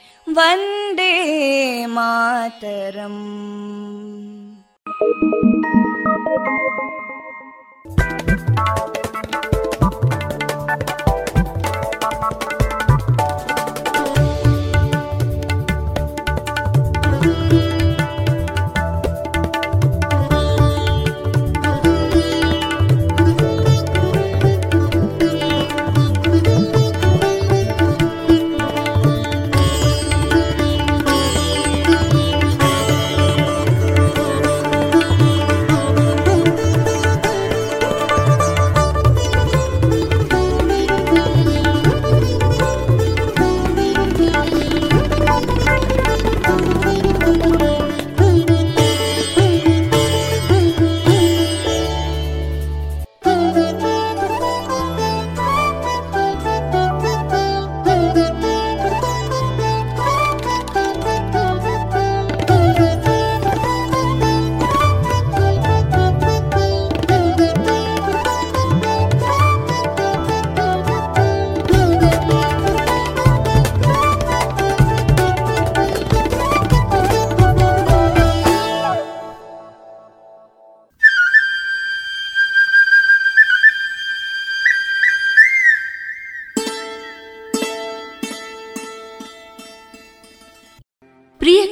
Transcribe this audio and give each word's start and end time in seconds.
वन्दे 0.36 1.12
मातरम् 1.96 3.22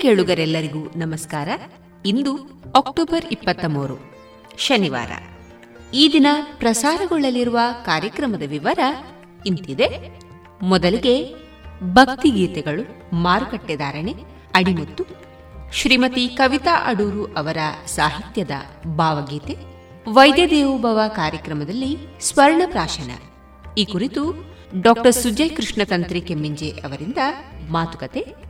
ಕೇಳುಗರೆಲ್ಲರಿಗೂ 0.10 0.80
ನಮಸ್ಕಾರ. 0.96 1.50
ಇಂದು 2.06 2.34
ಅಕ್ಟೋಬರ್ 2.76 3.26
ಇಪ್ಪತ್ತ 3.32 3.66
ಮೂರು 3.66 4.14
ಶನಿವಾರ. 4.58 5.12
ಈ 5.94 6.10
ದಿನ 6.14 6.28
ಪ್ರಸಾರಗೊಳ್ಳಲಿರುವ 6.58 7.60
ಕಾರ್ಯಕ್ರಮದ 7.86 8.44
ವಿವರ 8.48 8.80
ಇಂತಿದೆ. 9.46 9.90
ಮೊದಲಿಗೆ 10.62 11.36
ಭಕ್ತಿಗೀತೆಗಳು 11.94 13.16
ಮಾರುಕಟ್ಟೆದಾರಣೆ 13.16 14.16
ಅಡಿಮುತ್ತು, 14.56 15.06
ಶ್ರೀಮತಿ 15.74 16.28
ಕವಿತಾ 16.28 16.86
ಅಡೂರು 16.86 17.26
ಅವರ 17.26 17.58
ಸಾಹಿತ್ಯದ 17.86 18.52
ಭಾವಗೀತೆ, 18.88 19.58
ವೈದ್ಯ 20.12 20.48
ದೇವೋಭವ 20.48 21.00
ಕಾರ್ಯಕ್ರಮದಲ್ಲಿ 21.08 21.98
ಸ್ವರ್ಣ 22.22 22.62
ಪ್ರಾಶನ. 22.66 23.12
ಈ 23.78 23.86
ಕುರಿತು 23.86 24.54
ಡಾಕ್ಟರ್ 24.82 25.14
ಸುಜಯ್ 25.14 25.56
ಕೃಷ್ಣ 25.56 25.82
ತಂತ್ರಿ 25.84 26.22
ಕೆಮ್ಮಿಂಜೆ 26.22 26.70
ಅವರಿಂದ 26.70 27.18
ಮಾತುಕತೆ. 27.70 28.49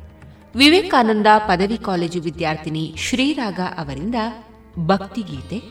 ವಿವೇಕಾನಂದ 0.56 1.28
ಪದವಿ 1.48 1.78
ಕಾಲೇಜು 1.78 2.22
ವಿದ್ಯಾರ್ಥಿನಿ 2.22 2.96
ಶ್ರೀರಾಗ 2.98 3.60
ಅವರಿಂದ 3.78 4.16
ಭಕ್ತಿಗೀತೆ 4.86 5.62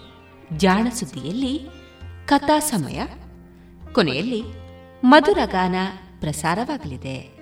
ಜಾಣಸುದ್ದಿಯಲ್ಲಿ 0.56 1.68
ಕಥಾ 2.24 2.58
ಸಮಯ 2.58 3.02
ಕೊನೆಯಲ್ಲಿ 3.92 4.42
ಮಧುರಗಾನ 5.04 5.74
ಪ್ರಸಾರವಾಗಲಿದೆ. 6.20 7.37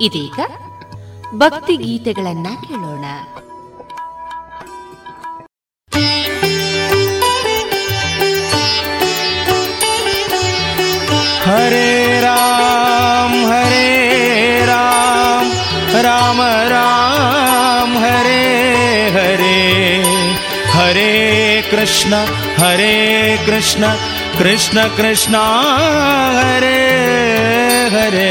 ಇದೀಗ 0.00 0.38
ಭಕ್ತಿ 1.34 1.74
ಗೀತೆಗಳನ್ನ 1.76 2.48
ಕೇಳೋಣ 2.66 3.04
ಹರೇ 11.46 11.88
ರಾಮ 12.24 13.32
ಹರೇ 13.50 13.88
ರಾಮ 14.70 15.48
ರಾಮ 16.06 16.40
ರಾಮ 16.72 17.92
ಹರೇ 18.04 18.42
ಹರೇ 19.16 19.56
ಹರೇ 20.74 21.10
ಕೃಷ್ಣ 21.70 22.14
ಹರೇ 22.62 22.94
ಕೃಷ್ಣ 23.46 23.84
ಕೃಷ್ಣ 24.38 24.78
ಕೃಷ್ಣ 24.98 25.36
ಹರೇ 26.40 26.76
ಹರೇ 26.76 26.86
हरे 26.96 27.02
राम 27.02 27.02
हरे 27.02 27.04
राम 27.06 27.06
राम 27.06 27.10
राम 27.12 27.16
हरे 27.16 27.16
हरे 27.16 27.16
हरे 27.16 27.32
कृष्णा 27.32 27.40
हरे 27.42 27.66
कृष्णा 27.76 27.90
कृष्णा 27.94 27.96
कृष्णा 27.96 27.96
हरे 27.96 27.96
हरे 27.96 28.30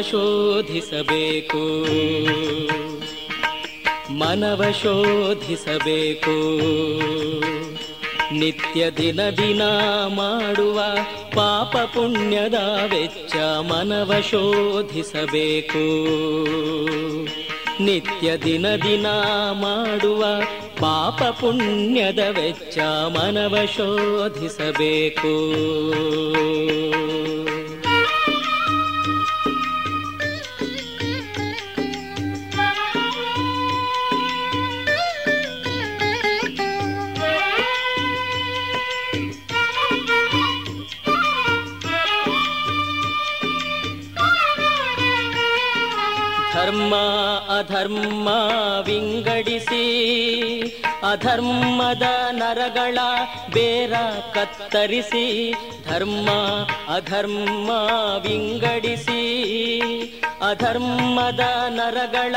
ಶೋಧಿಸಬೇಕು. 0.00 1.84
ಮನವ 4.12 4.64
ಶೋಧಿಸಬೇಕು. 4.82 6.60
ನಿತ್ಯ 8.34 8.90
ದಿನ 8.90 9.30
ದಿನ 9.30 9.62
ಮಾಡುವ 10.06 10.82
ಪಾಪ 11.34 11.76
ಪುಣ್ಯದ 11.76 12.54
ವೆಚ್ಚ 12.90 13.36
ಮನವ 13.36 14.12
ಶೋಧಿಸಬೇಕು. 14.30 16.04
ನಿತ್ಯ 17.82 18.36
ದಿನ 18.36 18.76
ದಿನ 18.76 19.06
ಮಾಡುವ 19.52 20.24
ಪಾಪ 20.80 21.22
ಪುಣ್ಯದ 21.22 22.18
ವೆಚ್ಚ 22.18 22.78
ಮನವ 23.08 23.58
ಶೋಧಿಸಬೇಕು. 23.76 25.54
ಧರ್ಮ 46.70 46.94
ಅಧರ್ಮ 47.58 48.28
ವಿಂಗಡಿಸಿ, 48.86 49.84
ಅಧರ್ಮದ 51.10 52.02
ನರಗಳ 52.30 52.98
ಬೇರ 53.52 53.94
ಕತ್ತರಿಸಿ, 54.34 55.54
ಧರ್ಮ, 55.88 56.28
ಅಧರ್ಮ 56.94 57.70
ವಿಂಗಡಿಸಿ, 58.22 59.22
ಅಧರ್ಮದ 60.48 61.40
ನರಗಳ 61.68 62.36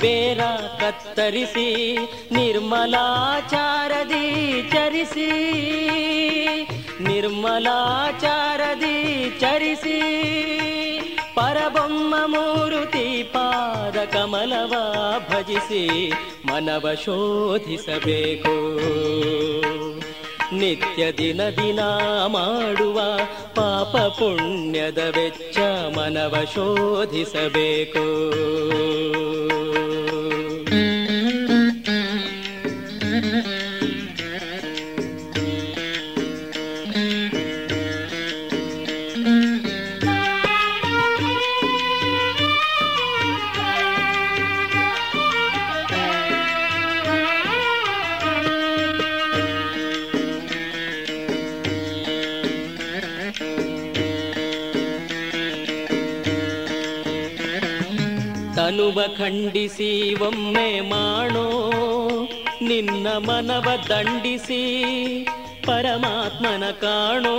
ಬೇರ 0.00 0.40
ಕತ್ತರಿಸಿ, 0.80 1.98
ನಿರ್ಮಲಾಚಾರದಿ 2.32 4.26
ಚರಿಸಿ 4.72 5.30
ನಿರ್ಮಲಾಚಾರದಿ 7.00 8.96
ಚರಿಸಿ. 9.40 10.57
ಪರಬೊಮ್ಮ 11.68 12.14
ಮೂರುತಿ 12.26 13.22
ಪಾದ 13.22 13.96
ಕಮಲವ 14.04 14.74
ಭಜಿಸಿ 15.30 16.12
ಮನವ 16.46 16.94
ಶೋಧಿಸಬೇಕು. 17.04 18.76
ನಿತ್ಯ 20.54 21.12
ದಿನ 21.12 21.48
ದಿನ 21.48 21.80
ಮಾಡುವ 22.26 23.00
ಪಾಪ 23.54 23.96
ಪುಣ್ಯದ 23.96 24.98
ವೆಚ್ಚ 24.98 25.58
ಮನವ 25.98 26.34
ಶೋಧಿಸಬೇಕು. 26.54 28.06
ತನುವ 58.98 59.16
ಖಂಡಿಸಿ 59.16 60.14
ಒಮ್ಮೆ 60.14 60.80
ಮಾಡೋ 60.80 61.44
ನಿನ್ನ 62.62 63.06
ಮನವ 63.18 63.68
ದಂಡಿಸಿ, 63.88 64.62
ಪರಮಾತ್ಮನ 65.66 66.64
ಕಾಣೋ, 66.70 67.34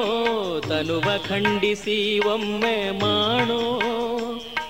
ತನುವ 0.68 1.08
ಖಂಡಿಸಿ 1.28 1.98
ಒಮ್ಮೆ 2.20 2.92
ಮಾಡೋ 2.92 3.60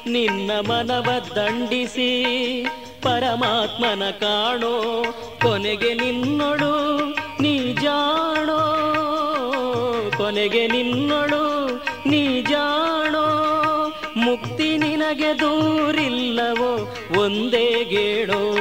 ನಿನ್ನ 0.07 0.51
ಮನವ 0.67 1.09
ದಂಡಿಸಿ, 1.35 2.09
ಪರಮಾತ್ಮನ 3.01 4.09
ಕಾಣೋ, 4.09 4.75
ಕೊನೆಗೆ 5.41 5.93
ನಿನ್ನೊಳು 5.93 6.73
ನೀ 7.41 7.73
ಜಾಣೋ, 7.73 8.59
ಕೊನೆಗೆ 10.17 10.67
ನಿನ್ನೊಳು 10.67 11.45
ನೀ 12.09 12.41
ಜಾಣೋ 12.41 12.78
ನಿನಗೆ 15.09 15.39
ದೂರಿಲ್ಲವೋ? 15.39 16.95
ಒಂದೇ 17.21 17.83
ಗೇಡೋ, 17.83 18.53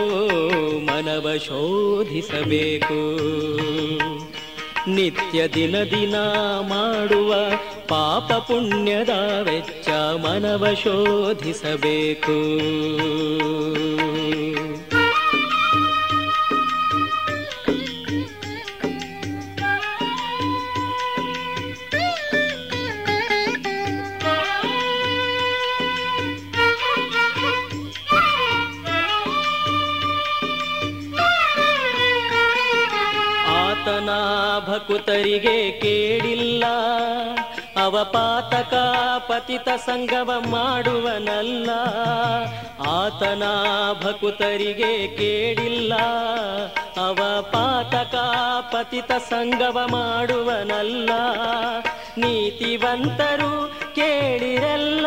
ಮನವ 0.79 1.31
ಶೋಧಿಸಬೇಕು. 1.37 3.17
ನಿತ್ಯ 4.91 5.49
ದಿನ 5.49 5.83
ದಿನ 5.83 6.15
ಮಾಡುವ 6.69 7.35
ಪಾಪ 7.89 8.33
ಪುಣ್ಯದ 8.33 9.09
ವೆಚ್ಚ 9.43 9.89
ಮನವ 10.23 10.67
ಶೋಧಿಸಬೇಕು. 10.83 12.39
ಭಕುತರಿಗೆ 34.99 35.81
ಕೇಳಿಲ್ಲ. 35.81 36.65
ಅವಪಾತಕ 37.83 38.75
ಪತಿತ 39.31 39.69
ಸಂಗವ 39.69 40.33
ಮಾಡುವನಲ್ಲ. 40.51 41.71
ಆತನ 42.89 43.43
ಭಕುತರಿಗೆ 44.03 45.17
ಕೇಳಿಲ್ಲ. 45.17 45.95
ಅವಪಾತಕ 46.97 48.15
ಪತಿತ 48.75 49.13
ಸಂಗವ 49.13 49.87
ಮಾಡುವನಲ್ಲ. 49.91 51.11
ನೀತಿವಂತರು 52.19 53.73
ಕೇಳಿರಲ್ಲ. 53.95 55.07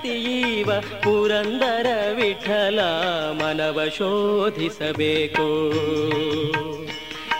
ಗತಿಯೀವ 0.00 0.70
ಪುರಂದರ 0.80 1.86
ವಿಠಲ 2.14 2.80
ಮನವ 3.32 3.80
ಶೋಧಿಸಬೇಕು. 3.98 5.72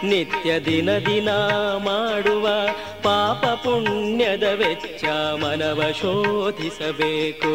ನಿತ್ಯ 0.07 0.61
ದಿನ 0.61 0.99
ದಿನ 0.99 1.31
ಮಾಡುವ 1.79 2.49
ಪಾಪ 3.03 3.47
ಪುಣ್ಯದ 3.47 4.43
ವೆಚ್ಚ 4.43 5.05
ಮನವ 5.35 5.83
ಶೋಧಿಸಬೇಕು. 6.01 7.55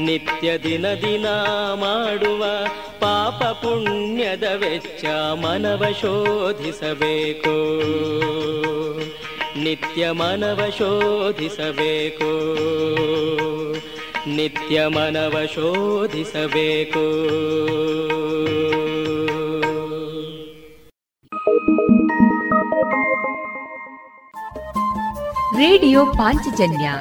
ನಿತ್ಯ 0.00 0.58
ದಿನ 0.58 0.94
ದಿನ 0.94 1.26
ಮಾಡುವ 1.74 2.44
ಪಾಪ 3.00 3.44
ಪುಣ್ಯದ 3.44 4.44
ವೆಚ್ಚ 4.56 5.04
ಮನವ 5.34 5.84
ಶೋಧಿಸಬೇಕು. 6.00 7.56
ನಿತ್ಯ 9.56 10.10
ಮನವ 10.10 10.60
ಶೋಧಿಸಬೇಕು. 10.78 12.54
ನಿತ್ಯ 14.28 14.86
ಮನವ 14.86 15.38
ಶೋಧಿಸಬೇಕು. 15.54 17.26
ರೇಡಿಯೋ 25.56 26.06
ಪಾಂಚಜನ್ಯ 26.06 26.92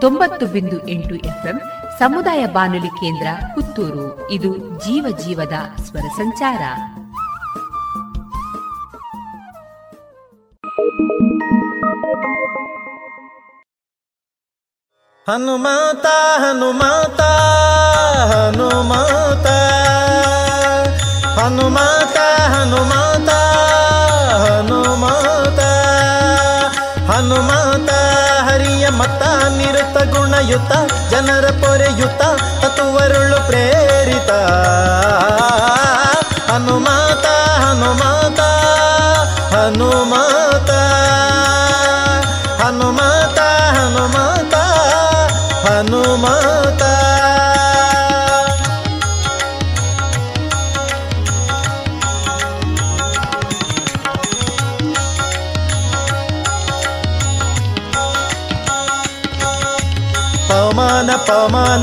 ತೊಂಬತ್ತು 0.00 0.46
ಬಿಂದು 0.46 0.88
ಎಂಟು 0.88 1.14
ಎಫ್ಎಂ 1.14 1.60
ಸಮುದಾಯ 1.98 2.46
ಬಾನುಲಿ 2.46 2.88
ಕೇಂದ್ರ 2.88 3.26
ಪುತ್ತೂರು. 3.54 4.30
ಇದು 4.30 4.56
ಜೀವ 4.56 5.16
ಜೀವದ 5.26 5.82
ಸ್ವರ 5.82 6.08
ಸಂಚಾರ. 6.16 6.60
ಹನುಮಾತ 15.26 16.06
ಹನುಮಾತ 16.38 17.20
ಹನುಮಾತ. 18.32 19.46
ಹನುಮಾತ 21.38 22.16
ಹನುಮಾತ 22.48 23.28
ಹನುಮಾತ. 24.48 25.60
ಹನುಮಾತ, 27.10 27.90
ಹರಿಯ 28.50 28.88
ಮತ 28.88 29.22
ನಿರತ 29.56 29.96
ಗುಣಯುತ, 30.14 30.92
ಜನರ 31.10 31.46
ಪೊರೆಯುತ, 31.46 32.22
ತತುವರುಳು 32.64 33.46
ಪ್ರೇರಿತ. 33.46 34.30
ಹನುಮಾತ 36.50 36.99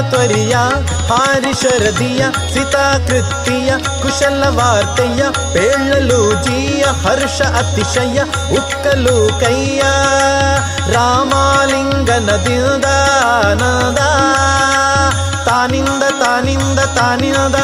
ಹಾರಿ 0.00 1.52
ಶರದಿಯ, 1.62 2.22
ಸಿತಾಕೃತಿಯ, 2.54 3.70
ಕುಶಲ 4.02 4.42
ವಾರ್ತೆಯ 4.48 5.22
ಪೇಳಲು 5.52 6.44
ಜೀಯ, 6.44 6.82
ಹರ್ಷ 6.82 7.40
ಅತಿಶಯ, 7.42 8.22
ಉಕ್ಕಲು 8.56 9.40
ಕೈಯ 9.40 9.80
ರಾಮಾಲಿಂಗನದಿಂದ 10.92 12.84
ನದ 13.60 14.00
ತಾನಿಂದ 15.46 16.02
ತಾನಿಂದ 16.20 16.78
ತಾನಿಂದ 16.78 17.56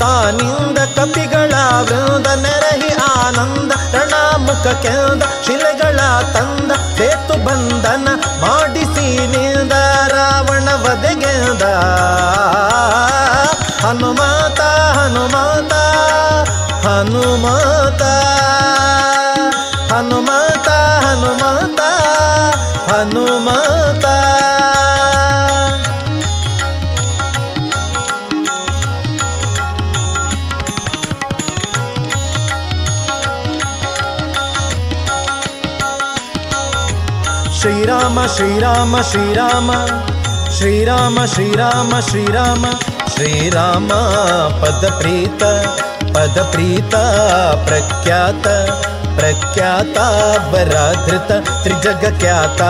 ತಾನಿಂದ 0.00 0.78
ಕಪಿಗಳ 0.78 1.52
ವೃಂದ, 1.80 2.26
ನೆರಹಿ 2.26 2.92
ಆನಂದ, 2.94 3.72
ರಣಾಮುಖ 3.94 4.66
ಕೆಂದ, 4.82 5.22
ಶಿಲೆಗಳ 5.46 6.00
ತಂದ, 6.32 6.70
ಸೇತು 6.96 7.44
ಬಂಧನ 7.44 8.08
ಮಾಡಿಸಿ 8.40 9.26
ನಿಂದ. 9.26 9.72
ವಧೆಗೆಂದ 10.84 11.64
ಹನುಮಾತ 13.84 14.60
ಹನುಮಾತ 14.98 15.72
ಹನುಮಾತ 16.86 18.02
ಹನುಮಾತ 19.92 20.68
ಹನುಮಾತ 21.04 21.80
ಹನುಮಾತ. 22.90 24.06
ಶ್ರೀರಾಮ 37.60 38.26
ಶ್ರೀರಾಮ 38.26 39.00
ಶ್ರೀರಾಮ. 39.00 39.70
ಶ್ರೀರಾಮ 40.62 41.24
ಶ್ರೀರಾಮ 41.24 42.00
ಶ್ರೀರಾಮ 42.00 42.66
ಶ್ರೀರಾಮ, 43.14 43.90
ಪದ 44.60 44.84
ಪ್ರೀತ 44.98 45.42
ಪದ 46.14 46.38
ಪ್ರೀತ, 46.52 46.94
ಪ್ರಖ್ಯಾತ 47.64 48.46
ಪ್ರಖ್ಯಾತ 49.16 49.98
ಬರಾಧೃತ 50.52 51.30
ತ್ರಿಜಗ 51.62 52.04
ಖ್ಯಾತ 52.20 52.62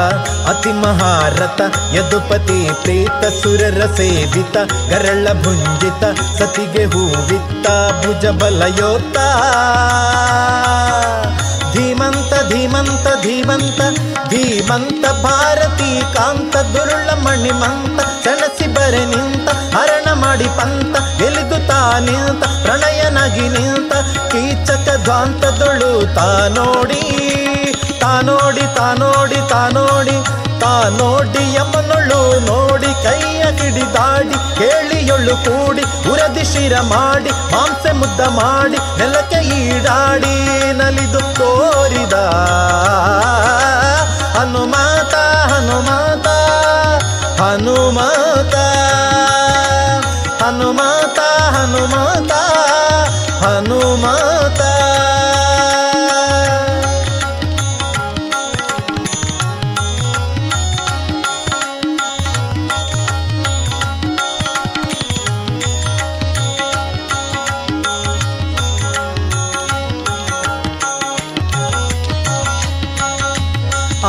ಅತಿ 0.49 0.73
ಮಹಾರಥ, 0.73 1.61
ಯದುಪತಿ 1.95 2.71
ಪ್ರೀತ, 2.83 3.43
ಸುರರ 3.43 3.83
ಸೇವಿತ, 3.97 4.57
ಗರಳ 4.91 5.27
ಭುಂಜಿತ, 5.45 6.05
ಸತಿಗೆ 6.39 6.85
ಹೂವಿತ್ತ, 6.85 7.67
ಭುಜ 8.05 8.27
ಬಲಯೋತ 8.27 9.19
ಧೀಮಂತ 12.53 13.07
ಧೀಮಂತ 13.23 13.81
ಧೀಮಂತ, 14.29 15.05
ಭಾರತಿ 15.25 15.91
ಕಾಂತ 16.15 16.55
ದುರುಳ 16.75 17.09
ಮಣಿಮಂತ, 17.25 17.99
ಸೆಣಸಿ 18.25 18.67
ಬರೆ 18.67 19.03
ನಿಂತ, 19.05 19.49
ಹರಣ 19.77 20.09
ಮಾಡಿ 20.15 20.49
ಪಂತ, 20.59 20.95
ಎಲಿದು 21.23 21.59
ತಾ 21.69 21.81
ನಿಂತ, 21.99 22.43
ಪ್ರಣಯನಗಿ 22.65 23.47
ನಿಂತ, 23.49 23.93
ಕೀಚಕ 24.33 24.89
ಧ್ವಾಂತದೊಳು 25.05 25.93
ತಾ 26.15 26.29
ನೋಡಿ 26.49 27.03
ತಾ 28.01 28.13
ನೋಡಿ 28.21 28.67
ತಾ 28.77 28.87
ನೋಡಿ 28.95 29.41
ತಾ 29.49 29.63
ನೋಡಿ 29.69 30.17
ತಾ 30.63 30.73
ನೋಡಿ 30.99 31.45
ಯಮನೊಳು 31.57 32.19
ನೋಡಿ 32.49 32.91
ಕೈಯ 33.05 33.43
ಕಿಡಿದಾಡಿ 33.59 34.37
ಕೇಳಿಯೊಳು 34.59 35.35
ಕೂಡಿ 35.47 35.85
ಉರದಿ 36.13 36.45
ಶಿರ 36.53 36.75
ಮಾಡಿ, 36.91 37.31
ಮಾಂಸೆ 37.53 37.93
ಮುದ್ದ 38.01 38.21
ಮಾಡಿ, 38.39 38.79
ನೆಲಕ್ಕೆ 38.99 39.41
ಈಡಾಡಿ 39.59 40.35
ನಲಿದು 40.81 41.21
ತೋರಿದ 41.39 42.17
ಹನುಮಾತ 44.37 45.15
ಹನುಮಾತ 45.53 46.29
ಹನುಮಾತ 47.41 48.55
ಹನುಮಾತ 50.43 51.19
ಹನುಮಾತ 51.57 52.33
ಹನುಮಾತ. 53.45 54.61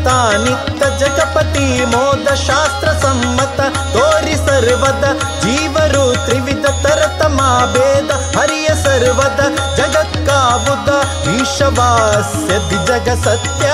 ಶ್ರೀಮಂತ 0.00 0.12
ನಿತ್ತ 0.44 0.82
ಜಗಪತಿ 1.00 1.64
ಮೋದ 1.92 2.28
ಶಾಸ್ತ್ರ 2.40 2.88
ಸಮ್ಮತ 3.02 3.58
ತೋರಿ 3.92 4.36
ಸರ್ವದ 4.38 5.04
ಜೀವರು 5.42 6.04
ತ್ರಿವಿಧ 6.24 6.66
ತರತಮ 6.84 7.38
ಭೇದ 7.74 8.10
ಹರಿಯ 8.36 8.68
ಸರ್ವದ 8.84 9.40
ಜಗತ್ಕಾವುದ 9.76 10.90
ಈಶವಾಸ್ಯ 11.34 12.56
ಜಗ 12.86 13.08
ಸತ್ಯ. 13.24 13.66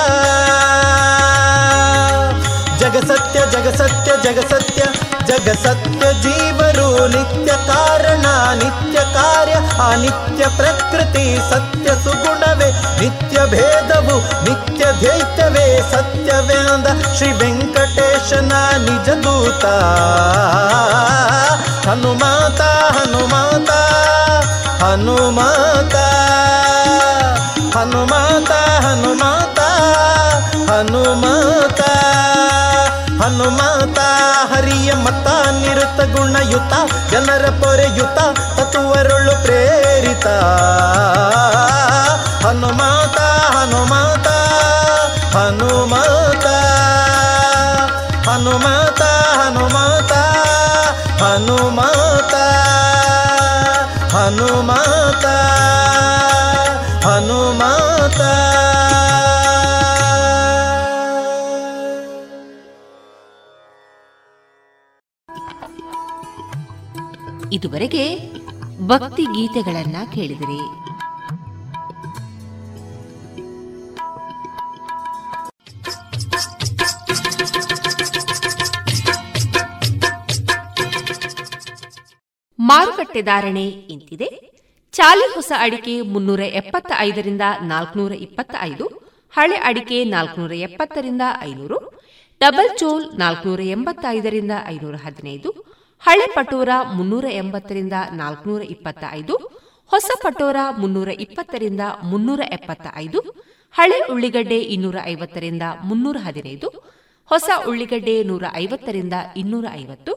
ಜಗಸತ್ಯ 2.81 3.39
ಜಗಸತ್ಯ 3.53 4.11
ಜಗಸತ್ಯ 4.25 4.81
ಜಗಸತ್ಯ 5.27 6.13
ಜೀವರು 6.21 7.07
ನಿತ್ಯ 7.07 7.53
ಕಾರಣ, 7.67 8.25
ನಿತ್ಯ 8.55 8.99
ಕಾರ್ಯ, 9.13 9.53
ಅನಿತ್ಯ 9.91 10.47
ಪ್ರಕೃತಿ, 10.57 11.39
ಸತ್ಯ 11.49 11.89
ಸುಗುಣವೇ, 12.03 12.69
ನಿತ್ಯ 12.99 13.37
ಭೇದವು, 13.45 14.45
ನಿತ್ಯ 14.45 14.85
ಧೈತ್ಯವೇ 15.01 15.81
ಸತ್ಯವೇಂದ 15.91 16.87
ಶ್ರೀ 17.17 17.31
ವೆಂಕಟೇಶನ 17.31 18.53
ನಿಜ 18.77 19.09
ದೂತ. 19.09 19.65
ಹನುಮಾತ 21.87 22.61
ಹನುಮಾತ 22.97 23.71
ಹನುಮಾತ 24.83 25.95
ಹನುಮಾತ 27.77 28.51
ಹನುಮಾತ 28.85 29.59
ಹನುಮಾತ. 30.71 31.81
ಹನುಮಾತ 33.37 33.99
ಹರಿಯ 34.51 34.93
ಮತ 34.93 35.27
ನಿರುತ 35.51 35.99
ಗುಣಯುತ 36.15 36.73
ಜನರ 37.11 37.45
ಪೊರೆಯುತ 37.49 38.19
ತತ್ವರುಳು 38.57 39.43
ಪ್ರೇರಿತ. 39.43 40.27
ಹನುಮಾತ 42.45 42.96
ಇದುವರೆಗೆ 67.77 68.05
ಭಕ್ತಿ 68.87 69.23
ಗೀತೆಗಳನ್ನ 69.23 69.97
ಕೇಳಿದಿರಿ. 70.13 70.61
ಮಾರುಕಟ್ಟೆ 82.59 83.21
ಧಾರಣೆ 83.21 83.65
ಇಂತಿದೆ. 83.93 84.29
ಚಾಲಿ 84.91 85.27
ಹೊಸ 85.35 85.51
ಅಡಿಕೆ 85.59 86.01
ಮುನ್ನೂರ 86.01 86.39
ಎಪ್ಪತ್ತ 86.39 86.91
ಐದರಿಂದ 86.97 87.41
ನಾಲ್ಕನೂರ 87.61 88.11
ಇಪ್ಪತ್ತ 88.11 88.55
ಐದು 88.61 88.87
ಹಳೆ 89.33 89.55
ಅಡಿಕೆ 89.55 90.03
ನಾಲ್ಕನೂರ 90.03 90.51
ಎಪ್ಪತ್ತರಿಂದ 90.51 91.21
ಐನೂರು, 91.43 91.79
ಡಬಲ್ 92.41 92.77
ಚೋಲ್ 92.77 93.07
ನಾಲ್ಕನೂರ 93.19 93.61
ಎಂಬತ್ತೈದರಿಂದ 93.77 94.51
ಐನೂರ 94.67 94.95
ಹದಿನೈದು 95.05 95.66
ಹಳೆ 96.03 96.27
ಪಟೋರ 96.35 96.69
ಮುನ್ನೂರ 96.93 97.25
ಎಂಬತ್ತರಿಂದ 97.31 97.93
ನಾಲ್ಕನೂರ 98.11 98.61
ಇಪ್ಪತ್ತ 98.61 99.03
ಐದು 99.11 99.35
ಹೊಸ 99.91 100.09
ಪಟೋರ 100.23 100.55
ಮುನ್ನೂರ 100.77 101.09
ಇಪ್ಪತ್ತರಿಂದ 101.19 101.81
ಮುನ್ನೂರ 102.03 102.41
ಎಪ್ಪತ್ತ 102.51 102.87
ಐದು 102.95 103.19
ಹಳೆ 103.75 103.97
ಉಳ್ಳಿಗಡ್ಡೆ 104.11 104.59
ಇನ್ನೂರ 104.59 104.97
ಐವತ್ತರಿಂದ 105.05 105.61
ಮುನ್ನೂರ 105.83 106.17
ಹದಿನೈದು, 106.23 106.67
ಹೊಸ 107.29 107.49
ಉಳ್ಳಿಗಡ್ಡೆ 107.67 108.23
ನೂರ 108.23 108.43
ಐವತ್ತರಿಂದ 108.55 109.13
ಇನ್ನೂರ 109.35 109.65
ಐವತ್ತು, 109.73 110.13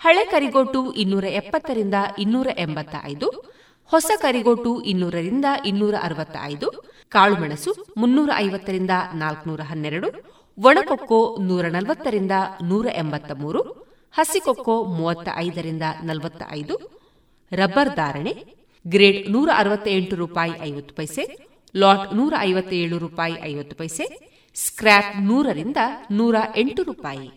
ಹಳೆ 0.00 0.24
ಕರಿಗೋಟು 0.24 0.92
ಇನ್ನೂರ 0.92 1.24
ಎಪ್ಪತ್ತರಿಂದ 1.24 1.94
ಇನ್ನೂರ 2.18 2.48
ಎಂಬತ್ತ 2.58 2.94
ಐದು 3.04 3.28
ಹೊಸ 3.92 4.10
ಕರಿಗೋಟು 4.20 4.82
ಇನ್ನೂರರಿಂದ 4.82 5.44
ಇನ್ನೂರ 5.64 5.94
ಅರವತ್ತ 6.02 6.36
ಐದು 6.42 6.68
ಕಾಳುಮೆಣಸು 7.12 7.70
ಮುನ್ನೂರ 7.96 8.30
ಐವತ್ತರಿಂದ 8.36 8.90
ನಾಲ್ಕನೂರ 9.14 9.60
ಹನ್ನೆರಡು, 9.60 10.08
ಒಣಕೊಕ್ಕೋ 10.58 11.36
ನೂರ 11.40 11.64
ನಲವತ್ತರಿಂದ 11.68 12.32
ನೂರ 12.62 12.86
ಎಂಬತ್ತ 12.94 13.32
ಮೂರು 13.34 13.87
ಹಸಿಕೊಕ್ಕೋ 14.12 14.84
ಮೂವತ್ತ 14.84 15.28
ಐದರಿಂದ 15.36 15.82
ನಲವತ್ತ 16.04 16.42
ಐದು 16.50 16.98
ರಬ್ಬರ್ 17.52 17.96
ಧಾರಣೆ, 17.96 18.34
ಗ್ರೇಡ್ 18.86 19.30
ನೂರ 19.30 19.50
ಅರವತ್ತ 19.56 19.88
ಎಂಟು 19.88 20.16
ರೂಪಾಯಿ 20.16 20.52
ಐವತ್ತು 20.60 20.94
ಪೈಸೆ, 20.94 21.48
ಲಾಟ್ 21.76 22.14
ನೂರ 22.14 22.34
ಐವತ್ತೇಳು 22.38 22.98
ರೂಪಾಯಿ 22.98 23.34
ಐವತ್ತು 23.42 23.76
ಪೈಸೆ, 23.76 24.28
ಸ್ಕ್ರ್ಯಾಪ್ 24.54 25.22
ನೂರರಿಂದ 25.22 25.76
ನೂರ 26.10 26.36
ಎಂಟು 26.56 26.82
ರೂಪಾಯಿ. 26.82 27.30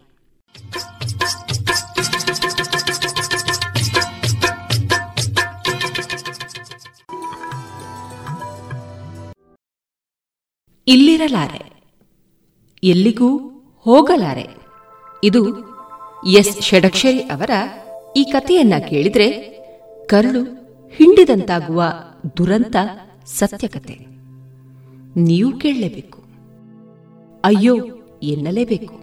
ಇಲ್ಲಿರಲಾರೆ. 10.87 11.71
ಎಲ್ಲಿಗೂ 12.83 13.37
ಹೋಗಲಾರೆ. 13.77 14.47
ಇದು 15.23 15.70
ಎಸ್ 16.27 16.61
ಷಡಕ್ಷರಿ 16.61 17.19
ಅವರ 17.19 17.49
ಈ 18.15 18.23
ಕಥೆಯನ್ನ 18.23 18.73
ಕೇಳಿದ್ರೆ 18.89 19.31
ಕರುಳು 20.05 20.43
ಹಿಂಡಿದಂತಾಗುವ 20.95 21.83
ದುರಂತ 22.37 22.75
ಸತ್ಯಕತೆ. 23.25 23.97
ನೀವು 25.15 25.59
ಕೇಳಲೇಬೇಕು. 25.59 26.23
ಅಯ್ಯೋ, 27.43 27.77
ಎನ್ನಲೇಬೇಕು. 28.23 28.93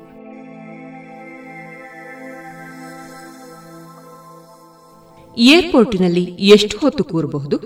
ಏರ್ಪೋರ್ಟಿನಲ್ಲಿ 5.37 6.25
ಎಷ್ಟು 6.25 6.79
ಹೊತ್ತು 6.79 7.05
ಕೂರಬಹುದು? 7.05 7.57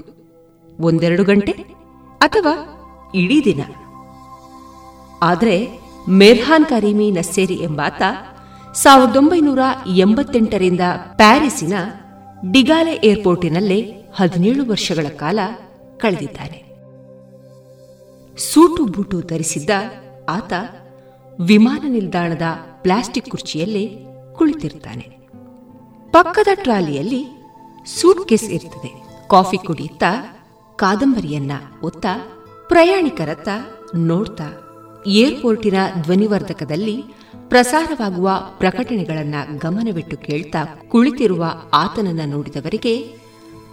ಒಂದೆರಡು 0.80 1.24
ಗಂಟೆ 1.24 1.52
ಅಥವಾ 2.18 2.52
ಇಡೀ 3.14 3.44
ದಿನ? 3.44 3.60
ಆದರೆ 5.22 5.78
ಮೆರ್ಹಾನ್ 6.08 6.66
ಕರೀಮಿ 6.66 7.10
ನಸ್ಸೇರಿ 7.10 7.54
ಎಂಬಾತ 7.54 8.02
ಸಾವಿರದ 8.74 9.16
ಒಂಬೈನೂರ 9.16 9.58
ಎಂಬತ್ತೆಂಟರಿಂದ 9.96 10.80
ಪ್ಯಾರಿಸಿನ 11.16 11.72
ಡಿಗಾಲೆ 12.52 13.00
ಏರ್ಪೋರ್ಟಿನಲ್ಲೇ 13.04 14.04
ಹದಿನೇಳು 14.14 14.70
ವರ್ಷಗಳ 14.70 15.08
ಕಾಲ 15.08 15.38
ಕಳೆದಿದ್ದಾನೆ. 15.98 16.64
ಸೂಟು 18.36 18.84
ಬೂಟು 18.84 19.20
ಧರಿಸಿದ್ದ 19.20 19.70
ಆತ 20.28 20.52
ವಿಮಾನ 21.40 21.82
ನಿಲ್ದಾಣದ 21.88 22.42
ಪ್ಲಾಸ್ಟಿಕ್ 22.82 23.30
ಕುರ್ಚಿಯಲ್ಲೇ 23.30 24.06
ಕುಳಿತಿರ್ತಾನೆ. 24.32 25.08
ಪಕ್ಕದ 26.10 26.48
ಟ್ರಾಲಿಯಲ್ಲಿ 26.54 27.26
ಸೂಟ್ 28.00 28.28
ಕೇಸ್ 28.28 28.50
ಇರ್ತದೆ. 28.50 29.04
ಕಾಫಿ 29.28 29.56
ಕುಡಿಯುತ್ತಾ 29.56 30.38
ಕಾದಂಬರಿಯನ್ನ 30.76 31.52
ಒತ್ತ 31.82 32.06
ಪ್ರಯಾಣಿಕರತ್ತ 32.68 33.48
ನೋಡ್ತಾ 33.94 34.71
ಏರ್ಪೋರ್ಟಿನ 35.06 35.74
ಧ್ವನಿವರ್ಧಕದಲ್ಲಿ 36.02 37.04
ಪ್ರಸಾರವಾಗುವ 37.48 38.30
ಪ್ರಕಟಣೆಗಳನ್ನು 38.58 39.58
ಗಮನವಿಟ್ಟು 39.58 40.16
ಕೇಳ್ತಾ 40.16 40.64
ಕುಳಿತಿರುವ 40.64 41.54
ಆತನನ್ನ 41.72 42.20
ನೋಡಿದವರಿಗೆ, 42.26 43.16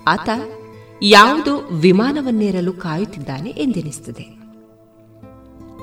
ಆತ 0.08 0.30
ಯಾವುದೋ 1.02 1.58
ವಿಮಾನವನ್ನೇರಲು 1.58 2.74
ಕಾಯುತ್ತಿದ್ದಾನೆ 2.74 3.50
ಎಂದೆನಿಸುತ್ತದೆ 3.50 4.40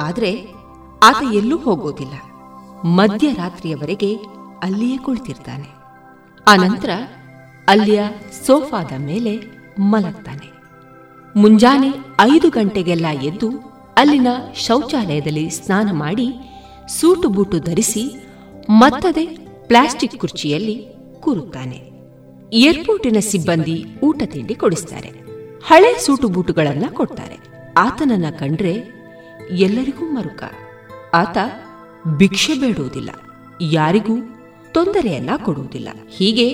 ಆದರೆ 0.00 0.54
ಆತ 1.02 1.16
ಎಲ್ಲೂ 1.32 1.56
ಹೋಗೋದಿಲ್ಲ. 1.56 2.12
ಮಧ್ಯರಾತ್ರಿಯವರೆಗೆ 2.84 4.14
ಅಲ್ಲಿಯೇ 4.62 4.96
ಕುಳಿತಿರ್ತಾನೆ. 4.96 5.68
ಆನಂತರ 6.48 6.90
ಅಲ್ಲಿಯ 7.68 8.02
ಸೋಫಾದ 8.46 8.92
ಮೇಲೆ 8.98 9.40
ಮಲಗ್ತಾನೆ. 9.78 10.56
ಮುಂಜಾನೆ 11.40 11.92
ಐದು 12.20 12.48
ಗಂಟೆಗೆಲ್ಲ 12.48 13.06
ಎದ್ದು 13.22 13.75
ಅಲ್ಲಿನ 13.96 14.26
ಶೌಚಾಲಯದಲ್ಲಿ 14.54 15.50
ಸ್ನಾನ 15.50 15.90
ಮಾಡಿ 15.92 16.28
ಸೂಟು 16.88 17.28
ಬೂಟು 17.28 17.58
ಧರಿಸಿ 17.58 18.14
ಮತ್ತದೆ 18.70 19.26
ಪ್ಲಾಸ್ಟಿಕ್ 19.66 20.18
ಕುರ್ಚಿಯಲ್ಲಿ 20.18 20.86
ಕೂರುತ್ತಾನೆ. 21.20 21.90
ಏರ್ಪೋರ್ಟಿನ 22.52 23.16
ಸಿಬ್ಬಂದಿ 23.20 23.84
ಊಟ 24.02 24.22
ತಿಂಡಿ 24.26 24.54
ಕೊಡಿಸ್ತಾರೆ. 24.54 25.08
ಹಳೆ 25.66 25.98
ಸೂಟು 25.98 26.28
ಬೂಟುಗಳನ್ನ 26.28 26.84
ಕೊಡ್ತಾರೆ. 26.92 27.38
ಆತನನ್ನ 27.76 28.24
ಕಂಡ್ರೆ 28.38 28.72
ಎಲ್ಲರಿಗೂ 29.50 30.04
ಮರುಕ. 30.12 30.42
ಆತ 31.14 31.38
ಭಿಕ್ಷೆ 32.16 32.54
ಬೇಡುವುದಿಲ್ಲ 32.54 33.10
ಯಾರಿಗೂ 33.60 34.16
ತೊಂದರೆಯನ್ನ 34.72 35.30
ಕೊಡುವುದಿಲ್ಲ 35.44 35.88
ಹೀಗೆ 36.08 36.48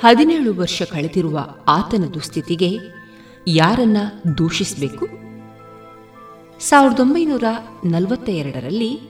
ಹದಿನೇಳು 0.00 0.54
ವರ್ಷ 0.54 0.82
ಕಳೆದಿರುವ 0.82 1.48
ಆತನ 1.68 2.04
ದುಸ್ಥಿತಿಗೆ 2.14 2.78
ಯಾರನ್ನ 3.46 3.96
ದೂಷಿಸಬೇಕು? 4.38 5.23
ಸಾವಿರದ 6.68 7.00
ಒಂಬೈನೂರ 7.00 7.44
ನಲವತ್ತ 7.84 8.28
ಎರಡರಲ್ಲಿ 8.28 9.00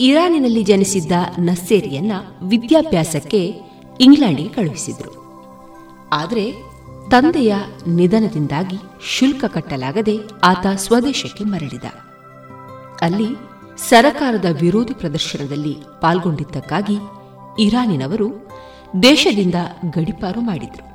ಇರಾನಿನಲ್ಲಿ 0.00 0.62
ಜನಿಸಿದ್ದ 0.62 1.12
ನಸ್ಸೇರಿಯನ್ನ 1.38 2.12
ವಿದ್ಯಾಭ್ಯಾಸಕ್ಕೆ 2.42 3.54
ಇಂಗ್ಲೆಂಡ್ಗೆ 4.00 4.48
ಕಳುಹಿಸಿದರು. 4.48 5.26
ಆದರೆ 6.12 6.52
ತಂದೆಯ 7.10 7.54
ನಿಧನದಿಂದಾಗಿ 7.86 8.76
ಶುಲ್ಕ 9.04 9.44
ಕಟ್ಟಲಾಗದೆ 9.44 10.18
ಆತ 10.44 10.66
ಸ್ವದೇಶಕ್ಕೆ 10.76 11.44
ಮರಳಿದ. 11.44 11.84
ಅಲ್ಲಿ 13.00 13.26
ಸರಕಾರದ 13.88 14.44
ವಿರೋಧಿ 14.60 14.94
ಪ್ರದರ್ಶನದಲ್ಲಿ 14.94 15.76
ಪಾಲ್ಗೊಂಡಿದ್ದಕ್ಕಾಗಿ 16.02 16.98
ಇರಾನಿನವರು 17.62 18.50
ದೇಶದಿಂದ 19.02 19.54
ಗಡಿಪಾರು 19.90 20.40
ಮಾಡಿದರು. 20.40 20.86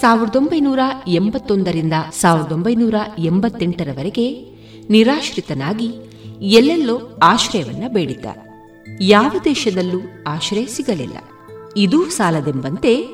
ಸಾವಿರದ 0.00 0.36
ಒಂಬೈನೂರ 0.36 0.78
ಎಂಬತ್ತೊಂದರಿಂದ 1.06 1.92
ಸಾವಿರದ 2.20 2.52
ಒಂಬೈನೂರ 2.52 2.94
ಎಂಬತ್ತೆಂಟರವರೆಗೆ 3.18 4.51
ನಿರಾಶ್ರಿತನಾಗಿ 4.90 5.94
ಎಲ್ಲೆಲ್ಲೋ 6.40 7.18
ಆಶ್ರಯವನ್ನ 7.22 7.84
ಬೇಡಿದ್ದ. 7.88 8.26
ಯಾವ 9.00 9.30
ದೇಶದಲ್ಲೂ 9.44 9.98
ಆಶ್ರಯ 10.26 10.66
ಸಿಗಲಿಲ್ಲ. 10.66 11.16
ಇದೂ 11.76 12.04
ಸಾಲದೆಂಬಂತೆ 12.04 13.08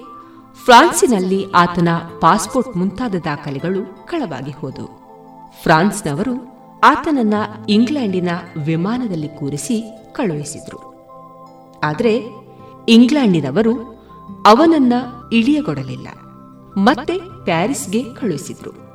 ಫ್ರಾನ್ಸಿನಲ್ಲಿ 0.65 1.51
ಆತನ 1.51 1.89
ಪಾಸ್ಪೋರ್ಟ್ 2.21 2.77
ಮುಂತಾದ 2.77 3.15
ದಾಖಲೆಗಳು 3.25 4.07
ಕಳವಾಗಿ 4.07 4.51
ಹೋದವು. 4.51 4.89
ಫ್ರಾನ್ಸ್ನವರು 5.63 6.59
ಆತನನ್ನ 6.85 7.35
ಇಂಗ್ಲೆಂಡಿನ 7.69 8.29
ವಿಮಾನದಲ್ಲಿ 8.65 9.29
ಕೂರಿಸಿ 9.29 9.85
ಕಳುಹಿಸಿದ್ರು. 10.13 10.79
ಆದರೆ 11.85 12.23
ಇಂಗ್ಲೆಂಡಿನವರು 12.89 13.75
ಅವನನ್ನ 14.47 14.93
ಇಳಿಯಗೊಡಲಿಲ್ಲ. 15.33 16.09
ಮತ್ತೆ 16.77 17.45
ಪ್ಯಾರಿಸ್ಗೆ 17.45 18.05
ಕಳುಹಿಸಿದ್ರು. 18.15 18.88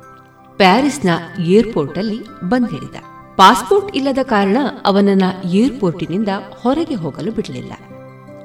ಪ್ಯಾರಿಸ್ನ 0.56 1.08
ಏರ್ಪೋರ್ಟ್ 1.42 1.98
ಅಲ್ಲಿ 1.98 2.24
ಬಂದಿಳಿದ. 2.44 2.94
ಪಾಸ್ಪೋರ್ಟ್ 3.36 3.96
ಇಲ್ಲದ 3.96 4.18
ಕಾರಣ 4.22 4.56
ಅವನನ್ನ 4.84 5.22
ಏರ್ಪೋರ್ಟಿನಿಂದ 5.48 6.28
ಹೊರಗೆ 6.62 6.94
ಹೋಗಲು 6.94 7.32
ಬಿಡಲಿಲ್ಲ. 7.32 7.72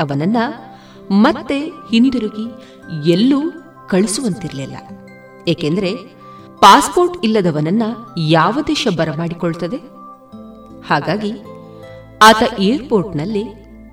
ಅವನನ್ನ 0.02 0.38
ಮತ್ತೆ 1.12 1.60
ಹಿಂದಿರುಗಿ 1.68 2.52
ಎಲ್ಲೂ 3.12 3.52
ಕಳಿಸುವಂತಿರಲಿಲ್ಲ. 3.90 4.78
ಏಕೆಂದರೆ 5.48 5.96
ಪಾಸ್ಪೋರ್ಟ್ 6.60 7.18
ಇಲ್ಲದವನನ್ನ 7.24 7.84
ಯಾವ 8.18 8.58
ದೇಶ 8.68 8.88
ಬರಮಾಡಿಕೊಳ್ತದೆ? 8.98 9.78
ಹಾಗಾಗಿ 10.88 11.34
ಆತ 12.22 12.60
ಏರ್ಪೋರ್ಟ್ನಲ್ಲಿ 12.60 13.44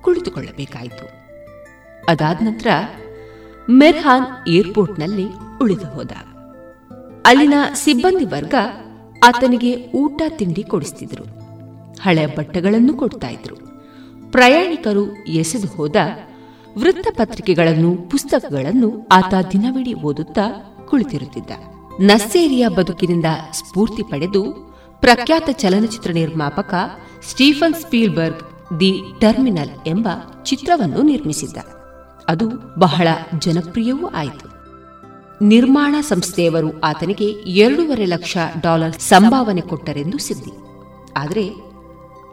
ಕುಳಿತುಕೊಳ್ಳಬೇಕಾಯಿತು. 0.01 1.05
ಅದಾದ 2.07 2.37
ನಂತರ 2.41 2.67
ಮೆರ್ಹಾನ್ 3.69 4.49
ಏರ್ಪೋರ್ಟ್ನಲ್ಲಿ 4.49 5.27
ಉಳಿದು 5.61 5.87
ಹೋದ. 5.87 6.11
ಅಲ್ಲಿನ 7.27 7.53
ಸಿಬ್ಬಂದಿ 7.73 8.25
ವರ್ಗ 8.25 8.53
ಆತನಿಗೆ 9.23 9.91
ಊಟ 9.91 10.21
ತಿಂಡಿ 10.27 10.63
ಕೊಡಿಸ್ತಿದ್ರು. 10.63 11.23
ಹಳೆಯ 12.01 12.25
ಬಟ್ಟೆಗಳನ್ನು 12.25 12.93
ಕೊಡ್ತಾ 12.93 13.27
ಇದ್ರು. 13.27 13.55
ಪ್ರಯಾಣಿಕರು 14.31 15.25
ಎಸೆದು 15.25 15.67
ಹೋದ 15.67 15.95
ವೃತ್ತಪತ್ರಿಕೆಗಳನ್ನು, 16.77 18.09
ಪುಸ್ತಕಗಳನ್ನು 18.09 19.07
ಆತ 19.11 19.33
ದಿನವಿಡೀ 19.51 19.93
ಓದುತ್ತಾ 19.93 20.75
ಕುಳಿತಿರುತ್ತಿದ್ದ. 20.89 21.51
ನಸ್ಸೇರಿಯ 22.01 22.67
ಬದುಕಿನಿಂದ 22.67 23.25
ಸ್ಫೂರ್ತಿ 23.51 24.03
ಪಡೆದು 24.03 24.43
ಪ್ರಖ್ಯಾತ 25.01 25.49
ಚಲನಚಿತ್ರ 25.51 26.11
ನಿರ್ಮಾಪಕ 26.11 26.73
ಸ್ಟೀಫನ್ 27.29 27.75
ಸ್ಪೀಲ್ಬರ್ಗ್ 27.75 28.79
ದಿ 28.79 29.01
ಟರ್ಮಿನಲ್ 29.19 29.87
ಎಂಬ 29.87 30.09
ಚಿತ್ರವನ್ನು 30.43 31.01
ನಿರ್ಮಿಸಿದ್ದ. 31.01 31.57
ಅದು 32.27 32.49
ಬಹಳ 32.79 33.07
ಜನಪ್ರಿಯವೂ 33.39 34.07
ಆಯಿತು. 34.07 34.56
ನಿರ್ಮಾಣ 35.41 35.95
ಸಂಸ್ಥೆಯವರು 36.01 36.79
ಆತನಿಗೆ 36.79 37.25
ಎರಡೂವರೆ 37.49 38.05
ಲಕ್ಷ 38.05 38.37
ಡಾಲರ್ 38.61 38.93
ಸಂಭಾವನೆ 38.93 39.61
ಕೊಟ್ಟರೆಂದು 39.61 40.17
ಸಿದ್ಧಿ. 40.17 40.51
ಆದರೆ 41.17 41.49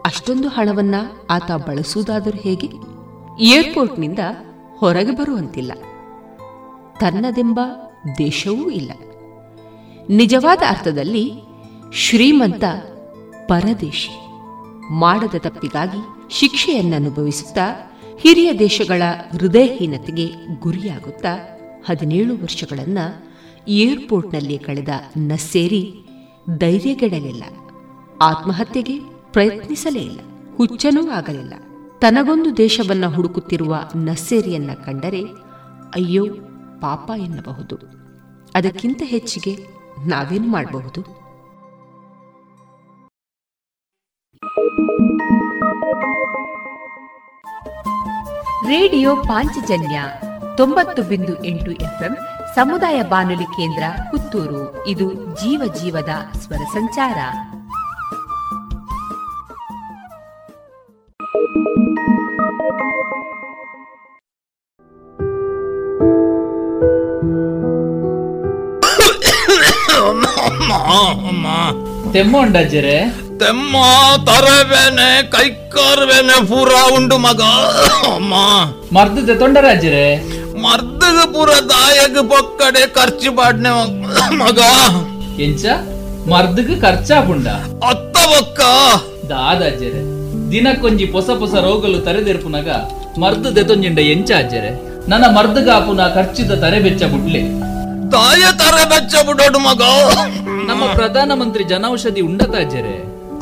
ಅಷ್ಟೊಂದು 0.06 0.48
ಹಣವನ್ನ 0.48 0.94
ಆತ 1.30 1.50
ಬಳಸುವುದಾದರೂ 1.52 2.40
ಹೇಗೆ? 2.40 2.70
ಏರ್ಪೋರ್ಟ್ನಿಂದ 3.40 4.18
ಹೊರಗೆ 4.78 5.10
ಬರುವಂತಿಲ್ಲ. 5.10 5.72
ತನ್ನದೆಂಬ 7.00 7.60
ದೇಶವೂ 8.18 8.70
ಇಲ್ಲ. 8.70 8.92
ನಿಜವಾದ 10.08 10.62
ಅರ್ಥದಲ್ಲಿ 10.68 11.32
ಶ್ರೀಮಂತ 11.92 12.64
ಪರದೇಶಿ 13.46 14.28
ಮಾಡದ 14.90 15.34
ತಪ್ಪಿಗಾಗಿ 15.38 16.30
ಶಿಕ್ಷೆಯನ್ನನುಭವಿಸುತ್ತಾ 16.30 17.92
ಹಿರಿಯ 18.18 18.52
ದೇಶಗಳ 18.52 19.02
ಹೃದಯಹೀನತೆಗೆ 19.32 20.30
ಗುರಿಯಾಗುತ್ತಾ 20.60 21.53
ಹದಿನೇಳು 21.86 22.34
ವರ್ಷಗಳನ್ನ 22.42 22.98
ಏರ್ಪೋರ್ಟ್ನಲ್ಲಿ 23.68 24.58
ಕಳೆದ 24.58 24.88
ನಸ್ಸೇರಿ 25.16 25.94
ಧೈರ್ಯಗೆಡಲಿಲ್ಲ. 26.58 27.44
ಆತ್ಮಹತ್ಯೆಗೆ 28.22 29.00
ಪ್ರಯತ್ನಿಸಲೇ 29.32 30.00
ಇಲ್ಲ. 30.00 30.20
ಹುಚ್ಚನೂ 30.56 31.10
ಆಗಲಿಲ್ಲ. 31.10 31.54
ತನಗೊಂದು 31.98 32.56
ದೇಶವನ್ನ 32.56 33.06
ಹುಡುಕುತ್ತಿರುವ 33.06 33.76
ನಸ್ಸೇರಿಯನ್ನ 33.96 34.70
ಕಂಡರೆ, 34.74 35.22
ಅಯ್ಯೋ, 35.94 36.26
ಪಾಪ 36.80 37.10
ಎನ್ನಬಹುದು. 37.16 37.76
ಅದಕ್ಕಿಂತ 38.54 39.02
ಹೆಚ್ಚಿಗೆ 39.04 39.58
ನಾವೇನು 40.06 40.46
ಮಾಡಬಹುದು? 40.46 41.24
ರೇಡಿಯೋ 48.68 49.16
ಪಾಂಚಜನ್ಯ 49.16 50.04
ತೊಂಬತ್ತು 50.56 51.02
ಬಿಂದು 51.02 51.44
ಎಂಟು 51.44 51.70
ಎಫ್ಎಂ 51.70 52.16
ಸಮುದಾಯ 52.54 53.02
ಬಾನುಲಿ 53.02 53.44
ಕೇಂದ್ರ 53.44 53.82
ಪುತ್ತೂರು. 54.10 54.86
ಇದು 54.86 55.14
ಜೀವ 55.14 55.72
ಜೀವದ 55.82 56.08
ಸ್ವರ 56.38 56.64
ಸಂಚಾರ. 56.72 57.18
ತೆಮ್ಮ 72.12 72.36
ಉಂಡಜ್ಜರೆ 72.36 73.10
ತೆಮ್ಮ 73.38 73.76
ತರಬೇನೆ 74.24 75.30
ಕೈಕಾರ್ಬೇನೆ 75.30 76.46
ಪೂರ 76.46 76.68
ಉಂಡು 76.94 77.18
ಮಗ. 77.18 77.42
ಅಮ್ಮ. 78.14 78.34
ಮರ್ದದ 78.98 79.38
ತೊಂಡರಾಜ್ಜರೆ 79.38 80.34
ಮರ್ದಗ 80.64 81.18
ಪೂರ 81.34 81.50
ದಾಯಗ 81.70 82.18
ಪೊಕ್ಕಡೆ 82.30 82.82
ಖರ್ಚು 82.96 83.30
ಪಾಡ್ನೆ 83.38 83.70
ಮಗ. 84.40 84.58
ಎಂಚ? 85.44 85.64
ಮರ್ದಗ 86.30 86.70
ಖರ್ಚಾಪುಂಡ 86.82 87.46
ಅತ್ತ 87.88 88.16
ಬೊಕ್ಕ. 88.30 88.60
ದಾದಾಜ್ಜರೆ 89.30 90.02
ದಿನಕ್ಕೊಂಜಿ 90.52 91.06
ಪೊಸ 91.12 91.28
ಪೊಸ 91.40 91.54
ರೋಗಲು 91.66 91.98
ತರೆದೆರ್ಪುನಗ 92.06 92.70
ಮರ್ದ 93.22 93.46
ದೆತೊಂಜಿಂಡ 93.56 94.00
ಎಂಚ 94.12 94.30
ಅಜ್ಜರೆ 94.38 94.70
ನನ್ನ 95.08 95.24
ಮರ್ದಗ 95.36 95.68
ಆಪುನ 95.74 96.02
ಖರ್ಚಿದ 96.16 96.52
ತರೆ 96.62 96.78
ಬೆಚ್ಚ 96.84 97.02
ಬುಡ್ಲೆ 97.12 97.42
ತರೆ 98.60 98.84
ಬೆಚ್ಚ 98.90 99.14
ಬುಡೋಡು 99.26 99.58
ಮಗ. 99.60 99.82
ನಮ್ಮ 100.68 100.84
ಪ್ರಧಾನ 100.96 101.30
ಮಂತ್ರಿ 101.40 101.62
ಜನೌಷಧಿ 101.70 102.22
ಉಂಡತಾಜ್ಜರೆ 102.28 102.94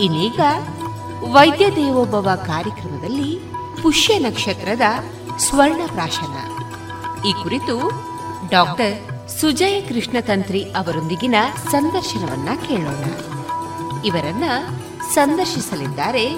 ಇನ್ನೀಗ 0.00 0.40
ವೈದ್ಯ 1.20 1.70
ದೇವೋಭವ 1.70 2.28
ಕಾರ್ಯಕ್ರಮದಲ್ಲಿ 2.46 3.38
ಪುಷ್ಯ 3.82 4.18
ನಕ್ಷತ್ರದ 4.18 4.80
ಸ್ವರ್ಣ 5.38 5.80
ಪ್ರಾಶನ 5.86 6.34
ಈ 7.28 7.32
ಕುರಿತು 7.32 7.90
ಡಾಕ್ಟರ್ 8.50 9.28
ಸುಜಯ 9.28 9.80
ಕೃಷ್ಣತಂತ್ರಿ 9.80 10.62
ಅವರೊಂದಿಗಿನ 10.62 11.34
ಸಂದರ್ಶನವನ್ನ 11.70 12.48
ಕೇಳೋಣ. 12.66 13.04
ಇವರನ್ನ 14.04 14.44
ಸಂದರ್ಶಿಸಲಿದ್ದಾರೆ 15.14 16.30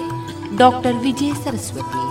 ಡಾಕ್ಟರ್ 0.57 0.95
ವಿಜಯ 0.95 1.31
ಸರಸ್ವತಿ. 1.33 2.09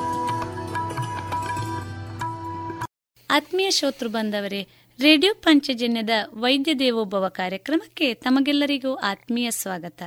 ಆತ್ಮೀಯ 3.30 3.70
ಶ್ರೋತೃ 3.70 4.08
ಬಂದವರೇ 4.08 4.68
ರೇಡಿಯೋ 5.00 5.34
ಪಂಚಜನ್ಯದ 5.42 6.10
ವೈದ್ಯ 6.34 6.74
ದೇವೋಭವ 6.74 7.28
ಕಾರ್ಯಕ್ರಮಕ್ಕೆ 7.28 8.14
ತಮಗೆಲ್ಲರಿಗೂ 8.14 8.94
ಆತ್ಮೀಯ 8.94 9.50
ಸ್ವಾಗತ. 9.50 10.02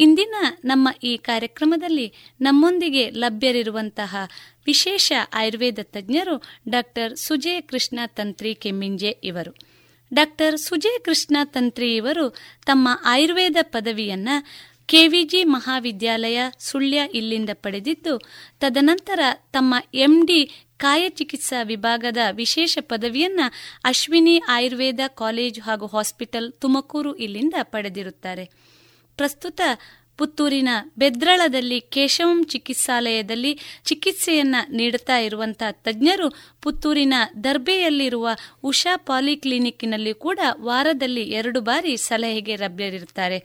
ಇಂದಿನ 0.00 0.34
ನಮ್ಮ 0.64 0.88
ಈ 1.02 1.16
ಕಾರ್ಯಕ್ರಮದಲ್ಲಿ 1.16 2.12
ನಮ್ಮೊಂದಿಗೆ 2.40 3.10
ಲಭ್ಯರಿರುವಂತಹ 3.10 4.16
ವಿಶೇಷ 4.66 5.12
ಆಯುರ್ವೇದ 5.34 5.78
ತಜ್ಞರು 5.82 6.42
ಡಾಕ್ಟರ್ 6.68 7.16
ಸುಜಯ 7.16 7.60
ಕೃಷ್ಣ 7.60 7.98
ತಂತ್ರಿ 8.06 8.54
ಕೆಮ್ಮಿಂಜೆ 8.54 9.18
ಇವರು. 9.24 9.56
ಡಾಕ್ಟರ್ 10.14 10.58
ಸುಜಯ 10.58 10.98
ಕೃಷ್ಣ 10.98 11.36
ತಂತ್ರಿ 11.44 11.96
ಇವರು 11.96 12.36
ತಮ್ಮ 12.66 12.88
ಆಯುರ್ವೇದ 13.04 13.56
ಪದವಿಯನ್ನ 13.62 14.28
ಕೆವಿಜಿ 14.86 15.44
ಮಹಾವಿದ್ಯಾಲಯ 15.44 16.40
ಸುಳ್ಯ 16.58 17.00
ಇಲ್ಲಿಂದ 17.14 17.50
ಪಡೆದಿದ್ದು, 17.52 18.18
ತದನಂತರ 18.60 19.20
ತಮ್ಮ 19.52 19.74
ಎಂಡಿ 19.94 20.66
ಕಾಯಚಿಕಿತ್ಸಾ 20.76 21.62
ವಿಭಾಗದ 21.62 22.16
ವಿಶೇಷ 22.30 22.78
ಪದವಿಯನ್ನ 22.80 23.40
ಅಶ್ವಿನಿ 23.84 24.42
ಆಯುರ್ವೇದ 24.48 25.00
ಕಾಲೇಜು 25.08 25.62
ಹಾಗೂ 25.62 25.86
ಹಾಸ್ಪಿಟಲ್ 25.86 26.52
ತುಮಕೂರು 26.52 27.14
ಇಲ್ಲಿಂದ 27.14 27.54
ಪಡೆದಿರುತ್ತಾರೆ. 27.62 28.65
ಪ್ರಸ್ತುತ 29.16 29.60
ಪುತ್ತೂರಿನ 30.18 30.68
ಬೆದ್ರಳದಲ್ಲಿ 30.98 31.80
ಕೇಶವಂ 31.80 32.44
ಚಿಕಿತ್ಸಾಲಯದಲ್ಲಿ 32.44 33.60
ಚಿಕಿತ್ಸೆಯನ್ನ 33.84 34.56
ನೀಡುತ್ತಾ 34.70 35.18
ಇರುವಂತಹ 35.18 35.70
ತಜ್ಞರು 35.70 36.56
ಪುತ್ತೂರಿನ 36.62 37.14
ದರ್ಬೆಯಲ್ಲಿರುವ 37.44 38.28
ಉಷಾ 38.62 38.96
ಪಾಲಿಕ್ಲಿನಿಕ್ನಲ್ಲಿ 38.96 40.14
ಕೂಡ 40.14 40.38
ವಾರದಲ್ಲಿ 40.60 41.22
ಎರಡು 41.22 41.60
ಬಾರಿ 41.60 41.96
ಸಲಹೆಗೆ 41.96 42.56
ಲಭ್ಯರಿರುತ್ತಾರೆ. 42.56 43.44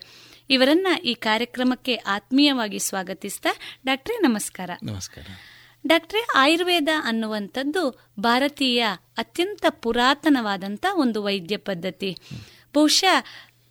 ಇವರನ್ನ 0.50 0.86
ಈ 1.04 1.14
ಕಾರ್ಯಕ್ರಮಕ್ಕೆ 1.14 1.94
ಆತ್ಮೀಯವಾಗಿ 1.94 2.78
ಸ್ವಾಗತಿಸ್ತಾ 2.78 3.48
ಡಾಕ್ಟ್ರೆ 3.86 4.16
ನಮಸ್ಕಾರ. 4.16 4.70
ನಮಸ್ಕಾರ. 4.82 5.26
ಡಾಕ್ಟ್ರೆ 5.86 6.26
ಆಯುರ್ವೇದ 6.34 6.88
ಅನ್ನುವಂಥದ್ದು 7.04 8.10
ಭಾರತೀಯ 8.20 8.86
ಅತ್ಯಂತ 9.18 9.66
ಪುರಾತನವಾದಂಥ 9.70 10.86
ಒಂದು 10.94 11.22
ವೈದ್ಯ 11.22 11.56
ಪದ್ಧತಿ. 11.56 12.16
ಬಹುಶಃ 12.74 13.24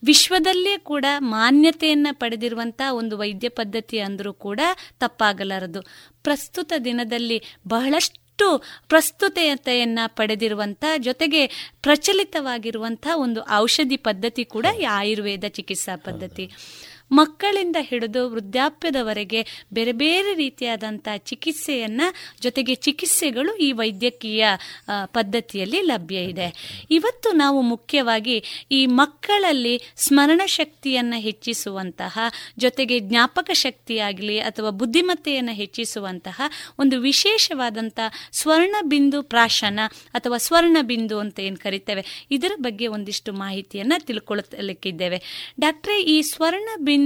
ವಿಶ್ವದಲ್ಲೇ 0.05 0.77
ಕೂಡ 0.77 1.05
ಮಾನ್ಯತೆಯನ್ನು 1.19 2.19
ಪಡೆದಿರುವಂಥ 2.19 2.81
ಒಂದು 2.91 3.17
ವೈದ್ಯ 3.17 3.49
ಪದ್ಧತಿ 3.49 3.99
ಅಂದರೂ 3.99 4.33
ಕೂಡ 4.33 4.59
ತಪ್ಪಾಗಲಾರದು. 4.99 5.81
ಪ್ರಸ್ತುತ 6.23 6.73
ದಿನದಲ್ಲಿ 6.85 7.41
ಬಹಳಷ್ಟು 7.67 8.21
ಪ್ರಸ್ತುತತೆಯನ್ನ 8.87 9.99
ಪಡೆದಿರುವಂಥ 10.07 10.83
ಜೊತೆಗೆ 10.97 11.47
ಪ್ರಚಲಿತವಾಗಿರುವಂತಹ 11.81 13.19
ಒಂದು 13.19 13.41
ಔಷಧಿ 13.51 13.97
ಪದ್ಧತಿ 13.97 14.45
ಕೂಡ 14.45 14.65
ಆಯುರ್ವೇದ 14.89 15.43
ಚಿಕಿತ್ಸಾ 15.47 15.95
ಪದ್ಧತಿ. 15.95 16.51
ಮಕ್ಕಳಿಂದ 17.11 17.77
ಹಿಡಿದು 17.89 18.21
ವೃದ್ಧಾಪ್ಯದವರೆಗೆ 18.33 19.41
ಬೇರೆ 19.77 19.93
ಬೇರೆ 20.01 20.31
ರೀತಿಯಾದಂಥ 20.33 21.07
ಚಿಕಿತ್ಸೆಯನ್ನ 21.29 22.01
ಜೊತೆಗೆ 22.45 22.75
ಚಿಕಿತ್ಸೆಗಳು 22.85 23.51
ಈ 23.67 23.69
ವೈದ್ಯಕೀಯ 23.81 24.45
ಪದ್ಧತಿಯಲ್ಲಿ 25.17 25.81
ಲಭ್ಯ 25.91 26.19
ಇದೆ. 26.31 26.47
ಇವತ್ತು 26.97 27.31
ನಾವು 27.43 27.59
ಮುಖ್ಯವಾಗಿ 27.73 28.37
ಈ 28.71 28.81
ಮಕ್ಕಳಲ್ಲಿ 29.01 29.75
ಸ್ಮರಣ 30.05 30.41
ಶಕ್ತಿಯನ್ನು 30.57 31.19
ಹೆಚ್ಚಿಸುವಂತಹ, 31.27 32.17
ಜೊತೆಗೆ 32.59 32.97
ಜ್ಞಾಪಕ 33.09 33.49
ಶಕ್ತಿಯಾಗಲಿ 33.63 34.37
ಅಥವಾ 34.49 34.71
ಬುದ್ಧಿಮತ್ತೆಯನ್ನು 34.81 35.55
ಹೆಚ್ಚಿಸುವಂತಹ 35.61 36.41
ಒಂದು 36.79 36.95
ವಿಶೇಷವಾದಂಥ 37.09 37.99
ಸ್ವರ್ಣ 38.41 38.75
ಬಿಂದು 38.93 39.21
ಪ್ರಾಶನ 39.33 39.79
ಅಥವಾ 40.13 40.37
ಸ್ವರ್ಣ 40.47 40.77
ಬಿಂದು 40.91 41.17
ಅಂತ 41.19 41.39
ಏನು 41.39 41.59
ಕರಿತೇವೆ, 41.65 42.05
ಇದರ 42.37 42.53
ಬಗ್ಗೆ 42.67 42.87
ಒಂದಿಷ್ಟು 42.95 43.33
ಮಾಹಿತಿಯನ್ನು 43.43 43.99
ತಿಳ್ಕೊಳ್ಳಲಿಕ್ಕಿದ್ದೇವೆ 44.07 45.19
ಡಾಕ್ಟ್ರೆ, 45.59 45.97
ಈ 46.15 46.17
ಸ್ವರ್ಣ 46.33 46.69
ಬಿಂದು 46.79 46.99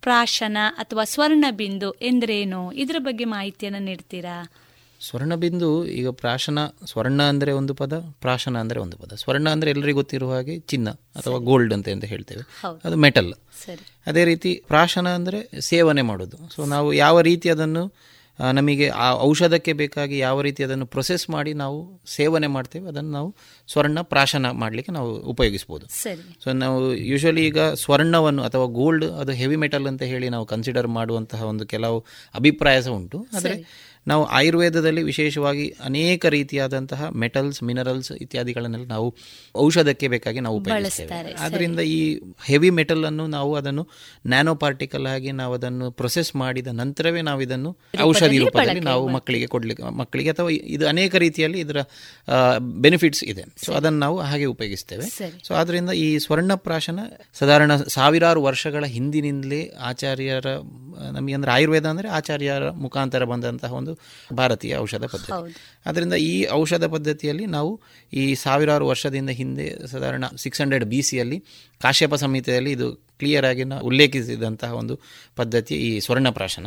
ಪ್ರಾಶನ 0.00 0.56
ಅಥವಾ 0.76 1.04
ಸ್ವರ್ಣ 1.04 1.44
ಬಿಂದು 1.50 1.90
ಎಂದ್ರೇನು? 1.90 2.72
ಇದರ 2.72 2.96
ಬಗ್ಗೆ 2.98 3.24
ಮಾಹಿತಿಯನ್ನು 3.24 3.78
ನೀಡ್ತೀರಾ? 3.78 4.52
ಸ್ವರ್ಣಬಿಂದು 5.00 5.86
ಈಗ 5.86 6.08
ಪ್ರಾಶನ 6.08 6.58
ಸ್ವರ್ಣ 6.86 7.22
ಅಂದರೆ 7.22 7.52
ಒಂದು 7.52 7.74
ಪದ 7.74 7.94
ಪ್ರಾಶನ 8.20 8.58
ಅಂದರೆ 8.58 8.80
ಒಂದು 8.80 8.96
ಪದ. 8.96 9.12
ಸ್ವರ್ಣ 9.14 9.48
ಅಂದರೆ 9.48 9.70
ಎಲ್ಲರಿಗೂ 9.70 9.98
ಗೊತ್ತಿರುವ 9.98 10.34
ಹಾಗೆ 10.34 10.58
ಚಿನ್ನ 10.58 10.90
ಅಥವಾ 10.90 11.38
ಗೋಲ್ಡ್ 11.38 11.74
ಅಂತ 11.74 11.88
ಅಂತ 11.88 12.04
ಹೇಳ್ತೇವೆ. 12.04 12.42
ಅದು 12.84 12.96
ಮೆಟಲ್. 12.96 13.34
ಸರಿ. 13.66 13.86
ಅದೇ 14.06 14.24
ರೀತಿ 14.24 14.64
ಪ್ರಾಶನ 14.68 15.08
ಅಂದರೆ 15.08 15.60
ಸೇವನೆ 15.60 16.02
ಮಾಡೋದು. 16.02 16.54
ಸೊ 16.54 16.64
ನಾವು 16.64 16.92
ಯಾವ 16.92 17.20
ರೀತಿ 17.20 17.50
ಅದನ್ನು 17.50 18.13
ನಮಗೆ 18.38 18.88
ಆ 18.88 19.08
ಔಷಧಕ್ಕೆ 19.18 19.72
ಬೇಕಾಗಿ 19.72 20.18
ಯಾವ 20.18 20.40
ರೀತಿ 20.40 20.64
ಅದನ್ನು 20.64 20.86
ಪ್ರೊಸೆಸ್ 20.86 21.30
ಮಾಡಿ 21.30 21.54
ನಾವು 21.54 21.78
ಸೇವನೆ 22.06 22.46
ಮಾಡ್ತೇವೆ 22.46 22.88
ಅದನ್ನು 22.88 23.10
ನಾವು 23.10 23.36
ಸ್ವರ್ಣ 23.68 23.98
ಪ್ರಾಶನ 24.00 24.50
ಮಾಡಲಿಕ್ಕೆ 24.50 24.92
ನಾವು 24.92 25.10
ಉಪಯೋಗಿಸ್ಬೋದು. 25.16 25.86
ಸೊ 26.44 26.52
ನಾವು 26.52 26.94
ಯೂಶಲಿ 26.94 27.46
ಈಗ 27.46 27.58
ಸ್ವರ್ಣವನ್ನು 27.84 28.42
ಅಥವಾ 28.42 28.64
ಗೋಲ್ಡ್ 28.64 29.04
ಅದು 29.04 29.32
ಹೆವಿ 29.32 29.56
ಮೆಟಲ್ 29.56 29.86
ಅಂತ 29.86 30.02
ಹೇಳಿ 30.02 30.28
ನಾವು 30.28 30.46
ಕನ್ಸಿಡರ್ 30.46 30.86
ಮಾಡುವಂತಹ 30.86 31.42
ಒಂದು 31.42 31.66
ಕೆಲವು 31.66 31.98
ಅಭಿಪ್ರಾಯ 32.34 32.82
ಸಹ 32.82 32.90
ಉಂಟು. 32.90 33.20
ಆದರೆ 33.36 33.56
ನಾವು 34.06 34.24
ಆಯುರ್ವೇದದಲ್ಲಿ 34.24 35.02
ವಿಶೇಷವಾಗಿ 35.02 35.74
ಅನೇಕ 35.84 36.26
ರೀತಿಯಾದಂತಹ 36.26 37.08
ಮೆಟಲ್ಸ್ 37.08 37.62
ಮಿನರಲ್ಸ್ 37.62 38.12
ಇತ್ಯಾದಿಗಳನ್ನೆಲ್ಲ 38.12 38.86
ನಾವು 38.86 39.16
ಔಷಧಕ್ಕೆ 39.56 40.08
ಬೇಕಾಗಿ 40.08 40.40
ನಾವು 40.40 40.56
ಉಪಯೋಗಿಸ್ತೇವೆ. 40.56 41.34
ಆದ್ದರಿಂದ 41.40 41.80
ಈ 41.80 42.20
ಹೆವಿ 42.44 42.70
ಮೆಟಲ್ 42.70 43.04
ಅನ್ನು 43.04 43.26
ನಾವು 43.26 43.54
ಅದನ್ನು 43.54 43.88
ನ್ಯಾನೋ 44.26 44.54
ಪಾರ್ಟಿಕಲ್ 44.54 45.06
ಆಗಿ 45.06 45.32
ನಾವು 45.32 45.54
ಅದನ್ನು 45.54 45.90
ಪ್ರೊಸೆಸ್ 45.90 46.36
ಮಾಡಿದ 46.36 46.66
ನಂತರವೇ 46.66 47.22
ನಾವು 47.22 47.42
ಇದನ್ನು 47.42 47.78
ಔಷಧಿ 48.02 48.38
ರೂಪದಲ್ಲಿ 48.38 48.80
ನಾವು 48.80 49.08
ಮಕ್ಕಳಿಗೆ 49.08 49.46
ಕೊಡ್ಲಿಕ್ಕೆ 49.46 49.96
ಮಕ್ಕಳಿಗೆ 49.96 50.30
ಅಥವಾ 50.30 50.50
ಇದು 50.50 50.88
ಅನೇಕ 50.88 51.14
ರೀತಿಯಲ್ಲಿ 51.16 51.60
ಇದರ 51.60 51.76
ಬೆನಿಫಿಟ್ಸ್ 52.58 53.24
ಇದೆ. 53.24 53.44
ಸೊ 53.64 53.72
ಅದನ್ನು 53.72 53.98
ನಾವು 53.98 54.20
ಹಾಗೆ 54.20 54.44
ಉಪಯೋಗಿಸ್ತೇವೆ. 54.44 55.06
ಸೊ 55.46 55.54
ಆದ್ದರಿಂದ 55.54 55.90
ಈ 55.90 56.18
ಸ್ವರ್ಣಪ್ರಾಶನ 56.18 57.00
ಸಾಧಾರಣ 57.34 57.76
ಸಾವಿರಾರು 57.76 58.42
ವರ್ಷಗಳ 58.42 58.84
ಹಿಂದಿನಿಂದಲೇ 58.84 59.72
ಆಚಾರ್ಯರ 59.80 60.46
ನಮಗೆ 61.12 61.34
ಅಂದ್ರೆ 61.34 61.52
ಆಯುರ್ವೇದ 61.52 61.86
ಅಂದರೆ 61.86 62.08
ಆಚಾರ್ಯರ 62.08 62.70
ಮುಖಾಂತರ 62.70 63.24
ಬಂದಂತಹ 63.24 63.72
ಒಂದು 63.72 63.98
ಭಾರತೀಯ 64.34 64.76
ಔಷಧ 64.76 65.04
ಪದ್ಧತಿ. 65.04 65.54
ಅದರಿಂದ 65.86 66.12
ಈ 66.12 66.46
ಔಷಧ 66.50 66.84
ಪದ್ಧತಿಯಲ್ಲಿ 66.84 67.46
ನಾವು 67.46 67.80
ಈ 68.12 68.34
ಸಾವಿರಾರು 68.34 68.86
ವರ್ಷದಿಂದ 68.86 69.30
ಹಿಂದೆ 69.30 69.86
ಸಾಧಾರಣ 69.86 70.24
ಸಿಕ್ಸ್ 70.36 70.60
ಹಂಡ್ರೆಡ್ 70.60 70.84
ಬಿ 70.84 71.02
ಸಿಯಲ್ಲಿ 71.02 71.44
ಕಾಶ್ಯಪ 71.82 72.14
ಸಂಹಿತೆಯಲ್ಲಿ 72.14 72.72
ಇದು 72.72 73.04
ಕ್ಲಿಯರ್ 73.18 73.44
ಆಗಿ 73.44 73.64
ನಾವು 73.64 73.86
ಉಲ್ಲೇಖಿಸಿದಂತಹ 73.86 74.72
ಒಂದು 74.72 75.00
ಪದ್ಧತಿ 75.36 75.74
ಈ 75.74 76.00
ಸ್ವರ್ಣಪ್ರಾಶನ. 76.00 76.66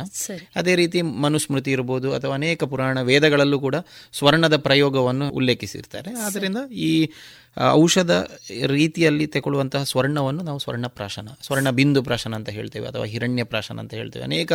ಅದೇ 0.56 0.74
ರೀತಿ 0.74 1.02
ಮನುಸ್ಮೃತಿ 1.02 1.70
ಇರ್ಬೋದು 1.70 2.14
ಅಥವಾ 2.14 2.34
ಅನೇಕ 2.34 2.64
ಪುರಾಣ 2.64 3.02
ವೇದಗಳಲ್ಲೂ 3.02 3.60
ಕೂಡ 3.60 3.76
ಸ್ವರ್ಣದ 4.12 4.56
ಪ್ರಯೋಗವನ್ನು 4.56 5.28
ಉಲ್ಲೇಖಿಸಿರ್ತಾರೆ. 5.30 6.12
ಆದ್ದರಿಂದ 6.26 6.56
ಈ 6.70 7.10
ಔಷಧ 7.70 8.10
ರೀತಿಯಲ್ಲಿ 8.66 9.26
ತಗೊಳ್ಳುವಂತಹ 9.26 9.82
ಸ್ವರ್ಣವನ್ನು 9.82 10.42
ನಾವು 10.42 10.58
ಸ್ವರ್ಣ 10.58 10.86
ಪ್ರಾಶನ 10.86 11.28
ಸ್ವರ್ಣ 11.42 11.70
ಬಿಂದು 11.70 12.02
ಪ್ರಾಶನ 12.02 12.34
ಅಂತ 12.34 12.48
ಹೇಳ್ತೇವೆ 12.48 12.88
ಅಥವಾ 12.88 13.04
ಹಿರಣ್ಯ 13.04 13.44
ಪ್ರಾಶನ 13.44 13.78
ಅಂತ 13.78 13.94
ಹೇಳ್ತೇವೆ. 13.94 14.24
ಅನೇಕ 14.24 14.52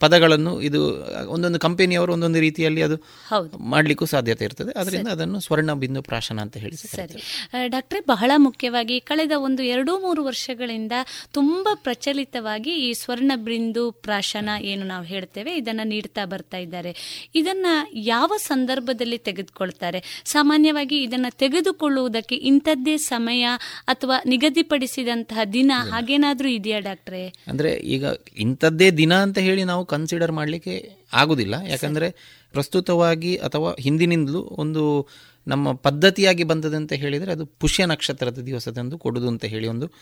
ಪದಗಳನ್ನು 0.00 0.60
ಇದು 0.60 0.80
ಒಂದೊಂದು 1.28 1.58
ಕಂಪನಿಯವರು 1.58 2.12
ಒಂದೊಂದು 2.12 2.40
ರೀತಿಯಲ್ಲಿ 2.40 2.82
ಅದು 2.82 2.96
ಹೌದು. 3.28 3.58
ಮಾಡಲಿಕ್ಕೂ 3.58 4.04
ಸಾಧ್ಯತೆ 4.04 4.44
ಇರ್ತದೆ. 4.44 4.78
ಅದರಿಂದ 4.78 5.08
ಅದನ್ನು 5.08 5.40
ಸ್ವರ್ಣ 5.40 5.72
ಬಿಂದು 5.72 6.02
ಪ್ರಾಶನ 6.02 6.40
ಅಂತ 6.40 6.56
ಹೇಳಿ 6.56 6.76
ಸರಿ. 6.76 7.22
ಡಾಕ್ಟ್ರೆ 7.66 8.00
ಬಹಳ 8.00 8.30
ಮುಖ್ಯವಾಗಿ 8.36 9.00
ಕಳೆದ 9.00 9.32
ಒಂದು 9.36 9.62
ಎರಡು 9.62 9.98
ಮೂರು 9.98 10.24
ವರ್ಷಗಳಿಂದ 10.24 10.92
ತುಂಬಾ 11.32 11.74
ಪ್ರಚಲಿತವಾಗಿ 11.74 12.70
ಈ 12.70 12.92
ಸ್ವರ್ಣ 12.92 13.32
ಬಿಂದು 13.36 13.90
ಪ್ರಾಶನ 13.92 14.50
ಏನು 14.60 14.86
ನಾವು 14.86 15.04
ಹೇಳ್ತೇವೆ 15.04 15.56
ಇದನ್ನ 15.56 15.80
ನೀಡ್ತಾ 15.84 16.24
ಬರ್ತಾ 16.24 16.56
ಇದ್ದಾರೆ. 16.56 17.28
ಇದನ್ನ 17.34 17.66
ಯಾವ 17.92 18.32
ಸಂದರ್ಭದಲ್ಲಿ 18.36 19.18
ತೆಗೆದುಕೊಳ್ತಾರೆ? 19.18 20.22
ಸಾಮಾನ್ಯವಾಗಿ 20.24 21.02
ಇದನ್ನ 21.02 21.26
ತೆಗೆದುಕೊಳ್ಳುವುದಕ್ಕೆ 21.30 22.31
ಇಂಥದ್ದೇ 22.34 22.96
ಸಮಯ 22.96 23.46
ಅಥವಾ 23.84 24.16
ನಿಗದಿಪಡಿಸಿದಂತಹ 24.26 25.44
ದಿನ 25.52 25.72
ಹಾಗೇನಾದ್ರೂ 25.76 26.48
ಇದೆಯಾ 26.48 26.78
ಡಾಕ್ಟ್ರೆ? 26.78 27.26
ಅಂದರೆ 27.46 27.72
ಈಗ 27.72 28.04
ಇಂಥದ್ದೇ 28.36 28.90
ದಿನ 28.90 29.14
ಅಂತ 29.14 29.38
ಹೇಳಿ 29.38 29.64
ನಾವು 29.64 29.86
ಕನ್ಸಿಡರ್ 29.86 30.32
ಮಾಡಲಿಕ್ಕೆ 30.32 30.90
ಆಗುದಿಲ್ಲ. 31.12 31.54
ಯಾಕಂದರೆ 31.68 32.10
ಪ್ರಸ್ತುತವಾಗಿ 32.52 33.36
ಅಥವಾ 33.36 33.76
ಹಿಂದಿನಿಂದಲೂ 33.80 34.40
ಒಂದು 34.40 35.08
ನಮ್ಮ 35.46 35.72
ಪದ್ಧತಿಯಾಗಿ 35.72 36.44
ಬಂದದಂತ 36.44 36.92
ಹೇಳಿದರೆ 36.92 37.32
ಅದು 37.32 37.46
ಪುಷ್ಯ 37.46 37.86
ನಕ್ಷತ್ರದ 37.86 38.38
ದಿವಸದಂದು 38.38 38.98
ಕೊಡುದು 38.98 39.28
ಅಂತ 39.28 39.44
ಹೇಳಿ 39.44 39.68
ಒಂದು 39.68 39.92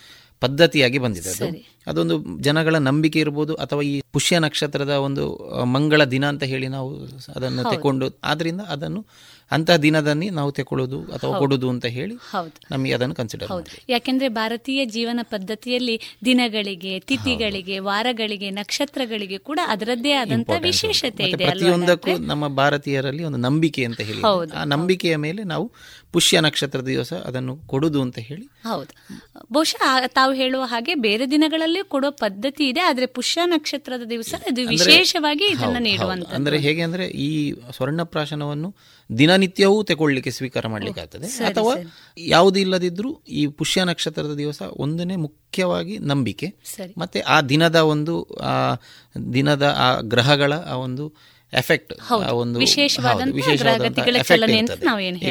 ಪದ್ಧತಿಯಾಗಿ 0.42 0.98
ಬಂದಿದೆ 0.98 1.30
ಅದು. 1.30 1.46
ಅದೊಂದು 1.86 2.14
ಜನಗಳ 2.40 2.76
ನಂಬಿಕೆ 2.84 3.18
ಇರ್ಬೋದು 3.20 3.52
ಅಥವಾ 3.62 3.82
ಈ 3.84 3.96
ಪುಷ್ಯ 4.12 4.38
ನಕ್ಷತ್ರದ 4.40 4.94
ಒಂದು 5.04 5.24
ಮಂಗಳ 5.72 6.02
ದಿನ 6.10 6.24
ಅಂತ 6.28 6.44
ಹೇಳಿ 6.44 6.68
ನಾವು 6.68 6.88
ಅದನ್ನು 7.36 7.62
ತಕೊಂಡು 7.72 8.06
ಆದ್ರಿಂದ 8.24 8.62
ಅದನ್ನು 8.68 9.00
ಅಂತಹ 9.50 9.76
ದಿನದಲ್ಲಿ 9.82 10.26
ನಾವು 10.30 10.50
ತಗೊಳ್ಳೋದು 10.52 10.98
ಅಥವಾ 11.14 11.32
ಕೊಡುದು 11.38 11.68
ಅಂತ 11.70 11.86
ಹೇಳಿ 11.94 12.14
ನಮಗೆ 12.70 12.92
ಅದನ್ನು 12.96 13.14
ಕನ್ಸಿಡರ್ 13.14 13.48
ಯಾಕೆಂದ್ರೆ 13.88 14.28
ಭಾರತೀಯ 14.36 14.80
ಜೀವನ 14.92 15.20
ಪದ್ಧತಿಯಲ್ಲಿ 15.30 15.96
ದಿನಗಳಿಗೆ 16.24 16.92
ತಿಥಿಗಳಿಗೆ 17.08 17.78
ವಾರಗಳಿಗೆ 17.88 18.50
ನಕ್ಷತ್ರಗಳಿಗೆ 18.58 19.38
ಕೂಡ 19.48 19.60
ಅದರದ್ದೇ 19.68 20.12
ಆದಂತಹ 20.20 20.58
ವಿಶೇಷತೆ 20.68 21.24
ಇದೆ 21.30 21.44
ಪ್ರತಿಯೊಂದಕ್ಕೂ 21.46 22.14
ನಮ್ಮ 22.26 22.46
ಭಾರತೀಯರಲ್ಲಿ 22.56 23.24
ಒಂದು 23.24 23.40
ನಂಬಿಕೆ 23.46 23.84
ಅಂತ 23.84 24.00
ಹೇಳಿ. 24.02 24.22
ಆ 24.54 24.64
ನಂಬಿಕೆಯ 24.70 25.16
ಮೇಲೆ 25.20 25.42
ನಾವು 25.46 25.66
ಪುಷ್ಯ 26.12 26.40
ನಕ್ಷತ್ರದ 26.40 26.86
ದಿವಸ 26.88 27.12
ಅದನ್ನು 27.26 27.56
ಕೊಡುದು 27.66 28.00
ಅಂತ 28.02 28.18
ಹೇಳಿ 28.20 28.46
ಹೌದು. 28.64 28.92
ಬಹುಶಃ 29.52 29.82
ತಾವು 30.12 30.32
ಹೇಳುವ 30.32 30.62
ಹಾಗೆ 30.64 30.94
ಬೇರೆ 31.02 31.24
ದಿನಗಳಲ್ಲಿ 31.30 31.82
ಕೊಡುವ 31.88 32.10
ಪದ್ಧತಿ 32.18 32.64
ಇದೆ 32.68 32.80
ಆದ್ರೆ 32.80 33.06
ಪುಷ್ಯ 33.14 33.46
ನಕ್ಷತ್ರದ 33.46 34.04
ದಿವಸ 34.10 34.32
ಇದು 34.50 34.62
ವಿಶೇಷವಾಗಿ 34.74 35.46
ಇದನ್ನ 35.46 35.78
ನೀಡುವಂತ 35.86 36.28
ಅಂದ್ರೆ 36.34 36.58
ಹೇಗೆ 36.58 36.82
ಅಂದ್ರೆ 36.82 37.06
ಈ 37.20 37.30
ಸ್ವರ್ಣ 37.70 38.02
ಪ್ರಾಶನವನ್ನು 38.10 38.70
ದಿನನಿತ್ಯವೂ 39.10 39.78
ತಗೊಳ್ಳಿಕ್ಕೆ 39.84 40.30
ಸ್ವೀಕಾರ 40.30 40.66
ಮಾಡ್ಲಿಕ್ಕೆ 40.66 41.00
ಆಗ್ತದೆ 41.00 41.28
ಅಥವಾ 41.48 41.72
ಯಾವುದು 42.28 42.58
ಇಲ್ಲದಿದ್ರೂ 42.58 43.10
ಈ 43.34 43.46
ಪುಷ್ಯ 43.58 43.84
ನಕ್ಷತ್ರದ 43.84 44.34
ದಿವಸ 44.36 44.62
ಒಂದನೇ 44.78 45.16
ಮುಖ್ಯವಾಗಿ 45.24 45.96
ನಂಬಿಕೆ 46.08 46.48
ಮತ್ತೆ 46.98 47.20
ಆ 47.28 47.40
ದಿನದ 47.48 47.76
ಒಂದು 47.88 48.14
ಆ 48.46 48.54
ದಿನದ 49.32 49.64
ಆ 49.78 49.88
ಗ್ರಹಗಳ 50.08 50.52
ಆ 50.66 50.76
ಒಂದು 50.80 51.06
ಎಫೆಕ್ಟ್ 51.52 51.92
ಒಂದು 52.32 52.60
ಈಗ. 52.60 52.90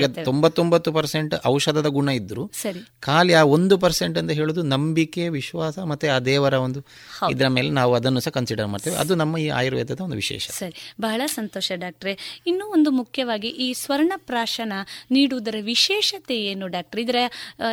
ತೊಂಬತ್ತೊಂಬತ್ತು 0.05 0.91
ಪರ್ಸೆಂಟ್ 0.91 1.47
ಔಷಧದ 1.47 1.85
ಗುಣ 1.85 2.09
ಇದ್ರು 2.09 2.51
ಸರಿ. 2.61 2.79
ಖಾಲಿ 2.99 3.33
ಆ 3.33 3.43
ಒಂದು 3.43 3.77
ಪರ್ಸೆಂಟ್ 3.77 4.17
ಅಂತ 4.17 4.31
ಹೇಳುದು 4.31 4.61
ನಂಬಿಕೆ 4.61 5.29
ವಿಶ್ವಾಸ 5.29 5.79
ಮತ್ತೆ 5.79 6.07
ಆ 6.07 6.19
ದೇವರ 6.19 6.53
ಒಂದು 6.53 6.85
ಇದರ 7.31 7.47
ಮೇಲೆ 7.47 7.69
ನಾವು 7.69 7.95
ಅದನ್ನು 7.95 8.19
ಸಹ 8.19 8.31
ಕನ್ಸಿಡರ್ 8.31 8.67
ಮಾಡ್ತೇವೆ. 8.67 8.95
ಅದು 8.95 9.15
ನಮ್ಮ 9.15 9.37
ಈ 9.37 9.47
ಆಯುರ್ವೇದದ 9.47 9.99
ಒಂದು 9.99 10.15
ವಿಶೇಷ. 10.15 10.49
ಸರಿ. 10.49 10.93
ಬಹಳ 11.01 11.21
ಸಂತೋಷ 11.25 11.71
ಡಾಕ್ಟ್ರೆ. 11.75 12.43
ಇನ್ನೂ 12.47 12.65
ಒಂದು 12.65 12.91
ಮುಖ್ಯವಾಗಿ 12.91 13.47
ಈ 13.47 13.73
ಸ್ವರ್ಣ 13.73 14.13
ಪ್ರಾಶನ 14.17 14.73
ನೀಡುವುದರ 15.11 15.55
ವಿಶೇಷತೆ 15.61 16.43
ಏನು 16.43 16.67
ಡಾಕ್ಟ್ರ್? 16.67 17.01
ಇದರ 17.01 17.15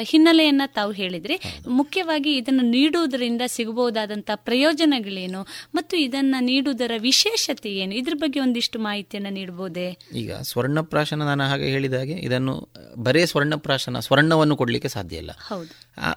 ಹಿನ್ನೆಲೆಯನ್ನ 0.01 0.63
ತಾವು 0.67 0.93
ಹೇಳಿದ್ರಿ. 0.93 1.41
ಮುಖ್ಯವಾಗಿ 1.69 2.37
ಇದನ್ನು 2.37 2.63
ನೀಡುವುದರಿಂದ 2.63 3.43
ಸಿಗಬಹುದಾದಂತಹ 3.47 4.35
ಪ್ರಯೋಜನಗಳೇನು? 4.35 5.47
ಮತ್ತು 5.75 5.97
ಇದನ್ನ 5.97 6.35
ನೀಡುವುದರ 6.41 6.91
ವಿಶೇಷತೆ 6.99 7.73
ಏನು? 7.73 7.95
ಇದ್ರ 7.95 8.15
ಬಗ್ಗೆ 8.15 8.36
ಒಂದಿಷ್ಟು 8.41 8.79
ಮಾಹಿತಿಯನ್ನು 8.79 9.31
ನೀಡಬಹುದೇ 9.31 9.89
ಈಗ 10.15 10.33
ಸ್ವರ್ಣಪ್ರಾಶನ 10.33 11.23
ನಾನು 11.23 11.45
ಹಾಗೆ 11.45 11.65
ಹೇಳಿದ 11.65 11.95
ಹಾಗೆ 11.95 12.17
ಇದನ್ನು 12.27 12.55
ಬರೇ 12.99 13.27
ಸ್ವರ್ಣಪ್ರಾಶನ 13.27 13.99
ಸ್ವರ್ಣವನ್ನು 13.99 14.57
ಕೊಡಲಿಕ್ಕೆ 14.57 14.89
ಸಾಧ್ಯ 14.89 15.17
ಇಲ್ಲ. 15.17 15.31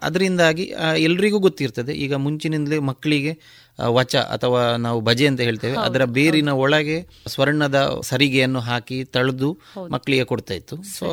ಅದರಿಂದಾಗಿ 0.02 0.64
ಎಲ್ರಿಗೂ 0.98 1.40
ಗೊತ್ತಿರ್ತದೆ. 1.40 1.94
ಈಗ 1.94 2.14
ಮುಂಚಿನಿಂದಲೇ 2.14 2.80
ಮಕ್ಕಳಿಗೆ 2.80 3.34
ವಚ 3.88 4.16
ಅಥವಾ 4.16 4.62
ನಾವು 4.78 5.02
ಭಜೆ 5.02 5.28
ಅಂತ 5.28 5.42
ಹೇಳ್ತೇವೆ. 5.42 5.76
ಅದರ 5.78 6.04
ಬೇರಿನ 6.06 6.50
ಒಳಗೆ 6.50 6.98
ಸ್ವರ್ಣದ 7.28 8.00
ಸರಿಗೆಯನ್ನು 8.02 8.60
ಹಾಕಿ 8.60 9.04
ತಳೆದು 9.04 9.50
ಮಕ್ಕಳಿಗೆ 9.92 10.24
ಕೊಡ್ತಾ 10.24 10.54
ಇತ್ತು. 10.54 10.78
ಸೊ 10.84 11.06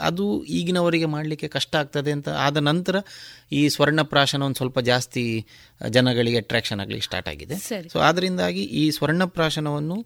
ಅದು 0.00 0.44
ಈಗಿನವರಿಗೆ 0.44 1.04
ಮಾಡಲಿಕ್ಕೆ 1.04 1.48
ಕಷ್ಟ 1.48 1.74
ಆಗ್ತದೆ 1.76 2.12
ಅಂತ 2.12 2.28
ಆದ 2.28 2.56
ನಂತರ 2.56 2.96
ಈ 3.52 3.68
ಸ್ವರ್ಣ 3.68 4.00
ಪ್ರಾಶನ 4.02 4.42
ಒಂದು 4.42 4.56
ಸ್ವಲ್ಪ 4.56 4.78
ಜಾಸ್ತಿ 4.80 5.24
ಜನಗಳಿಗೆ 5.90 6.36
ಅಟ್ರಾಕ್ಷನ್ 6.36 6.80
ಆಗಲಿಕ್ಕೆ 6.80 7.04
ಸ್ಟಾರ್ಟ್ 7.04 7.28
ಆಗಿದೆ. 7.28 7.58
ಸೊ 7.92 7.98
ಅದರಿಂದಾಗಿ 7.98 8.62
ಈ 8.64 8.90
ಸ್ವರ್ಣ 8.90 9.24
ಪ್ರಾಶನವನ್ನು 9.24 9.98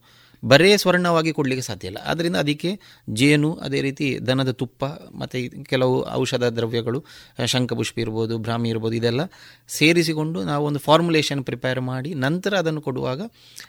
ಬರೇ 0.42 0.76
ಸ್ವರ್ಣವಾಗಿ 0.76 1.32
ಕೊಡಲಿಕ್ಕೆ 1.32 1.64
ಸಾಧ್ಯ 1.66 1.86
ಇಲ್ಲ. 1.86 1.98
ಆದ್ದರಿಂದ 2.06 2.36
ಅದಕ್ಕೆ 2.36 2.70
ಜೇನು 3.12 3.54
ಅದೇ 3.54 3.80
ರೀತಿ 3.80 4.26
ದನದ 4.26 4.50
ತುಪ್ಪ 4.50 4.84
ಮತ್ತು 5.14 5.64
ಕೆಲವು 5.64 6.08
ಔಷಧ 6.10 6.44
ದ್ರವ್ಯಗಳು 6.44 7.04
ಶಂಖಪುಷ್ಪ 7.46 7.98
ಇರ್ಬೋದು 7.98 8.38
ಭ್ರಾಮಿ 8.38 8.68
ಇರ್ಬೋದು 8.68 8.94
ಇದೆಲ್ಲ 8.94 9.20
ಸೇರಿಸಿಕೊಂಡು 9.68 10.44
ನಾವು 10.44 10.66
ಒಂದು 10.66 10.78
ಫಾರ್ಮುಲೇಷನ್ 10.78 11.44
ಪ್ರಿಪೇರ್ 11.44 11.80
ಮಾಡಿ 11.80 12.14
ನಂತರ 12.14 12.54
ಅದನ್ನು 12.54 12.80
ಕೊಡುವಾಗ 12.80 13.20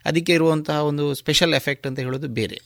ಅದಕ್ಕೆ 0.06 0.34
ಇರುವಂತಹ 0.34 0.78
ಒಂದು 0.84 1.14
ಸ್ಪೆಷಲ್ 1.14 1.54
ಎಫೆಕ್ಟ್ 1.54 1.88
ಅಂತ 1.88 2.00
ಹೇಳೋದು 2.00 2.28
ಬೇರೆ. 2.28 2.60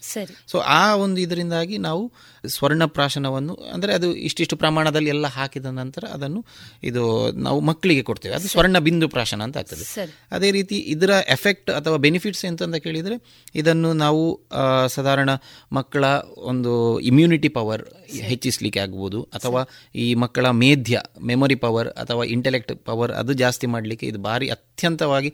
ಸೊ 0.48 0.58
ಆ 0.58 0.94
ಒಂದು 0.94 1.20
ಇದರಿಂದಾಗಿ 1.20 1.78
ನಾವು 1.78 2.12
ಸ್ವರ್ಣ 2.48 2.84
ಪ್ರಾಶನವನ್ನು 2.84 3.54
ಅಂದರೆ 3.54 3.94
ಅದು 3.94 4.14
ಇಷ್ಟಿಷ್ಟು 4.14 4.56
ಪ್ರಮಾಣದಲ್ಲಿ 4.56 5.08
ಎಲ್ಲ 5.08 5.26
ಹಾಕಿದ 5.26 5.66
ನಂತರ 5.66 6.04
ಅದನ್ನು 6.12 6.46
ಇದು 6.82 7.32
ನಾವು 7.32 7.60
ಮಕ್ಕಳಿಗೆ 7.60 8.02
ಕೊಡ್ತೇವೆ. 8.02 8.34
ಅದು 8.34 8.48
ಸ್ವರ್ಣ 8.48 8.78
ಬಿಂದು 8.78 9.08
ಪ್ರಾಶನ 9.08 9.42
ಅಂತ 9.42 9.56
ಆಗ್ತದೆ. 9.56 9.84
ಅದೇ 10.30 10.50
ರೀತಿ 10.50 10.78
ಇದರ 10.78 11.10
ಎಫೆಕ್ಟ್ 11.28 11.70
ಅಥವಾ 11.70 11.96
ಬೆನಿಫಿಟ್ಸ್ 11.96 12.44
ಎಂತ 12.44 12.62
ಅಂತ 12.62 12.74
ಕೇಳಿದರೆ 12.74 13.18
ಇದನ್ನು 13.54 13.93
ನಾವು 13.94 14.46
ಸಾಧಾರಣ 14.86 15.30
ಮಕ್ಕಳ 15.72 16.04
ಒಂದು 16.36 17.00
ಇಮ್ಯುನಿಟಿ 17.00 17.48
ಪವರ್ 17.48 17.82
ಹೆಚ್ಚಿಸಲಿಕ್ಕೆ 18.30 18.80
ಆಗ್ಬೋದು 18.80 19.22
ಅಥವಾ 19.22 19.60
ಈ 19.94 20.14
ಮಕ್ಕಳ 20.14 20.46
ಮೇಧ್ಯ 20.50 21.00
ಮೆಮೊರಿ 21.22 21.54
ಪವರ್ 21.54 21.88
ಅಥವಾ 21.88 22.24
ಇಂಟೆಲೆಕ್ಟ್ 22.24 22.72
ಪವರ್ 22.84 23.12
ಅದು 23.12 23.32
ಜಾಸ್ತಿ 23.32 23.66
ಮಾಡಲಿಕ್ಕೆ 23.66 24.06
ಇದು 24.06 24.18
ಭಾರಿ 24.18 24.48
ಅತ್ಯಂತವಾಗಿ 24.48 25.30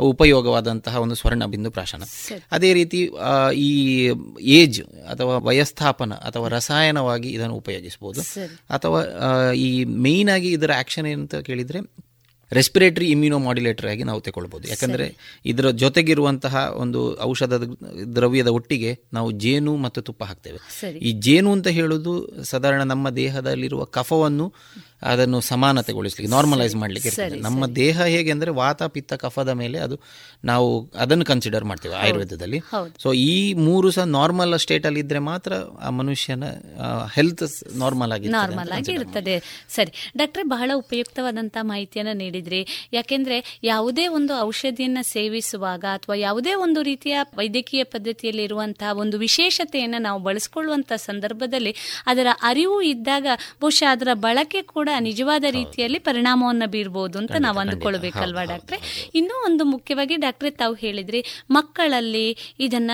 ಉಪಯೋಗವಾದಂತಹ 0.00 0.96
ಒಂದು 0.96 1.14
ಸ್ವರ್ಣ 1.14 1.44
ಬಿಂದು 1.44 1.70
ಪ್ರಾಶನ. 1.70 2.02
ಅದೇ 2.52 2.74
ರೀತಿ 2.74 3.00
ಈ 3.54 3.70
ಏಜ್ 4.40 4.80
ಅಥವಾ 5.10 5.38
ವಯಸ್ಥಾಪನ 5.38 6.12
ಅಥವಾ 6.12 6.48
ರಸಾಯನವಾಗಿ 6.48 7.30
ಇದನ್ನು 7.30 7.54
ಉಪಯೋಗಿಸ್ಬೋದು. 7.54 8.20
ಅಥವಾ 8.70 9.00
ಈ 9.54 9.84
ಮೇಯ್ನ್ 9.84 10.28
ಆಗಿ 10.28 10.50
ಇದರ 10.52 10.72
ಆಕ್ಷನ್ 10.78 11.06
ಏನಂತ 11.06 11.34
ಕೇಳಿದರೆ 11.34 12.09
ರೆಸ್ಪಿರೇಟರಿ 12.52 13.06
ಇಮ್ಯುನೋಮಾಡ್ಯುಲೇಟರ್ 13.10 13.86
ಆಗಿ 13.86 14.02
ನಾವು 14.02 14.20
ತಗೊಳ್ಬೋದು. 14.20 14.68
ಯಾಕಂದರೆ 14.68 15.06
ಇದರ 15.46 15.70
ಜೊತೆಗಿರುವಂತಹ 15.70 16.72
ಒಂದು 16.76 17.20
ಔಷಧದ 17.20 17.64
ದ್ರವ್ಯದ 18.16 18.46
ಒಟ್ಟಿಗೆ 18.46 18.92
ನಾವು 19.12 19.30
ಜೇನು 19.30 19.76
ಮತ್ತು 19.76 20.02
ತುಪ್ಪ 20.02 20.24
ಹಾಕ್ತೇವೆ. 20.24 20.58
ಈ 20.98 21.12
ಜೇನು 21.12 21.52
ಅಂತ 21.52 21.68
ಹೇಳೋದು 21.68 22.42
ಸಾಧಾರಣ 22.42 22.82
ನಮ್ಮ 22.82 23.10
ದೇಹದಲ್ಲಿರುವ 23.10 23.84
ಕಫವನ್ನು 23.84 24.54
ಅದನ್ನು 25.02 25.40
ಸಮಾನತೆಗೊಳಿಸ್ಲಿಕ್ಕೆ 25.40 26.30
ನಾರ್ಮಲೈಸ್ 26.34 26.76
ಮಾಡಲಿಕ್ಕೆ 26.76 27.08
ಇರ್ತದೆ. 27.08 27.40
ನಮ್ಮ 27.40 27.66
ದೇಹ 27.66 28.04
ಹೇಗೆ 28.04 28.30
ಅಂದರೆ 28.30 28.50
ವಾತ 28.50 28.82
ಪಿತ್ತ 28.82 29.12
ಕಫದ 29.14 29.48
ಮೇಲೆ 29.48 29.78
ಅದು 29.78 29.96
ನಾವು 30.44 30.90
ಅದನ್ನು 30.98 31.24
ಕನ್ಸಿಡರ್ 31.24 31.64
ಮಾಡ್ತೇವೆ 31.64 31.94
ಆಯುರ್ವೇದದಲ್ಲಿ. 31.94 32.58
ಸೊ 33.02 33.12
ಈ 33.12 33.54
ಮೂರು 33.54 33.90
ಸಹ 33.90 34.04
ನಾರ್ಮಲ್ 34.04 34.58
ಸ್ಟೇಟಲ್ಲಿ 34.58 35.00
ಇದ್ರೆ 35.00 35.18
ಮಾತ್ರ 35.18 35.52
ಆ 35.80 35.90
ಮನುಷ್ಯನ 35.90 36.44
ಹೆಲ್ತ್ 37.14 37.44
ನಾರ್ಮಲ್ 37.74 38.12
ಆಗಿ 38.12 38.28
ನಾರ್ಮಲ್ 38.28 38.72
ಆಗಿ 38.72 38.92
ಇರ್ತದೆ. 38.92 39.36
ಸರಿ 39.68 39.92
ಡಾಕ್ಟ್ರೆ 40.16 40.42
ಬಹಳ 40.42 40.70
ಉಪಯುಕ್ತವಾದಂತಹ 40.74 41.62
ಮಾಹಿತಿಯನ್ನು 41.62 42.12
ನೀಡಿದ್ರಿ. 42.12 42.60
ಯಾಕೆಂದ್ರೆ 42.92 43.58
ಯಾವುದೇ 43.62 44.06
ಒಂದು 44.06 44.40
ಔಷಧಿಯನ್ನ 44.40 44.98
ಸೇವಿಸುವಾಗ 45.02 45.84
ಅಥವಾ 45.92 46.14
ಯಾವುದೇ 46.16 46.54
ಒಂದು 46.54 46.82
ರೀತಿಯ 46.82 47.16
ವೈದ್ಯಕೀಯ 47.36 47.84
ಪದ್ಧತಿಯಲ್ಲಿ 47.84 48.42
ಇರುವಂತಹ 48.42 48.90
ಒಂದು 48.92 49.18
ವಿಶೇಷತೆಯನ್ನು 49.18 50.02
ನಾವು 50.02 50.20
ಬಳಸ್ಕೊಳ್ಳುವಂತ 50.22 50.92
ಸಂದರ್ಭದಲ್ಲಿ 50.92 51.74
ಅದರ 52.06 52.26
ಅರಿವು 52.42 52.82
ಇದ್ದಾಗ 52.82 53.26
ಬಹುಶಃ 53.60 53.88
ಅದರ 53.92 54.08
ಬಳಕೆ 54.14 54.62
ಕೂಡ 54.62 54.89
ನಿಜವಾದ 54.98 55.44
ರೀತಿಯಲ್ಲಿ 55.50 55.98
ಪರಿಣಾಮವನ್ನು 55.98 56.70
ಬೀರ್ಬೋದು 56.70 57.18
ಅಂತ 57.18 57.32
ನಾವು 57.38 57.58
ಅಂದುಕೊಳ್ಬೇಕಲ್ವಾ 57.58 58.44
ಡಾಕ್ಟ್ರೆ? 58.44 59.10
ಇನ್ನೂ 59.14 59.44
ಒಂದು 59.44 59.64
ಮುಖ್ಯವಾಗಿ 59.64 60.16
ಡಾಕ್ಟ್ರೆ 60.16 60.50
ತಾವು 60.50 60.74
ಹೇಳಿದ್ರಿ 60.74 61.24
ಮಕ್ಕಳಲ್ಲಿ 61.50 62.36
ಇದನ್ನ 62.58 62.90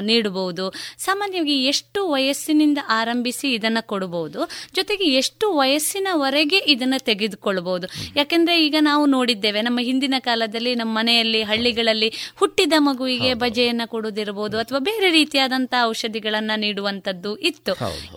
ನೀಡಬಹುದು 0.00 0.72
ಸಾಮಾನ್ಯವಾಗಿ 0.98 1.64
ಎಷ್ಟು 1.64 2.10
ವಯಸ್ಸಿನಿಂದ 2.10 2.78
ಆರಂಭಿಸಿ 2.88 3.52
ಇದನ್ನ 3.52 3.78
ಕೊಡಬಹುದು 3.80 4.48
ಜೊತೆಗೆ 4.74 5.04
ಎಷ್ಟು 5.04 5.56
ವಯಸ್ಸಿನವರೆಗೆ 5.56 6.58
ಇದನ್ನ 6.58 6.94
ತೆಗೆದುಕೊಳ್ಳಬಹುದು 6.98 7.86
ಯಾಕೆಂದ್ರೆ 8.16 8.66
ಈಗ 8.66 8.76
ನಾವು 8.80 9.06
ನೋಡಿದ್ದೇವೆ 9.06 9.62
ನಮ್ಮ 9.62 9.78
ಹಿಂದಿನ 9.80 10.14
ಕಾಲದಲ್ಲಿ 10.18 10.74
ನಮ್ಮ 10.74 10.98
ಮನೆಯಲ್ಲಿ 10.98 11.42
ಹಳ್ಳಿಗಳಲ್ಲಿ 11.42 12.12
ಹುಟ್ಟಿದ 12.36 12.72
ಮಗುವಿಗೆ 12.78 13.34
ಬಜೆಯನ್ನ 13.34 13.82
ಕೊಡುವುದಿರಬಹುದು 13.86 14.58
ಅಥವಾ 14.58 14.78
ಬೇರೆ 14.78 15.10
ರೀತಿಯಾದಂತಹ 15.10 15.86
ಔಷಧಿಗಳನ್ನ 15.86 16.50
ನೀಡುವಂತದ್ದು 16.56 17.36
ಇತ್ತು. 17.36 17.72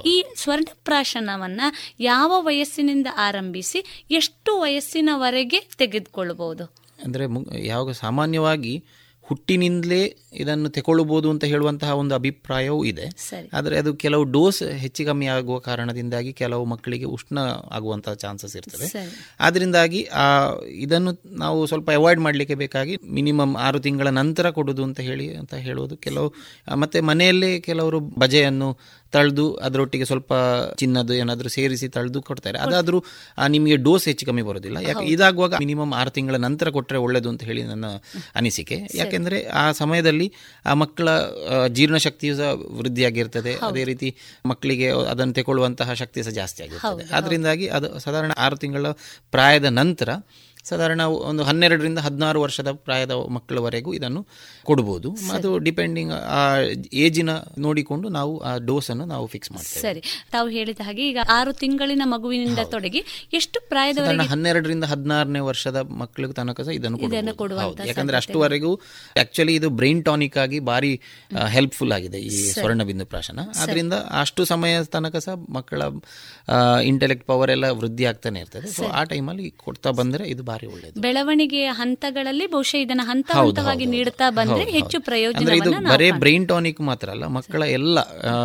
ಈ 0.05 0.23
ಸ್ವರ್ಣಪ್ರಾಶನವನ್ನ 0.35 1.61
ಯಾವ 1.99 2.31
ವಯಸ್ಸಿನಿಂದ 2.39 3.07
ಆರಂಭಿಸಿ 3.17 4.07
ಎಷ್ಟು 4.11 4.59
ವಯಸ್ಸಿನವರೆಗೆ 4.59 5.67
ತೆಗೆದುಕೊಳ್ಳಬಹುದು? 5.77 6.65
ಅಂದರೆ 7.03 7.25
ಯಾವಾಗ 7.67 7.91
ಸಾಮಾನ್ಯವಾಗಿ 7.91 8.83
ಹುಟ್ಟಿನಿಂದಲೇ 9.21 10.15
ಇದನ್ನು 10.33 10.69
ತೆಕೊಳ್ಳಬಹುದು 10.69 11.27
ಅಂತ 11.29 11.43
ಹೇಳುವಂತಹ 11.43 11.91
ಒಂದು 12.01 12.13
ಅಭಿಪ್ರಾಯವೂ 12.15 12.81
ಇದೆ. 12.83 13.05
ಆದರೆ 13.53 13.75
ಅದು 13.77 13.91
ಕೆಲವು 14.03 14.23
ಡೋಸ್ 14.35 14.61
ಹೆಚ್ಚು 14.83 15.05
ಕಮ್ಮಿ 15.05 15.27
ಆಗುವ 15.35 15.57
ಕಾರಣದಿಂದಾಗಿ 15.59 16.33
ಕೆಲವು 16.33 16.65
ಮಕ್ಕಳಿಗೆ 16.65 17.07
ಉಷ್ಣ 17.15 17.37
ಆಗುವಂತಹ 17.71 18.13
ಚಾನ್ಸಸ್ 18.13 18.55
ಇರ್ತದೆ. 18.55 18.87
ಆದ್ರಿಂದಾಗಿ 19.39 20.01
ಆ 20.23 20.27
ಇದನ್ನು 20.85 21.13
ನಾವು 21.43 21.59
ಸ್ವಲ್ಪ 21.65 21.89
ಅವಾಯ್ಡ್ 21.99 22.23
ಮಾಡಲಿಕ್ಕೆ 22.27 22.57
ಬೇಕಾಗಿ 22.63 22.95
ಮಿನಿಮಮ್ 23.19 23.55
ಆರು 23.67 23.81
ತಿಂಗಳ 23.87 24.07
ನಂತರ 24.21 24.49
ಕೊಡುದು 24.59 24.83
ಅಂತ 24.89 24.99
ಹೇಳಿ 25.09 25.27
ಅಂತ 25.41 25.53
ಹೇಳೋದು 25.67 25.97
ಕೆಲವು 25.97 26.29
ಮತ್ತೆ 26.83 26.99
ಮನೆಯಲ್ಲೇ 27.11 27.51
ಕೆಲವರು 27.69 27.99
ಬಜೆಯನ್ನು 28.23 28.69
ತಳೆದು 29.15 29.45
ಅದರೊಟ್ಟಿಗೆ 29.65 30.05
ಸ್ವಲ್ಪ 30.05 30.33
ಚಿನ್ನದು 30.79 31.13
ಏನಾದರೂ 31.13 31.49
ಸೇರಿಸಿ 31.49 31.87
ತಳೆದು 31.95 32.19
ಕೊಡ್ತಾರೆ. 32.21 32.57
ಅದಾದರೂ 32.65 32.97
ನಿಮಗೆ 33.53 33.77
ಡೋಸ್ 33.85 34.05
ಹೆಚ್ಚು 34.09 34.25
ಕಮ್ಮಿ 34.25 34.43
ಬರೋದಿಲ್ಲ. 34.49 34.77
ಯಾಕೆ 34.87 35.05
ಇದಾಗುವಾಗ 35.13 35.53
ಮಿನಿಮಮ್ 35.63 35.93
ಆರು 35.99 36.11
ತಿಂಗಳ 36.17 36.37
ನಂತರ 36.45 36.69
ಕೊಟ್ಟರೆ 36.75 36.99
ಒಳ್ಳೆಯದು 37.05 37.29
ಅಂತ 37.31 37.43
ಹೇಳಿ 37.49 37.63
ನನ್ನ 37.63 37.87
ಅನಿಸಿಕೆ. 38.35 38.77
ಯಾಕೆಂದರೆ 38.99 39.39
ಆ 39.61 39.63
ಸಮಯದಲ್ಲಿ 39.71 40.18
ಆ 40.65 40.73
ಮಕ್ಕಳ 40.73 41.09
ಜೀರ್ಣ 41.19 41.67
ಜೀರ್ಣಶಕ್ತಿಯು 41.67 42.37
ಸಹ 42.37 42.51
ವೃದ್ಧಿಯಾಗಿರ್ತದೆ. 42.77 43.53
ಅದೇ 43.55 43.83
ರೀತಿ 43.83 44.15
ಮಕ್ಕಳಿಗೆ 44.45 44.91
ಅದನ್ನು 44.91 45.33
ತಗೊಳ್ಳುವಂತಹ 45.33 45.93
ಶಕ್ತಿ 45.93 46.23
ಸಹ 46.23 46.29
ಜಾಸ್ತಿ 46.29 46.63
ಆಗಿರ್ತದೆ. 46.63 47.15
ಅದರಿಂದಾಗಿ 47.15 47.67
ಅದು 47.67 47.99
ಸಾಧಾರಣ 47.99 48.31
ಆರು 48.37 48.55
ತಿಂಗಳ 48.55 48.87
ಪ್ರಾಯದ 49.31 49.65
ನಂತರ 49.65 50.09
ಸಾಧಾರಣ 50.69 51.01
ಒಂದು 51.29 51.43
ಹನ್ನೆರಡರಿಂದ 51.49 51.99
ಹದಿನಾರು 52.05 52.39
ವರ್ಷದ 52.45 52.69
ಪ್ರಾಯದ 52.87 53.13
ಮಕ್ಕಳವರೆಗೂ 53.37 53.91
ಇದನ್ನು 53.99 54.21
ಕೊಡ್ಬೋದು. 54.69 55.09
ಅದು 55.37 55.49
ಡಿಪೆಂಡಿಂಗ್ 55.67 56.13
ಆ 56.39 56.41
ಏಜಿನ 57.05 57.31
ನೋಡಿಕೊಂಡು 57.65 58.07
ನಾವು 58.17 58.33
ಆ 58.49 58.51
ಡೋಸನ್ನು 58.69 59.05
ನಾವು 59.13 59.25
ಫಿಕ್ಸ್ 59.33 59.51
ಮಾಡ್ತೇವೆ. 59.55 59.81
ಸರಿ. 59.87 60.01
ತಾವು 60.35 60.47
ಹೇಳಿದ 60.57 60.81
ಹಾಗೆ 60.87 61.03
ಈಗ 61.11 61.19
ಆರು 61.37 61.53
ತಿಂಗಳಿನ 61.63 62.03
ಮಗುವಿನಿಂದ 62.15 62.61
ತೊಡಗಿ 62.73 63.03
ಎಷ್ಟು 63.39 63.59
ಪ್ರಾಯದ 63.71 64.25
ಹನ್ನೆರಡರಿಂದ 64.33 64.85
ಹದಿನಾರನೇ 64.93 65.41
ವರ್ಷದ 65.49 65.81
ಮಕ್ಕಳಿಗೆ 66.01 66.35
ತನಕ 66.39 66.59
ಸಹ 66.67 66.75
ಇದನ್ನು. 66.79 66.99
ಕೊಡುವಂತ. 67.41 67.87
ಯಾಕಂದ್ರೆ 67.89 68.17
ಅಷ್ಟುವರೆಗೂ 68.21 68.71
ಆಕ್ಚುಲಿ 69.23 69.53
ಇದು 69.59 69.67
ಬ್ರೈನ್ 69.79 70.01
ಟಾನಿಕ್ 70.09 70.37
ಆಗಿ 70.43 70.59
ಭಾರಿ 70.71 70.93
ಹೆಲ್ಪ್ಫುಲ್ 71.55 71.93
ಆಗಿದೆ 71.97 72.19
ಈ 72.29 72.31
ಸ್ವರ್ಣಬಿಂದು 72.57 73.05
ಪ್ರಾಶನ. 73.13 73.39
ಆದ್ರಿಂದ 73.63 73.95
ಅಷ್ಟು 74.23 74.41
ಸಮಯ 74.53 74.73
ತನಕ 74.95 75.17
ಸಹ 75.27 75.35
ಮಕ್ಕಳ 75.57 75.81
ಇಂಟೆಲೆಕ್ಟ್ 76.91 77.25
ಪವರ್ 77.31 77.51
ಎಲ್ಲ 77.55 77.67
ವೃದ್ಧಿ 77.81 78.05
ಆಗ್ತಾನೆ 78.11 78.39
ಇರ್ತದೆ. 78.43 78.67
ಸೊ 78.77 78.83
ಆ 78.99 79.03
ಟೈಮಲ್ಲಿ 79.13 79.47
ಕೊಡ್ತಾ 79.65 79.91
ಬಂದ್ರೆ 79.99 80.23
ಇದು 80.33 80.43
ಭಾರಿ 80.51 80.58
ಬೆಳವಣಿಗೆಯ 80.99 81.69
ಹಂತಗಳಲ್ಲಿ 81.71 82.45
ಬಹುಶಃ 82.45 82.77
ಇದನ್ನ 82.77 83.01
ಹಂತ 83.03 83.31
ಹಂತವಾಗಿ 83.31 83.85
ನೀಡುತ್ತಾ 83.85 84.29
ಬಂದ್ರೆ 84.29 84.63
ಹೆಚ್ಚು 84.63 84.99
ಪ್ರಯೋಜನ 85.01 85.55
ಇದು 85.55 85.71
ಬರೇ 85.71 86.11
ಬ್ರೈನ್ 86.11 86.47
ಟಾನಿಕ್ 86.47 86.81
ಮಾತ್ರ 86.81 87.09
ಅಲ್ಲ 87.09 87.25
ಮಕ್ಕಳ 87.27 87.63
ಎಲ್ಲ 87.63 87.99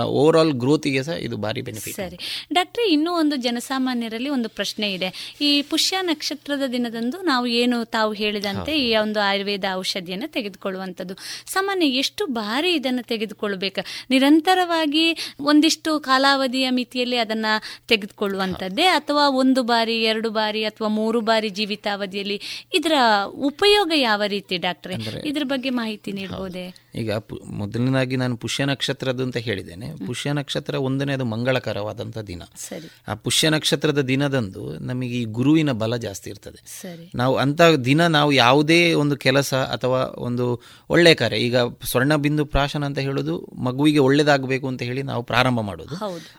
ಓವರ್ 0.04 0.36
ಆಲ್ 0.36 0.52
ಗ್ರೋತಿಗೆ 0.52 1.02
ಸಹ 1.02 1.12
ಇದು 1.12 1.36
ಬಾರಿ 1.36 1.62
ಬೆನಿಫಿಟ್ 1.62 1.96
ಸರಿ. 1.96 2.16
ಡಾಕ್ಟರ್ 2.52 2.84
ಇನ್ನೂ 2.90 3.12
ಒಂದು 3.12 3.36
ಜನಸಾಮಾನ್ಯರಲ್ಲಿ 3.36 4.28
ಒಂದು 4.28 4.48
ಪ್ರಶ್ನೆ 4.48 4.92
ಇದೆ. 4.92 5.38
ಈ 5.40 5.62
ಪುಷ್ಯ 5.62 5.96
ನಕ್ಷತ್ರದ 6.02 6.62
ದಿನದಂದು 6.72 7.22
ನಾವು 7.22 7.46
ಏನು 7.46 7.84
ತಾವು 7.84 8.12
ಹೇಳಿದಂತೆ 8.12 8.78
ಈ 8.78 8.96
ಒಂದು 8.96 9.20
ಆಯುರ್ವೇದ 9.20 9.64
ಔಷಧಿಯನ್ನು 9.74 10.28
ತೆಗೆದುಕೊಳ್ಳುವಂಥದ್ದು. 10.28 11.14
ಸಾಮಾನ್ಯ 11.46 11.86
ಎಷ್ಟು 11.86 12.26
ಬಾರಿ 12.26 12.74
ಇದನ್ನು 12.74 13.02
ತೆಗೆದುಕೊಳ್ಬೇಕು? 13.02 13.80
ನಿರಂತರವಾಗಿ 14.10 15.34
ಒಂದಿಷ್ಟು 15.40 16.00
ಕಾಲಾವಧಿಯ 16.00 16.70
ಮಿತಿಯಲ್ಲಿ 16.70 17.16
ಅದನ್ನ 17.16 17.46
ತೆಗೆದುಕೊಳ್ಳುವಂಥದ್ದೇ 17.88 18.82
ಅಥವಾ 18.82 19.28
ಒಂದು 19.28 19.62
ಬಾರಿ 19.62 20.02
ಎರಡು 20.02 20.30
ಬಾರಿ 20.30 20.64
ಅಥವಾ 20.64 20.88
ಮೂರು 20.88 21.20
ಬಾರಿ 21.20 21.50
ಜೀವಿತಾವಧಿಯಲ್ಲಿ 21.96 22.36
ಇದರ 22.74 22.94
ಉಪಯೋಗ 23.44 23.90
ಯಾವ 23.96 24.22
ರೀತಿ 24.26 24.56
ಡಾಕ್ಟ್ರೆ? 24.58 24.94
ಇದ್ರ 25.26 25.44
ಬಗ್ಗೆ 25.44 25.70
ಮಾಹಿತಿ 25.70 26.10
ನೀಡಬಹುದೇ 26.12 26.66
ಈಗ 26.94 27.12
ಪು- 27.12 27.42
ಮೊದಲನೇದಾಗಿ 27.44 28.16
ನಾನು 28.16 28.36
ಪುಷ್ಯ 28.36 28.64
ನಕ್ಷತ್ರದ್ದು 28.64 29.22
ಅಂತ 29.22 29.36
ಹೇಳಿದ್ದೇನೆ. 29.36 29.86
ಪುಷ್ಯ 30.06 30.32
ನಕ್ಷತ್ರ 30.32 30.74
ಒಂದನೇದು 30.74 31.24
ಮಂಗಳಕರವಾದಂಥ 31.24 32.18
ದಿನ. 32.18 32.42
ಆ 33.08 33.14
ಪುಷ್ಯ 33.14 33.50
ನಕ್ಷತ್ರದ 33.50 34.00
ದಿನದಂದು 34.00 34.78
ನಮಗೆ 34.78 35.08
ಈ 35.08 35.24
ಗುರುವಿನ 35.24 35.72
ಬಲ 35.72 35.96
ಜಾಸ್ತಿ 35.96 36.30
ಇರ್ತದೆ. 36.30 36.80
ನಾವು 37.14 37.36
ಅಂಥ 37.36 37.60
ದಿನ 37.84 38.06
ನಾವು 38.06 38.32
ಯಾವುದೇ 38.32 38.92
ಒಂದು 38.92 39.16
ಕೆಲಸ 39.16 39.54
ಅಥವಾ 39.54 40.14
ಒಂದು 40.18 40.62
ಒಳ್ಳೆ 40.90 41.14
ಕಾರ್ಯ 41.14 41.36
ಈಗ 41.36 41.56
ಸ್ವರ್ಣ 41.84 42.16
ಬಿಂದು 42.16 42.44
ಪ್ರಾಶನ 42.44 42.84
ಅಂತ 42.84 42.98
ಹೇಳೋದು 42.98 43.46
ಮಗುವಿಗೆ 43.58 43.98
ಒಳ್ಳೇದಾಗಬೇಕು 43.98 44.68
ಅಂತ 44.68 44.82
ಹೇಳಿ 44.82 45.02
ನಾವು 45.02 45.22
ಪ್ರಾರಂಭ 45.22 45.60
ಮಾಡೋದು. 45.60 45.94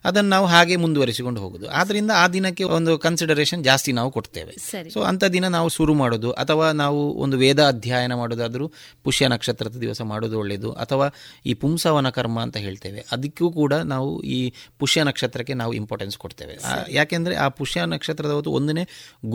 ಅದನ್ನು 0.05 0.29
ನಾವು 0.29 0.45
ಹಾಗೆ 0.45 0.75
ಮುಂದುವರಿಸಿಕೊಂಡು 0.75 1.41
ಹೋಗೋದು. 1.41 1.69
ಆದ್ದರಿಂದ 1.69 2.11
ಆ 2.15 2.27
ದಿನಕ್ಕೆ 2.27 2.63
ಒಂದು 2.63 2.97
ಕನ್ಸಿಡರೇಷನ್ 2.97 3.63
ಜಾಸ್ತಿ 3.63 3.91
ನಾವು 3.91 4.11
ಕೊಡ್ತೇವೆ. 4.11 4.55
ಸೊ 4.89 4.99
ಅಂಥ 5.01 5.23
ದಿನ 5.23 5.47
ನಾವು 5.47 5.69
ಶುರು 5.69 5.93
ಮಾಡೋದು. 5.93 6.31
ಅಥವಾ 6.31 6.71
ನಾವು 6.71 7.13
ಒಂದು 7.13 7.37
ವೇದ 7.37 7.63
ಅಧ್ಯಯನ 7.63 8.13
ಮಾಡೋದಾದರೂ 8.13 8.71
ಪುಷ್ಯ 9.03 9.27
ನಕ್ಷತ್ರದ 9.27 9.75
ದಿವಸ 9.75 10.01
ಮಾಡೋದು 10.01 10.44
ಒಳ್ಳೆಯದು 10.45 10.71
ಅಥವಾ 10.85 11.09
ಈ 11.49 11.53
ಪುಂಸವನ 11.63 12.09
ಕರ್ಮ 12.17 12.37
ಅಂತ 12.45 12.57
ಹೇಳ್ತೇವೆ. 12.65 13.01
ಅದಕ್ಕೂ 13.15 13.47
ಕೂಡ 13.59 13.73
ನಾವು 13.93 14.09
ಈ 14.37 14.39
ಪುಷ್ಯ 14.81 15.03
ನಕ್ಷತ್ರಕ್ಕೆ 15.09 15.55
ನಾವು 15.61 15.73
ಇಂಪಾರ್ಟೆನ್ಸ್ 15.81 16.17
ಕೊಡ್ತೇವೆ. 16.23 16.55
ಯಾಕೆಂದರೆ 16.99 17.35
ಆ 17.43 17.47
ಪುಷ್ಯ 17.59 17.85
ನಕ್ಷತ್ರದ 17.93 18.33
ಹೊತ್ತು 18.37 18.51
ಒಂದನೇ 18.59 18.83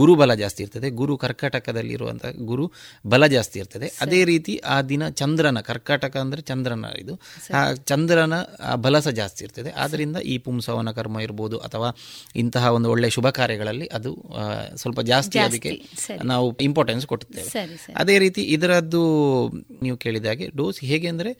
ಗುರು 0.00 0.14
ಬಲ 0.20 0.34
ಜಾಸ್ತಿ 0.42 0.61
ಇರ್ತದೆ. 0.66 0.90
ಗುರು 1.00 1.14
ಕರ್ಕಾಟಕದಲ್ಲಿರುವಂಥ 1.24 2.24
ಗುರು 2.50 2.66
ಬಲ 3.14 3.24
ಜಾಸ್ತಿ 3.36 3.56
ಇರ್ತದೆ. 3.62 3.88
ಅದೇ 4.04 4.20
ರೀತಿ 4.32 4.54
ಆ 4.74 4.76
ದಿನ 4.92 5.02
ಚಂದ್ರನ 5.20 5.61
ಕರ್ಕಾಟಕ 5.70 6.16
ಅಂದರೆ 6.24 6.42
ಚಂದ್ರನ 6.50 6.86
ಇದು. 7.02 7.14
ಆ 7.58 7.61
ಚಂದ್ರನ 7.90 8.34
ಆ 8.70 8.74
ಬಲ 8.84 8.96
ಜಾಸ್ತಿ 9.20 9.42
ಇರ್ತದೆ. 9.46 9.70
ಆದ್ದರಿಂದ 9.82 10.16
ಈ 10.32 10.34
ಪುಂಸವನ 10.46 10.90
ಕರ್ಮ 10.98 11.18
ಇರ್ಬೋದು 11.26 11.56
ಅಥವಾ 11.66 11.88
ಇಂತಹ 12.42 12.64
ಒಂದು 12.76 12.88
ಒಳ್ಳೆ 12.94 13.08
ಶುಭ 13.16 13.28
ಕಾರ್ಯಗಳಲ್ಲಿ 13.38 13.86
ಅದು 13.98 14.11
ಸ್ವಲ್ಪ 14.82 15.00
ಜಾಸ್ತಿ 15.12 15.38
ಅದಕ್ಕೆ 15.46 15.70
ನಾವು 16.32 16.46
ಇಂಪಾರ್ಟೆನ್ಸ್ 16.68 17.04
ಕೊಡ್ತೇವೆ. 17.12 17.48
ಅದೇ 18.02 18.16
ರೀತಿ 18.24 18.42
ಇದರದ್ದು 18.56 19.02
ನೀವು 19.84 19.96
ಕೇಳಿದ 20.04 20.26
ಹಾಗೆ 20.30 20.46
ಡೋಸ್ 20.58 20.78
ಹೇಗೆ 20.90 20.99
ಅಂದರೆ 21.09 21.32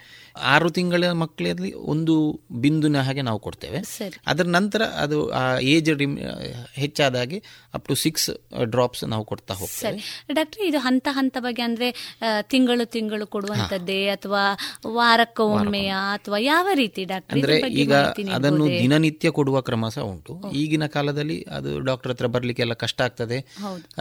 ಆರು 0.53 0.71
ತಿಂಗಳ 0.71 1.13
ಮಕ್ಕಳಲ್ಲಿ 1.23 1.73
ಒಂದು 1.95 2.15
ಬಿಂದುನ 2.65 3.03
ಹಾಗೆ 3.07 3.23
ನಾವು 3.23 3.39
ಕೊಡ್ತೇವೆ. 3.39 3.81
ಅದರ 4.27 4.47
ನಂತರ 4.59 4.83
ಅದು 5.05 5.19
ಆ 5.41 5.43
ಏಜ್ 5.75 5.91
ಹೆಚ್ಚಾದ 6.83 7.15
ಹಾಗೆ 7.17 7.41
ಅಪ್ 7.75 7.87
ಟು 7.89 7.95
ಸಿಕ್ಸ್ 8.05 8.31
ಡ್ರಾಪ್ಸ್ 8.75 9.05
ನಾವು 9.15 9.25
ಕೊಡ್ತಾ 9.25 9.55
ಹೋಗ್ತೇವೆ. 9.55 10.01
ಡಾಕ್ಟರ್ 10.41 10.65
ಇದು 10.71 10.79
ಹಂತ 10.79 11.09
ಹಂತವಾಗಿ 11.19 11.63
ಅಂದ್ರೆ 11.63 11.79
ಅಂದರೆ 11.81 12.43
ತಿಂಗಳು 12.53 12.85
ತಿಂಗಳು 12.95 13.25
ಕೊಡುವಂತದ್ದೇ 13.27 14.01
ಅಥವಾ 14.15 14.43
ವಾರಕ್ಕೊಮ್ಮೆಯ 14.97 15.93
ಅಥವಾ 16.17 16.39
ಯಾವ 16.39 16.67
ರೀತಿ 16.75 17.03
ಡಾಕ್ಟರ್? 17.13 17.35
ಅಂದರೆ 17.35 17.57
ಈಗ 17.83 17.93
ಅದನ್ನು 18.37 18.65
ದಿನನಿತ್ಯ 18.83 19.31
ಕೊಡುವ 19.39 19.61
ಕ್ರಮ 19.69 19.89
ಸಹ 19.97 20.05
ಉಂಟು. 20.13 20.35
ಈಗಿನ 20.63 20.87
ಕಾಲದಲ್ಲಿ 20.97 21.39
ಅದು 21.59 21.71
ಡಾಕ್ಟರ್ 21.89 22.13
ಹತ್ರ 22.13 22.29
ಬರಲಿಕ್ಕೆ 22.35 22.63
ಎಲ್ಲ 22.67 22.75
ಕಷ್ಟ 22.85 23.01
ಆಗ್ತದೆ. 23.07 23.39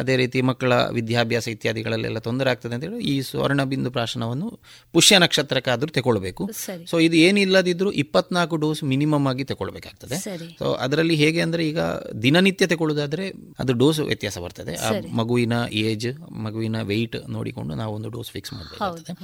ಅದೇ 0.01 0.15
ರೀತಿ 0.21 0.41
ಮಕ್ಕಳ 0.49 0.73
ವಿದ್ಯಾಭ್ಯಾಸ 0.99 1.47
ಇತ್ಯಾದಿಗಳಲ್ಲೆಲ್ಲ 1.55 2.21
ತೊಂದರೆ 2.27 2.49
ಆಗ್ತದೆ 2.53 2.73
ಅಂತ 2.75 2.85
ಹೇಳಿ 2.87 3.01
ಈ 3.13 3.15
ಸ್ವರ್ಣ 3.29 3.63
ಬಿಂದು 3.63 3.91
ಪ್ರಾಶನವನ್ನು 3.97 4.49
ಪುಷ್ಯ 4.93 5.19
ನಕ್ಷತ್ರಕ್ಕಾದ್ರೂ 5.49 5.89
ತಗೊಳ್ಬೇಕು. 5.97 6.43
ಸೊ 6.89 6.95
ಇದು 7.05 7.15
ಏನಿಲ್ಲದಿದ್ರೂ 7.27 7.89
ಇಪ್ಪತ್ನಾಲ್ಕು 8.03 8.55
ಡೋಸ್ 8.63 8.81
ಮಿನಿಮಮ್ 8.91 9.25
ಆಗಿ 9.31 9.43
ತಗೊಳ್ಬೇಕಾಗ್ತದೆ. 9.51 10.17
ಸೊ 10.59 10.65
ಅದರಲ್ಲಿ 10.85 11.15
ಹೇಗೆ 11.21 11.39
ಅಂದ್ರೆ 11.45 11.63
ಈಗ 11.71 11.79
ದಿನನಿತ್ಯ 12.25 12.65
ತಗೊಳ್ಳೋದಾದ್ರೆ 12.73 13.25
ಅದು 13.61 13.73
ಡೋಸ್ 13.81 13.99
ವ್ಯತ್ಯಾಸ 14.09 14.37
ಬರ್ತದೆ. 14.45 14.73
ಆ 14.87 14.89
ಮಗುವಿನ 15.19 15.53
ಏಜ್ 15.83 16.07
ಮಗುವಿನ 16.45 16.77
ವೆಯ್ಟ್ 16.91 17.17
ನೋಡಿಕೊಂಡು 17.35 17.75
ನಾವು 17.81 17.93
ಒಂದು 17.97 18.11
ಡೋಸ್ 18.15 18.31
ಫಿಕ್ಸ್ 18.35 18.53
ಮಾಡಬೇಕಾಗ್ತದೆ. 18.57 19.15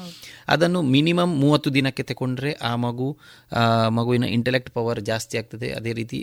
ಅದನ್ನು 0.56 0.82
ಮಿನಿಮಮ್ 0.96 1.34
ಮೂವತ್ತು 1.44 1.72
ದಿನಕ್ಕೆ 1.78 2.06
ತಗೊಂಡ್ರೆ 2.12 2.54
ಆ 2.70 2.74
ಮಗು 2.86 3.10
ಮಗುವಿನ 4.00 4.26
ಇಂಟೆಲೆಕ್ಟ್ 4.38 4.72
ಪವರ್ 4.78 5.02
ಜಾಸ್ತಿ 5.12 5.36
ಆಗ್ತದೆ. 5.42 5.70
ಅದೇ 5.80 5.94
ರೀತಿ 6.02 6.20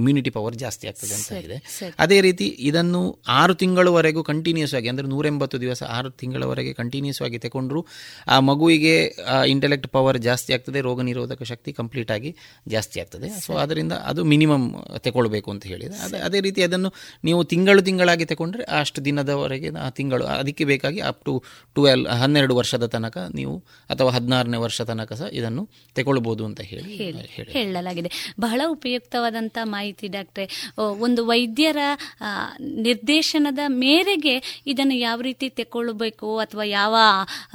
ಇಮ್ಯುನಿಟಿ 0.00 0.32
ಪವರ್ 0.38 0.58
ಜಾಸ್ತಿ 0.64 0.84
ಆಗ್ತದೆ 0.92 1.14
ಅಂತ 1.18 1.44
ಇದೆ 1.46 1.58
ಅದೇ 2.04 2.20
ರೀತಿ 2.28 2.48
ಇದನ್ನು 2.70 3.02
ಆರು 3.40 3.54
ತಿಂಗಳವರೆಗೂ 3.64 4.22
ಕಂಟಿನ್ಯೂಸ್ 4.32 4.74
ಆಗಿ 4.78 4.88
ಅಂದರೆ 4.92 5.08
ನೂರೆಂಬತ್ತು 5.14 5.56
ದಿವಸ 5.66 5.82
ಆರು 5.96 6.10
ತಿಂಗಳವರೆಗೆ 6.22 6.72
ಕಂಟಿನ್ಯೂಸ್ 6.80 7.20
ಆಗಿ 7.26 7.38
ತಗೊಂಡ್ರು 7.46 7.80
ಆ 8.34 8.36
ಮಗುವಿಗೆ 8.50 8.94
ಇಂಟೆಲೆಕ್ಟ್ 9.52 9.88
ಪವರ್ 9.96 10.18
ಜಾಸ್ತಿ 10.28 10.50
ಆಗ್ತದೆ 10.56 10.80
ರೋಗ 10.88 11.00
ನಿರೋಧಕ 11.08 11.42
ಶಕ್ತಿ 11.52 11.72
ಕಂಪ್ಲೀಟ್ 11.72 12.10
ಆಗಿ 12.16 12.30
ಜಾಸ್ತಿ 12.74 13.00
ಆಗ್ತದೆ. 13.00 13.28
ಸೊ 13.46 13.52
ಅದರಿಂದ 13.64 13.94
ಅದು 14.10 14.20
ಮಿನಿಮಮ್ 14.32 14.66
ತಗೊಳ್ಬೇಕು 15.06 15.50
ಅಂತ 15.50 15.64
ಹೇಳಿದೆ. 15.72 15.96
ಅದೇ 16.06 16.18
ಅದೇ 16.28 16.40
ರೀತಿ 16.40 16.60
ಅದನ್ನು 16.62 16.90
ನೀವು 17.24 17.40
ತಿಂಗಳು 17.44 17.82
ತಿಂಗಳಾಗಿ 17.82 18.24
ತಗೊಂಡ್ರೆ 18.24 18.64
ಅಷ್ಟು 18.80 19.04
ದಿನದವರೆಗೆ 19.04 19.70
ತಿಂಗಳು 19.90 20.24
ಅದಕ್ಕೆ 20.24 20.64
ಬೇಕಾಗಿ 20.64 21.00
ಅಪ್ 21.10 21.22
ಟು 21.24 21.34
ಟ್ವೆಲ್ 21.74 22.04
ಹನ್ನೆರಡು 22.22 22.56
ವರ್ಷದ 22.60 22.86
ತನಕ 22.86 23.18
ನೀವು 23.34 23.54
ಅಥವಾ 23.90 24.10
ಹದಿನಾರನೇ 24.10 24.60
ವರ್ಷ 24.66 24.80
ತನಕ 24.90 25.12
ಸಹ 25.20 25.28
ಇದನ್ನು 25.32 25.64
ತಗೊಳ್ಬೋದು 25.94 26.44
ಅಂತ 26.48 26.60
ಹೇಳಿ 26.60 26.90
ಹೇಳಿ 27.02 27.26
ಹೇಳಿ 27.36 27.50
ಹೇಳಲಾಗಿದೆ. 27.52 28.10
ಬಹಳ 28.40 28.60
ಉಪಯುಕ್ತವಾದಂಥ 28.66 29.58
ಮಾಹಿತಿ 29.74 30.08
ಡಾಕ್ಟ್ರೆ. 30.08 30.46
ಒಂದು 31.06 31.20
ವೈದ್ಯರ 31.26 31.80
ನಿರ್ದೇಶನದ 32.88 33.62
ಮೇರೆಗೆ 33.84 34.34
ಇದನ್ನು 34.66 34.94
ಯಾವ 34.94 35.20
ರೀತಿ 35.20 35.48
ತಗೊಳ್ಬೇಕು 35.60 36.28
ಅಥವಾ 36.38 36.64
ಯಾವ 36.64 36.96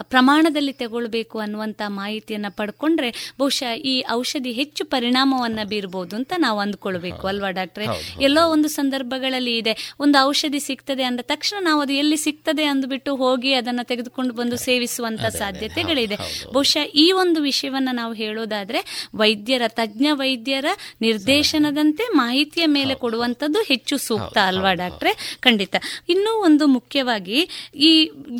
ಪ್ರಮಾಣದಲ್ಲಿ 0.01 0.73
ತಗೊಳ್ಬೇಕು 0.73 1.37
ಅನ್ನುವಂಥ 1.65 1.81
ಮಾಹಿತಿಯನ್ನು 2.01 2.55
ಪಡ್ಕೊಂಡ್ರೆ 2.55 3.33
ಬಹುಶಃ 3.39 3.71
ಈ 3.73 4.03
ಔಷಧಿ 4.11 4.51
ಹೆಚ್ಚು 4.51 4.85
ಪರಿಣಾಮವನ್ನು 4.85 5.67
ಬೀರ್ಬೋದು 5.67 6.15
ಅಂತ 6.15 6.33
ನಾವು 6.37 6.59
ಅಂದ್ಕೊಳ್ಬೇಕು 6.59 7.27
ಅಲ್ವಾ 7.27 7.49
ಡಾಕ್ಟ್ರೆ? 7.49 7.85
ಎಲ್ಲೋ 8.21 8.49
ಒಂದು 8.51 8.67
ಸಂದರ್ಭಗಳಲ್ಲಿ 8.67 9.57
ಇದೆ 9.57 9.73
ಒಂದು 9.99 10.17
ಔಷಧಿ 10.25 10.59
ಸಿಗ್ತದೆ 10.59 11.03
ಅಂದ 11.03 11.19
ತಕ್ಷಣ 11.23 11.57
ನಾವು 11.63 11.81
ಅದು 11.81 11.93
ಎಲ್ಲಿ 11.93 12.17
ಸಿಗ್ತದೆ 12.17 12.63
ಅಂದ್ಬಿಟ್ಟು 12.63 13.15
ಹೋಗಿ 13.15 13.53
ಅದನ್ನು 13.53 13.85
ತೆಗೆದುಕೊಂಡು 13.85 14.33
ಬಂದು 14.33 14.57
ಸೇವಿಸುವಂಥ 14.57 15.25
ಸಾಧ್ಯತೆಗಳಿದೆ. 15.25 16.17
ಬಹುಶಃ 16.53 16.83
ಈ 16.95 17.11
ಒಂದು 17.11 17.41
ವಿಷಯವನ್ನ 17.41 17.89
ನಾವು 17.91 18.13
ಹೇಳೋದಾದ್ರೆ 18.13 19.09
ವೈದ್ಯರ 19.15 19.61
ತಜ್ಞ 19.67 20.05
ವೈದ್ಯರ 20.13 20.65
ನಿರ್ದೇಶನದಂತೆ 21.01 22.03
ಮಾಹಿತಿಯ 22.13 22.65
ಮೇಲೆ 22.65 22.95
ಕೊಡುವಂಥದ್ದು 22.95 23.63
ಹೆಚ್ಚು 23.63 23.97
ಸೂಕ್ತ 23.97 24.37
ಅಲ್ವಾ 24.37 24.73
ಡಾಕ್ಟ್ರೆ? 24.73 25.37
ಖಂಡಿತ. 25.39 25.75
ಇನ್ನೂ 26.09 26.31
ಒಂದು 26.43 26.67
ಮುಖ್ಯವಾಗಿ 26.67 27.39
ಈ 27.75 27.91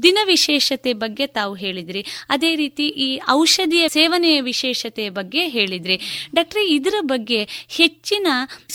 ದಿನ 0.04 0.18
ವಿಶೇಷತೆ 0.26 0.94
ಬಗ್ಗೆ 0.94 1.28
ತಾವು 1.28 1.54
ಹೇಳಿದ್ರಿ. 1.56 2.06
ಅದೇ 2.30 2.56
ರೀತಿ 2.56 2.88
ಈ 2.88 3.15
ಔಷಧಿಯ 3.30 3.86
ಸೇವನೆಯ 3.98 4.38
ವಿಶೇಷತೆ 4.42 5.06
ಬಗ್ಗೆ 5.20 5.44
ಹೇಳಿದ್ರಿ. 5.58 5.98
ಡಾಕ್ಟ್ರೆ 6.36 6.64
ಇದರ 6.78 6.98
ಬಗ್ಗೆ 7.14 7.40
ಹೆಚ್ಚಿನ 7.78 8.28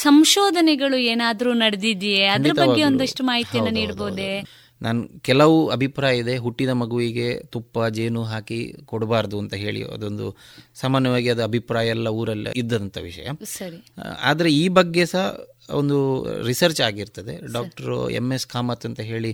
ಸಂಶೋಧನೆಗಳು 0.07 0.99
ಏನಾದರೂ 1.13 1.53
ನಡೆದಿದೆಯೇ? 1.65 2.25
ಅದ್ರ 2.37 2.55
ಬಗ್ಗೆ. 2.63 2.83
ಒಂದಷ್ಟು 2.91 3.25
ಮಾಹಿತಿಯನ್ನು 3.31 3.71
ಹೌದು, 3.71 3.81
ನೀಡಬಹುದೇ 3.81 4.33
ನಾನು 4.81 5.01
ಕೆಲವು 5.29 5.57
ಅಭಿಪ್ರಾಯ 5.69 6.21
ಇದೆ. 6.23 6.35
ಹುಟ್ಟಿದ 6.45 6.73
ಮಗುವಿಗೆ 6.83 7.27
ತುಪ್ಪ 7.55 7.79
ಜೇನು 7.97 8.23
ಹಾಕಿ 8.31 8.61
ಕೊಡಬಾರ್ದು 8.85 9.37
ಅಂತ 9.43 9.55
ಹೇಳಿ 9.65 9.81
ಅದೊಂದು 9.97 10.27
ಸಾಮಾನ್ಯವಾಗಿ 10.83 11.29
ಅದು 11.35 11.43
ಅಭಿಪ್ರಾಯ 11.49 11.95
ಎಲ್ಲ 11.97 12.09
ಊರಲ್ಲಿ 12.21 12.53
ಇದ್ದಂಥ 12.63 12.99
ವಿಷಯ. 13.09 13.27
ಸರಿ. 13.59 13.79
ಆದರೆ 14.31 14.51
ಈ 14.63 14.65
ಬಗ್ಗೆ 14.79 15.05
ಸಹ 15.13 15.25
ಒಂದು 15.81 15.97
ರಿಸರ್ಚ್ 16.47 16.81
ಆಗಿರ್ತದೆ. 16.87 17.35
ಡಾಕ್ಟರ್ 17.57 17.91
ಎಂ 18.21 18.29
ಎಸ್ 18.37 18.47
ಕಾಮತ್ 18.55 18.85
ಅಂತ 18.89 19.01
ಹೇಳಿ 19.11 19.33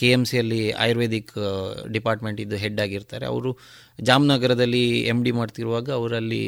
ಕೆ 0.00 0.08
ಎಂ 0.16 0.22
ಸಿಯಲ್ಲಿ 0.30 0.60
ಆಯುರ್ವೇದಿಕ್ 0.84 1.32
ಡಿಪಾರ್ಟ್ಮೆಂಟ್ 1.96 2.40
ಇದ್ದು 2.44 2.56
ಹೆಡ್ 2.64 2.80
ಆಗಿರ್ತಾರೆ. 2.84 3.26
ಅವರು 3.26 3.52
ಜಾಮ್ನಗರದಲ್ಲಿ 4.08 4.82
ಎಂ 5.12 5.18
ಡಿ 5.24 5.32
ಮಾಡ್ತಿರುವಾಗ 5.32 5.88
ಅವರಲ್ಲಿ 5.90 6.42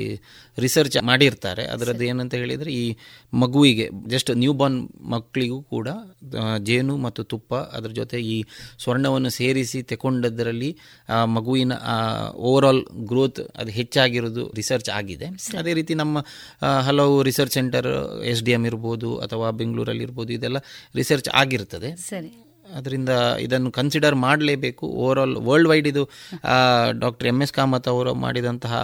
ರಿಸರ್ಚ್ 0.59 0.97
ಮಾಡಿರ್ತಾರೆ. 1.11 1.65
ಅದರದ್ದು 1.75 2.05
ಏನಂತ 2.05 2.35
ಹೇಳಿದರೆ 2.35 2.71
ಈ 2.73 2.85
ಮಗುವಿಗೆ 3.33 3.87
ಜಸ್ಟ್ 4.15 4.31
ನ್ಯೂ 4.43 4.53
ಬಾರ್ನ್ 4.53 4.79
ಮಕ್ಕಳಿಗೂ 5.15 5.63
ಕೂಡ 5.63 5.89
ಜೇನು 6.69 6.97
ಮತ್ತು 6.97 7.25
ತುಪ್ಪ 7.25 7.55
ಅದರ 7.55 7.91
ಜೊತೆ 8.01 8.21
ಈ 8.35 8.37
ಸ್ವರ್ಣವನ್ನು 8.85 9.31
ಸೇರಿಸಿ 9.31 9.83
ತೆಕೊಂಡದರಲ್ಲಿ 9.93 10.71
ಆ 11.09 11.25
ಮಗುವಿನ 11.37 11.73
ಓವರ್ 12.51 12.67
ಆಲ್ 12.71 12.83
ಗ್ರೋತ್ 13.13 13.41
ಅದು 13.57 13.71
ಹೆಚ್ಚಾಗಿರೋದು 13.71 14.45
ರಿಸರ್ಚ್ 14.61 14.91
ಆಗಿದೆ. 14.99 15.29
ಅದೇ 15.59 15.75
ರೀತಿ 15.81 15.95
ನಮ್ಮ 15.95 16.25
ಹಲವು 16.89 17.17
research 17.31 17.55
centre 17.55 17.91
S 18.33 18.45
D 18.49 18.55
M 18.59 18.65
ಇರ್ಬೋದು 18.71 19.11
ಅಥವಾ 19.27 19.51
ಬೆಂಗಳೂರಲ್ಲಿ 19.63 20.05
ಇರ್ಬೋದು 20.09 20.33
ಇದೆಲ್ಲ 20.39 20.59
ರಿಸರ್ಚ್ 21.01 21.31
ಆಗಿರ್ತದೆ. 21.43 21.91
ಸರಿ. 22.11 22.33
ಅದರಿಂದ 22.77 23.09
ಇದನ್ನು 23.41 23.71
ಕನ್ಸಿಡರ್ 23.73 24.15
ಮಾಡಲೇಬೇಕು. 24.15 24.87
ಓವರ್ 24.87 25.19
ಆಲ್ 25.19 25.37
ವರ್ಲ್ಡ್ 25.49 25.69
ವೈಡ್ 25.69 25.89
ಇದು 25.89 26.03
ಡಾಕ್ಟರ್ 27.01 27.29
ಎಂ 27.29 27.39
ಎಸ್ 27.43 27.53
ಕಾಮತ್ 27.53 27.89
ಅವರು 27.89 28.15
ಮಾಡಿದಂತಹ 28.15 28.75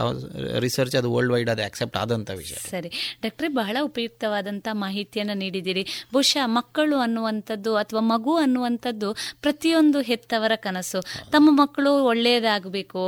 ರಿಸರ್ಚ್ 0.59 0.97
ಅದು 0.97 1.12
ವರ್ಲ್ಡ್ 1.12 1.32
ವೈಡ್ 1.34 1.51
ಅದು 1.51 1.62
ಆಕ್ಸೆಪ್ಟ್ 1.64 1.97
ಆದಂಥ 1.97 2.30
ವಿಷಯ. 2.30 2.59
ಸರಿ. 2.70 3.18
ಡಾಕ್ಟ್ರೆ 3.22 3.49
ಬಹಳ 3.49 3.76
ಉಪಯುಕ್ತವಾದಂಥ 3.82 4.68
ಮಾಹಿತಿಯನ್ನು 4.72 5.34
ನೀಡಿದ್ದೀರಿ. 5.34 5.84
ಬಹುಶಃ 6.12 6.47
ಮಕ್ಕಳು 6.47 6.97
ಅನ್ನುವಂಥದ್ದು 6.97 7.76
ಅಥವಾ 7.76 8.01
ಮಗು 8.01 8.37
ಅನ್ನುವಂಥದ್ದು 8.37 9.11
ಪ್ರತಿಯೊಂದು 9.41 10.01
ಹೆತ್ತವರ 10.01 10.53
ಕನಸು. 10.57 11.01
ತಮ್ಮ 11.30 11.49
ಮಕ್ಕಳು 11.61 11.93
ಒಳ್ಳೆಯದಾಗಬೇಕು 12.05 13.03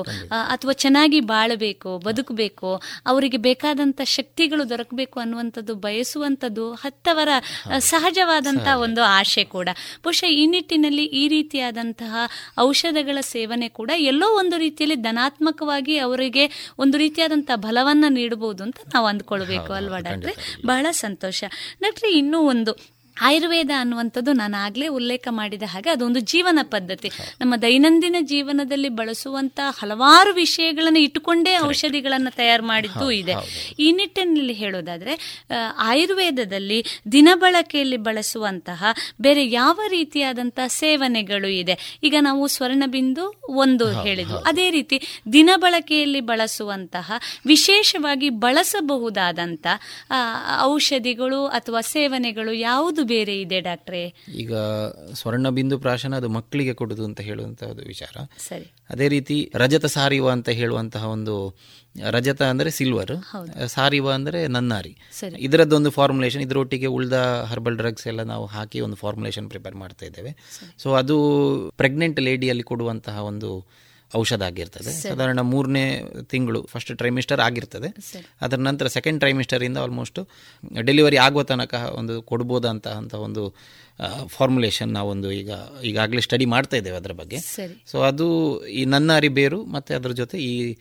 ಅಥವಾ 0.48 0.72
ಚೆನ್ನಾಗಿ 0.72 1.20
ಬಾಳಬೇಕು 1.20 1.90
ಬದುಕಬೇಕು 1.98 2.70
ಅವರಿಗೆ 3.06 3.36
ಬೇಕಾದಂಥ 3.36 4.00
ಶಕ್ತಿಗಳು 4.04 4.68
ದೊರಕಬೇಕು 4.70 5.20
ಅನ್ನುವಂಥದ್ದು 5.20 5.74
ಬಯಸುವಂಥದ್ದು 5.74 6.72
ಹತ್ತವರ 6.74 7.28
ಸಹಜವಾದಂಥ 7.78 8.66
ಒಂದು 8.76 9.02
ಆಶೆ 9.02 9.44
ಕೂಡ. 9.44 9.68
ಬಹುಶಃ 10.04 10.26
ಈ 10.26 10.44
ನಿಟ್ಟಿನಲ್ಲಿ 10.68 11.04
ಈ 11.04 11.28
ರೀತಿಯಾದಂತಹ 11.28 12.14
ಔಷಧಗಳ 12.58 13.18
ಸೇವನೆ 13.20 13.68
ಕೂಡ 13.68 13.90
ಎಲ್ಲೋ 13.96 14.38
ಒಂದು 14.38 14.56
ರೀತಿಯಲ್ಲಿ 14.56 14.96
ಧನಾತ್ಮಕವಾಗಿ 14.96 15.98
ಅವರಿಗೆ 15.98 16.72
ಒಂದು 16.78 16.98
ರೀತಿಯಾದಂತಹ 16.98 17.56
ಬಲವನ್ನ 17.56 18.04
ನೀಡಬಹುದು 18.08 18.62
ಅಂತ 18.62 18.76
ನಾವು 18.94 19.06
ಅಂದ್ಕೊಳ್ಬೇಕು 19.06 19.72
ಅಲ್ವಾ 19.72 19.98
ಡಾಕ್ಟ್ರೆ? 19.98 20.34
ಬಹಳ 20.66 20.86
ಸಂತೋಷ. 20.90 21.44
ಡಾಕ್ಟ್ರೆ 21.82 22.10
ಇನ್ನೂ 22.12 22.40
ಒಂದು 22.40 22.97
ಆಯುರ್ವೇದ 23.20 23.70
ಅನ್ನುವಂಥದ್ದು 23.78 24.32
ನಾನು 24.32 24.56
ಆಗಲೇ 24.64 24.86
ಉಲ್ಲೇಖ 24.88 25.28
ಮಾಡಿದ 25.30 25.62
ಹಾಗೆ 25.66 25.90
ಅದೊಂದು 25.90 26.20
ಜೀವನ 26.20 26.58
ಪದ್ಧತಿ. 26.62 27.10
ನಮ್ಮ 27.40 27.56
ದೈನಂದಿನ 27.56 28.16
ಜೀವನದಲ್ಲಿ 28.20 28.88
ಬಳಸುವಂತ 28.88 29.60
ಹಲವಾರು 29.80 30.34
ವಿಷಯಗಳನ್ನು 30.34 30.98
ಇಟ್ಟುಕೊಂಡೇ 30.98 31.58
ಔಷಧಿಗಳನ್ನು 31.58 32.30
ತಯಾರು 32.36 32.66
ಮಾಡಿದ್ದು 32.66 33.10
ಇದೆ. 33.10 33.34
ಈ 33.78 33.92
ನಿಟ್ಟಿನಲ್ಲಿ 33.92 34.52
ಹೇಳೋದಾದ್ರೆ 34.52 35.44
ಆಯುರ್ವೇದದಲ್ಲಿ 35.78 35.96
ಆಯುರ್ವೇದದಲ್ಲಿ 35.98 36.84
ದಿನಬಳಕೆಯಲ್ಲಿ 37.12 37.96
ಬಳಸುವಂತಹ 37.96 38.84
ಬೇರೆ 39.20 39.50
ಯಾವ 39.50 39.80
ರೀತಿಯಾದಂತಹ 39.88 40.66
ಸೇವನೆಗಳು 40.66 41.48
ಇದೆ. 41.48 41.98
ಈಗ 42.02 42.14
ನಾವು 42.20 42.46
ಸ್ವರ್ಣಬಿಂದು 42.48 43.24
ಒಂದು 43.48 43.86
ಹೇಳಿದ್ವು. 44.02 44.38
ಅದೇ 44.38 44.70
ರೀತಿ 44.70 45.00
ದಿನಬಳಕೆಯಲ್ಲಿ 45.32 46.20
ಬಳಸುವಂತಹ 46.20 47.12
ವಿಶೇಷವಾಗಿ 47.46 48.30
ಬಳಸಬಹುದಾದಂತ 48.30 49.66
ಔಷಧಿಗಳು 50.62 51.46
ಅಥವಾ 51.46 51.80
ಸೇವನೆಗಳು 51.80 52.52
ಯಾವುದು 52.52 53.07
ಬೇರೆ 53.08 53.34
ಇದೆ 53.40 53.60
ಡಾಕ್ಟ್ರೆ? 53.60 54.02
ಈಗ 54.36 54.54
ಸ್ವರ್ಣ 55.12 55.48
ಬಿಂದು 55.48 55.78
ಪ್ರಾಶನ 55.78 56.14
ಅದು 56.16 56.28
ಮಕ್ಕಳಿಗೆ 56.28 56.74
ಕೊಡುದು 56.74 57.04
ಅಂತ 57.04 57.20
ಹೇಳುವಂತಹ 57.20 57.70
ವಿಚಾರ. 57.86 58.16
ಸರಿ. 58.48 58.66
ಅದೇ 58.90 59.08
ರೀತಿ 59.08 59.36
ರಜತ 59.54 59.86
ಸಾರಿವ 59.86 60.30
ಅಂತ 60.30 60.48
ಹೇಳುವಂತಹ 60.48 61.04
ಒಂದು 61.08 61.34
ರಜತ 62.10 62.42
ಅಂದ್ರೆ 62.42 62.70
ಸಿಲ್ವರ್ 62.70 63.14
ಸಾರಿವ 63.66 64.12
ಅಂದ್ರೆ 64.12 64.46
ನನ್ನಾರಿ. 64.46 64.96
ಇದರದ್ದು 65.38 65.76
ಒಂದು 65.76 65.90
ಫಾರ್ಮುಲೇಷನ್ 65.90 66.42
ಇದರೊಟ್ಟಿಗೆ 66.42 66.86
ಉಳಿದ 66.86 67.18
ಹರ್ಬಲ್ 67.46 67.76
ಡ್ರಗ್ಸ್ 67.76 68.06
ಎಲ್ಲ 68.06 68.22
ನಾವು 68.22 68.46
ಹಾಕಿ 68.46 68.80
ಒಂದು 68.80 68.96
ಫಾರ್ಮುಲೇಷನ್ 68.96 69.48
ಪ್ರಿಪೇರ್ 69.50 69.74
ಮಾಡ್ತಾ 69.74 70.06
ಇದ್ದೇವೆ. 70.06 70.32
ಸೊ 70.78 70.88
ಅದು 70.94 71.16
ಪ್ರೆಗ್ನೆಂಟ್ 71.76 72.20
ಲೇಡಿಯಲ್ಲಿ 72.20 72.62
ಕೊಡುವಂತಹ 72.62 73.18
ಒಂದು 73.24 73.50
ಔಷಧ 74.16 74.42
ಆಗಿರ್ತದೆ. 74.42 74.92
ಸಾಧಾರಣ 74.92 75.40
ಮೂರನೇ 75.40 76.02
ತಿಂಗಳು 76.22 76.66
ಫಸ್ಟ್ 76.66 76.96
ಟ್ರೈಮಿಸ್ಟರ್ 76.96 77.40
ಆಗಿರ್ತದೆ. 77.40 77.88
ಅದರ 78.40 78.56
ನಂತರ 78.56 78.86
ಸೆಕೆಂಡ್ 78.86 79.20
ಟ್ರೈಮಿಸ್ಟರಿಂದ 79.20 79.78
ಆಲ್ಮೋಸ್ಟ್ 79.78 80.28
ಡೆಲಿವರಿ 80.82 81.16
ಆಗುವ 81.16 81.42
ತನಕ 81.42 81.74
ಒಂದು 81.74 82.22
ಕೊಡ್ಬೋದಂತ 82.22 82.88
ಅಂತ 82.88 83.14
ಒಂದು 83.14 83.54
ಫಾರ್ಮುಲೇಷನ್ 84.26 84.92
ನಾವೊಂದು 84.92 85.32
ಈಗ 85.32 85.50
ಈಗಾಗಲೇ 85.84 86.20
ಸ್ಟಡಿ 86.20 86.44
ಮಾಡ್ತಾ 86.44 86.76
ಇದ್ದೇವೆ 86.76 86.96
ಅದರ 86.96 87.12
ಬಗ್ಗೆ. 87.12 87.38
ಸೊ 87.86 88.00
ಅದು 88.00 88.26
ಈ 88.66 88.84
ನನ್ನ 88.84 89.10
ಬೇರು 89.28 89.64
ಮತ್ತೆ 89.64 89.94
ಅದರ 89.94 90.10
ಜೊತೆ 90.10 90.38
ಈ 90.38 90.76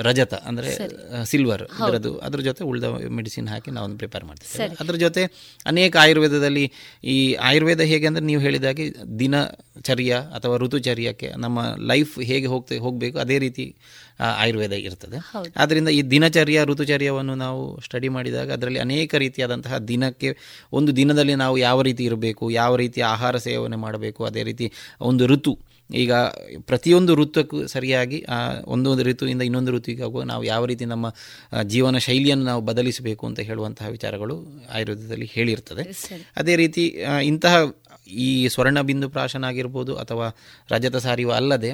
ರಜತ 0.00 0.34
ಅಂದ್ರೆ 0.34 0.78
ಸಿಲ್ವರ್ 1.24 1.62
ಅದರದ್ದು 1.78 2.18
ಅದ್ರ 2.18 2.40
ಜೊತೆ 2.40 2.64
ಉಳಿದ 2.64 2.84
ಮೆಡಿಸಿನ್ 3.08 3.48
ಹಾಕಿ 3.48 3.70
ನಾವೊಂದು 3.70 3.96
ಪ್ರಿಪೇರ್ 3.96 4.24
ಮಾಡ್ತೇವೆ. 4.24 4.76
ಅದ್ರ 4.80 4.94
ಜೊತೆ 4.94 5.24
ಅನೇಕ 5.66 5.96
ಆಯುರ್ವೇದದಲ್ಲಿ 5.96 6.72
ಈ 7.04 7.34
ಆಯುರ್ವೇದ 7.34 7.80
ಹೇಗೆ 7.80 8.06
ಅಂದ್ರೆ 8.06 8.24
ನೀವು 8.24 8.42
ಹೇಳಿದಾಗೆ 8.42 8.94
ದಿನಚರ್ಯ 9.18 10.14
ಅಥವಾ 10.14 10.56
ಋತುಚರ್ಯಕ್ಕೆ 10.56 11.32
ನಮ್ಮ 11.36 11.74
ಲೈಫ್ 11.86 12.18
ಹೇಗೆ 12.18 12.46
ಹೋಗ್ತಾ 12.46 12.78
ಹೋಗಬೇಕು 12.78 13.18
ಅದೇ 13.18 13.38
ರೀತಿ 13.38 13.76
ಆಯುರ್ವೇದ 14.22 14.72
ಇರ್ತದೆ. 14.72 15.16
ಆದ್ದರಿಂದ 15.56 15.88
ಈ 15.88 16.02
ದಿನಚರ್ಯ 16.02 16.64
ಋತುಚರ್ಯವನ್ನು 16.64 17.34
ನಾವು 17.34 17.80
ಸ್ಟಡಿ 17.80 18.08
ಮಾಡಿದಾಗ 18.08 18.52
ಅದರಲ್ಲಿ 18.52 18.78
ಅನೇಕ 18.78 19.14
ರೀತಿಯಾದಂತಹ 19.14 19.78
ದಿನಕ್ಕೆ 19.78 20.36
ಒಂದು 20.72 20.96
ದಿನದಲ್ಲಿ 20.96 21.34
ನಾವು 21.34 21.58
ಯಾವ 21.58 21.82
ರೀತಿ 21.82 22.04
ಇರಬೇಕು 22.04 22.50
ಯಾವ 22.50 22.76
ರೀತಿ 22.76 23.00
ಆಹಾರ 23.00 23.36
ಸೇವನೆ 23.36 23.76
ಮಾಡಬೇಕು 23.76 24.24
ಅದೇ 24.24 24.42
ರೀತಿ 24.42 24.72
ಒಂದು 25.00 25.26
ಋತು. 25.26 25.58
ಈಗ 25.94 26.12
ಪ್ರತಿಯೊಂದು 26.60 27.14
ಋತುಕ್ಕೂ 27.14 27.66
ಸರಿಯಾಗಿ 27.66 28.22
ಆ 28.22 28.52
ಒಂದೊಂದು 28.64 29.02
ಋತುವಿಂದ 29.02 29.42
ಇನ್ನೊಂದು 29.42 29.72
ಋತುವಿಗೆ 29.72 30.02
ಹೋಗುವ 30.02 30.22
ನಾವು 30.22 30.44
ಯಾವ 30.44 30.64
ರೀತಿ 30.64 30.84
ನಮ್ಮ 30.84 31.14
ಜೀವನ 31.62 31.98
ಶೈಲಿಯನ್ನು 31.98 32.44
ನಾವು 32.44 32.62
ಬದಲಿಸಬೇಕು 32.62 33.26
ಅಂತ 33.26 33.40
ಹೇಳುವಂತಹ 33.40 33.88
ವಿಚಾರಗಳು 33.88 34.46
ಆಯುರ್ವೇದದಲ್ಲಿ 34.74 35.26
ಹೇಳಿರ್ತದೆ. 35.32 35.82
ಅದೇ 36.36 36.56
ರೀತಿ 36.56 36.84
ಇಂತಹ 37.24 37.72
ಈ 38.06 38.48
ಸ್ವರ್ಣ 38.48 38.80
ಬಿಂದು 38.80 39.08
ಪ್ರಾಶನ 39.08 39.44
ಆಗಿರ್ಬೋದು 39.44 39.96
ಅಥವಾ 39.96 40.28
ರಜತ 40.70 40.96
ಸಾರಿಯು 40.96 41.30
ಅಲ್ಲದೆ 41.30 41.72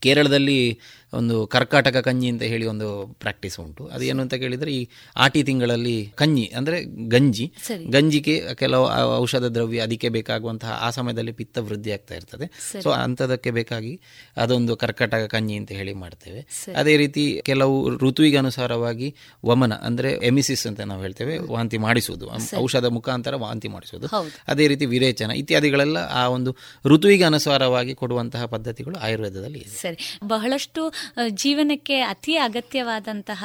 ಕೇರಳದಲ್ಲಿ 0.00 0.78
ಒಂದು 1.16 1.36
ಕರ್ಕಾಟಕ 1.46 1.96
ಕಂಜಿ 2.06 2.28
ಅಂತ 2.28 2.44
ಹೇಳಿ 2.52 2.66
ಒಂದು 2.66 2.88
ಪ್ರಾಕ್ಟೀಸ್ 3.20 3.56
ಉಂಟು. 3.60 3.84
ಏನು 4.02 4.22
ಅಂತ 4.22 4.34
ಕೇಳಿದರೆ 4.42 4.70
ಈ 4.74 4.82
ಆಟಿ 5.16 5.40
ತಿಂಗಳಲ್ಲಿ 5.48 5.96
ಕಂಜಿ 6.14 6.44
ಅಂದ್ರೆ 6.56 6.78
ಗಂಜಿ. 7.08 7.46
ಗಂಜಿಗೆ 7.90 8.36
ಕೆಲವು 8.54 8.84
ಔಷಧ 9.18 9.46
ದ್ರವ್ಯ 9.56 9.80
ಅದಕ್ಕೆ 9.80 10.08
ಬೇಕಾಗುವಂತಹ 10.08 10.72
ಆ 10.86 10.90
ಸಮಯದಲ್ಲಿ 10.90 11.32
ಪಿತ್ತ 11.32 11.58
ವೃದ್ಧಿ 11.68 11.92
ಆಗ್ತಾ 11.92 12.14
ಇರ್ತದೆ. 12.14 12.46
ಸೊ 12.82 12.90
ಅಂಥದಕ್ಕೆ 12.90 13.50
ಬೇಕಾಗಿ 13.50 13.92
ಅದೊಂದು 14.36 14.74
ಕರ್ಕಾಟಕ 14.76 15.24
ಕಂಜಿ 15.34 15.56
ಅಂತ 15.60 15.72
ಹೇಳಿ 15.72 15.94
ಮಾಡ್ತೇವೆ. 16.02 16.40
ಅದೇ 16.76 16.96
ರೀತಿ 16.96 17.24
ಕೆಲವು 17.44 17.76
ಋತುವಿಗನುಸಾರವಾಗಿ 17.98 19.08
ವಮನ 19.46 19.74
ಅಂದ್ರೆ 19.88 20.12
ಎಮಿಸಿಸ್ 20.30 20.66
ಅಂತ 20.66 20.80
ನಾವು 20.90 21.02
ಹೇಳ್ತೇವೆ 21.02 21.34
ವಾಂತಿ 21.54 21.78
ಮಾಡಿಸುವುದು. 21.78 22.26
ಔಷಧ 22.62 22.86
ಮುಖಾಂತರ 22.96 23.34
ವಾಂತಿ 23.36 23.68
ಮಾಡಿಸುವುದು. 23.68 24.08
ಅದೇ 24.48 24.64
ರೀತಿ 24.72 24.86
ವಿರೇಚನ 24.86 25.30
ಇತ್ಯಾದಿಗಳೆಲ್ಲ 25.42 25.98
ಆ 26.20 26.24
ಒಂದು 26.28 26.50
ಋತುವಿಗೆ 26.86 27.24
ಅನುಸಾರವಾಗಿ 27.24 27.94
ಕೊಡುವಂತಹ 27.94 28.44
ಪದ್ಧತಿಗಳು 28.54 28.96
ಆಯುರ್ವೇದದಲ್ಲಿ 29.06 29.64
ಸರಿ. 29.82 29.98
ಬಹಳಷ್ಟು 30.26 30.82
ಜೀವನಕ್ಕೆ 31.28 32.00
ಅತಿ 32.00 32.36
ಅಗತ್ಯವಾದಂತಹ 32.36 33.44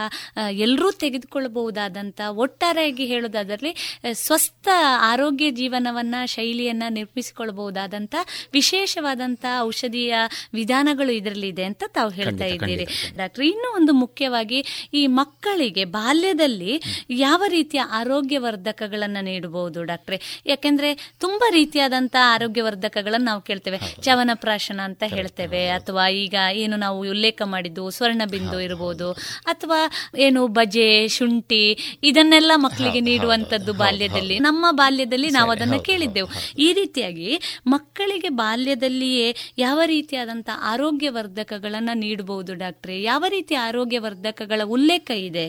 ಎಲ್ಲರೂ 0.51 0.91
ತೆಗೆದುಕೊಳ್ಳಬಹುದಾದಂತಹ 0.91 2.32
ಒಟ್ಟಾರೆಯಾಗಿ 2.32 3.05
ಹೇಳೋದಾದಲ್ಲಿ 3.05 3.99
ಸ್ವಸ್ಥ 4.14 4.68
ಆರೋಗ್ಯ 4.99 5.51
ಜೀವನವನ್ನ 5.51 6.16
ಶೈಲಿಯನ್ನ 6.26 6.84
ನಿರ್ಮಿಸಿಕೊಳ್ಳಬಹುದಾದಂತ 6.89 8.16
ವಿಶೇಷವಾದಂತಹ 8.53 9.64
ಔಷಧೀಯ 9.64 10.16
ವಿಧಾನಗಳು 10.53 11.12
ಇದರಲ್ಲಿ 11.12 11.47
ಇದೆ 11.47 11.64
ಅಂತ 11.64 11.84
ತಾವು 11.88 12.12
ಹೇಳ್ತಾ 12.12 12.45
ಇದ್ದೀರಿ. 12.45 12.86
ಡಾಕ್ಟರ್ 13.18 13.45
ಇನ್ನೂ 13.45 13.76
ಒಂದು 13.76 13.93
ಮುಖ್ಯವಾಗಿ 13.93 14.89
ಈ 14.93 15.07
ಮಕ್ಕಳಿಗೆ 15.07 15.86
ಬಾಲ್ಯದಲ್ಲಿ 15.86 16.82
ಯಾವ 17.10 17.43
ರೀತಿಯ 17.47 17.82
ಆರೋಗ್ಯವರ್ಧಕಗಳನ್ನ 17.82 19.18
ನೀಡಬಹುದು 19.22 19.84
ಡಾಕ್ಟ್ರೆ? 19.84 20.41
ಯಾಕೆಂದ್ರೆ 20.45 20.95
ತುಂಬಾ 21.20 21.49
ರೀತಿಯಾದಂತಹ 21.49 22.34
ಆರೋಗ್ಯವರ್ಧಕಗಳನ್ನು 22.34 23.26
ನಾವು 23.26 23.41
ಕೇಳ್ತೇವೆ. 23.41 23.80
ಚವನಪ್ರಾಶನ 24.01 24.80
ಅಂತ 24.84 25.03
ಹೇಳ್ತೇವೆ. 25.07 25.70
ಅಥವಾ 25.70 26.07
ಈಗ 26.10 26.36
ಏನು 26.51 26.78
ನಾವು 26.78 26.99
ಉಲ್ಲೇಖ 27.10 27.41
ಮಾಡಿದ್ದು 27.50 27.84
ಸ್ವರ್ಣ 27.89 28.22
ಬಿಂದು 28.32 28.60
ಇರಬಹುದು 28.60 29.08
ಅಥವಾ 29.45 29.80
ಏನು 30.18 30.41
ಬಜೆ 30.47 31.08
ಶುಂಠಿ 31.08 31.64
ಇದನ್ನೆಲ್ಲ 32.04 32.52
ಮಕ್ಕಳಿಗೆ 32.56 33.02
ನೀಡುವಂತದ್ದು 33.02 33.74
ಬಾಲ್ಯದಲ್ಲಿ. 33.74 34.39
ನಮ್ಮ 34.39 34.66
ಬಾಲ್ಯದಲ್ಲಿ 34.72 35.30
ನಾವು 35.30 35.52
ಅದನ್ನ 35.52 35.78
ಕೇಳಿದ್ದೆವು. 35.78 36.30
ಈ 36.60 36.74
ರೀತಿಯಾಗಿ 36.74 37.30
ಮಕ್ಕಳಿಗೆ 37.68 38.30
ಬಾಲ್ಯದಲ್ಲಿಯೇ 38.30 39.36
ಯಾವ 39.58 39.80
ರೀತಿಯಾದಂತಹ 39.86 40.58
ಆರೋಗ್ಯವರ್ಧಕಗಳನ್ನ 40.74 41.89
ನೀಡಬಹುದು 41.93 42.54
ಡಾಕ್ಟ್ರೆ? 42.54 43.02
ಯಾವ 43.02 43.26
ರೀತಿಯ 43.30 43.58
ಆರೋಗ್ಯವರ್ಧಕಗಳ 43.58 44.62
ಉಲ್ಲೇಖ 44.66 45.12
ಇದೆ? 45.12 45.47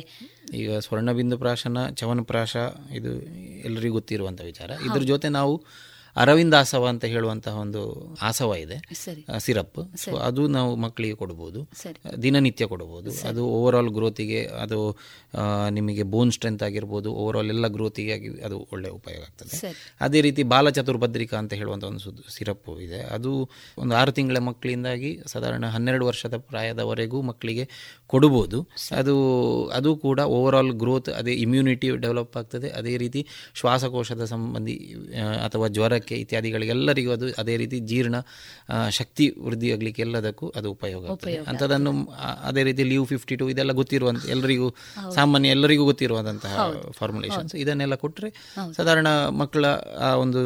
ಈಗ 0.55 0.70
ಸ್ವರ್ಣಬಿಂದು 0.78 1.38
ಪ್ರಾಶನ 1.38 1.78
ಚವನಪ್ರಾಶ 1.94 2.57
ಇದು 2.94 3.12
ಎಲ್ಲರಿಗೂ 3.64 3.94
ಗೊತ್ತಿರುವಂಥ 3.94 4.40
ವಿಚಾರ. 4.40 4.70
ಇದ್ರ 4.86 5.03
ಜೊತೆ 5.03 5.28
ನಾವು 5.28 5.55
ಅರವಿಂದ 6.16 6.54
ಆಸವ 6.54 6.86
ಅಂತ 6.86 7.04
ಹೇಳುವಂತಹ 7.04 7.56
ಒಂದು 7.56 8.14
ಆಸವ 8.22 8.54
ಇದೆ. 8.54 8.94
ಸರಿ. 8.94 9.26
ಸಿರಪ್. 9.38 9.96
ಸೊ 9.96 10.16
ಅದು 10.16 10.48
ನಾವು 10.48 10.76
ಮಕ್ಕಳಿಗೆ 10.76 11.14
ಕೊಡ್ಬೋದು. 11.14 11.68
ದಿನನಿತ್ಯ 12.22 12.66
ಕೊಡಬಹುದು 12.66 13.28
ಅದು 13.28 13.46
ಓವರ್ 13.46 13.76
ಆಲ್ 13.76 13.88
ಗ್ರೋತಿಗೆ 13.88 14.46
ಅದು 14.46 14.96
ನಿಮಗೆ 15.70 16.02
ಬೋನ್ 16.02 16.32
ಸ್ಟ್ರೆಂತ್ 16.32 16.62
ಆಗಿರ್ಬೋದು. 16.62 17.12
ಓವರ್ 17.12 17.36
ಆಲ್ 17.36 17.48
ಎಲ್ಲ 17.48 17.66
ಗ್ರೋತಿಗೆ 17.66 18.42
ಅದು 18.42 18.68
ಒಳ್ಳೆ 18.72 18.88
ಉಪಯೋಗ 18.88 19.22
ಆಗ್ತದೆ. 19.22 19.86
ಅದೇ 20.00 20.20
ರೀತಿ 20.20 20.42
ಬಾಲ 20.42 20.70
ಚತುರ್ಭದ್ರಿಕಾ 20.70 21.36
ಅಂತ 21.36 21.52
ಹೇಳುವಂಥ 21.52 21.84
ಒಂದು 21.84 22.32
ಸಿರಪ್ 22.32 22.80
ಇದೆ. 22.80 23.00
ಅದು 23.00 23.50
ಒಂದು 23.78 23.96
ಆರು 23.96 24.12
ತಿಂಗಳ 24.12 24.38
ಮಕ್ಕಳಿಂದಾಗಿ 24.38 25.20
ಸಾಧಾರಣ 25.26 25.66
ಹನ್ನೆರಡು 25.66 26.06
ವರ್ಷದ 26.06 26.36
ಪ್ರಾಯದವರೆಗೂ 26.36 27.22
ಮಕ್ಕಳಿಗೆ 27.22 27.68
ಕೊಡ್ಬೋದು 28.12 28.58
ಅದು 29.00 29.14
ಅದು 29.78 29.90
ಕೂಡ 30.04 30.20
ಓವರ್ 30.36 30.56
ಆಲ್ 30.58 30.72
ಗ್ರೋತ್ 30.82 31.08
ಅದೇ 31.18 31.32
ಇಮ್ಯುನಿಟಿ 31.44 31.88
ಡೆವಲಪ್ 32.04 32.36
ಆಗ್ತದೆ. 32.40 32.68
ಅದೇ 32.78 32.94
ರೀತಿ 33.02 33.20
ಶ್ವಾಸಕೋಶದ 33.61 34.24
ಸಂಬಂಧಿ 34.32 34.76
ಅಥವಾ 35.46 35.66
ಜ್ವರಕ್ಕೆ 35.76 36.16
ಇತ್ಯಾದಿಗಳಿಗೆಲ್ಲರಿಗೂ 36.24 37.12
ಅದು 37.16 37.26
ಅದೇ 37.42 37.54
ರೀತಿ 37.62 37.78
ಜೀರ್ಣ 37.90 38.16
ಶಕ್ತಿ 38.98 39.26
ವೃದ್ಧಿ 39.46 39.68
ಆಗಲಿಕ್ಕೆ 39.76 40.02
ಎಲ್ಲದಕ್ಕೂ 40.06 40.48
ಅದು 40.61 40.68
ಉಪಯೋಗ 40.76 41.02
ಆಗ್ತದೆ. 41.14 41.36
ಅಂಥದ್ದನ್ನು 41.52 41.92
ಅದೇ 42.50 42.64
ರೀತಿ 42.68 42.84
ಲೀವ್ 42.92 43.06
ಫಿಫ್ಟಿ 43.12 43.36
ಟು 43.42 43.48
ಇದೆಲ್ಲ 43.54 43.74
ಗೊತ್ತಿರುವಂಥ 43.80 44.22
ಎಲ್ಲರಿಗೂ 44.36 44.68
ಸಾಮಾನ್ಯ 45.18 45.54
ಎಲ್ಲರಿಗೂ 45.56 45.84
ಗೊತ್ತಿರುವಂತಹ 45.90 46.66
ಫಾರ್ಮುಲೇಷನ್ಸ್ 46.98 47.54
ಇದನ್ನೆಲ್ಲ 47.62 47.98
ಕೊಟ್ಟರೆ 48.04 48.30
ಸಾಧಾರಣ 48.78 49.08
ಮಕ್ಕಳ 49.42 49.64
ಆ 50.06 50.11
ಒಂದು 50.24 50.42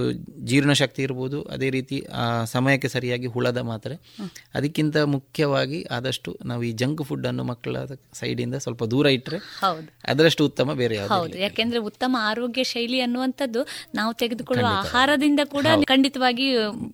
ಜೀರ್ಣಶಕ್ತಿ 0.50 1.02
ಇರ್ಬೋದು. 1.06 1.40
ಅದೇ 1.54 1.68
ರೀತಿ 1.76 1.96
ಸಮಯಕ್ಕೆ 2.54 2.88
ಸರಿಯಾಗಿ 2.96 3.28
ಹುಳದ 3.34 3.60
ಮಾತ್ರೆ. 3.72 3.94
ಅದಕ್ಕಿಂತ 4.58 4.96
ಮುಖ್ಯವಾಗಿ 5.16 5.80
ಆದಷ್ಟು 5.98 6.30
ನಾವು 6.50 6.62
ಈ 6.70 6.72
ಜಂಕ್ 6.82 7.02
ಫುಡ್ 7.08 7.26
ಅನ್ನು 7.30 7.44
ಮಕ್ಕಳ 7.54 7.76
ಸೈಡಿಂದ 8.20 8.56
ಸ್ವಲ್ಪ 8.64 8.84
ದೂರ 8.92 9.06
ಇಟ್ಟರೆ 9.16 9.38
ಹೌದು. 9.60 9.86
ಅದರಷ್ಟು 10.08 10.42
ಉತ್ತಮ 10.46 10.72
ಬೇರೆ 10.74 10.96
ಹೌದು. 11.06 11.36
ಯಾಕೆಂದ್ರೆ 11.38 11.78
ಉತ್ತಮ 11.88 12.16
ಆರೋಗ್ಯ 12.20 12.62
ಶೈಲಿ 12.64 13.00
ಅನ್ನುವಂಥದ್ದು 13.00 13.60
ನಾವು 13.94 14.12
ತೆಗೆದುಕೊಳ್ಳುವ 14.14 14.70
ಆಹಾರದಿಂದ 14.80 15.42
ಕೂಡ 15.44 15.66
ಖಂಡಿತವಾಗಿ 15.84 16.46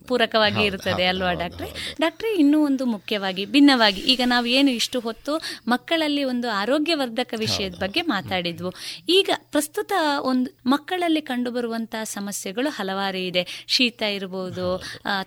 ಪೂರಕವಾಗಿ 0.09 0.63
ಇರುತ್ತದೆ 0.63 1.05
ಅಲ್ವಾ 1.05 1.33
ಡಾಕ್ಟ್ರೆ? 1.43 1.69
ಡಾಕ್ಟ್ರೆ 2.01 2.31
ಇನ್ನೂ 2.35 2.59
ಒಂದು 2.65 2.85
ಮುಖ್ಯವಾಗಿ 2.87 3.45
ಭಿನ್ನವಾಗಿ 3.47 4.01
ಈಗ 4.13 4.23
ನಾವು 4.27 4.47
ಏನು 4.57 4.71
ಇಷ್ಟು 4.71 5.01
ಹೊತ್ತು 5.01 5.33
ಮಕ್ಕಳಲ್ಲಿ 5.69 6.25
ಒಂದು 6.25 6.49
ಆರೋಗ್ಯವರ್ಧಕ 6.53 7.35
ವಿಷಯದ 7.39 7.75
ಬಗ್ಗೆ 7.75 8.03
ಮಾತಾಡಿದ್ವು. 8.15 8.71
ಈಗ 9.09 9.31
ಪ್ರಸ್ತುತ 9.53 9.93
ಒಂದು 10.23 10.49
ಮಕ್ಕಳಲ್ಲಿ 10.67 11.23
ಕಂಡುಬರುವಂತಹ 11.23 12.05
ಸಮಸ್ಯೆಗಳು 12.17 12.71
ಹಲವಾರು 12.71 13.21
ಇದೆ. 13.31 13.45
ಶೀತ 13.67 14.03
ಇರಬಹುದು 14.17 14.67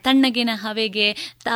ತಣ್ಣಗಿನ 0.03 0.51
ಹವೆಗೆ 0.63 1.07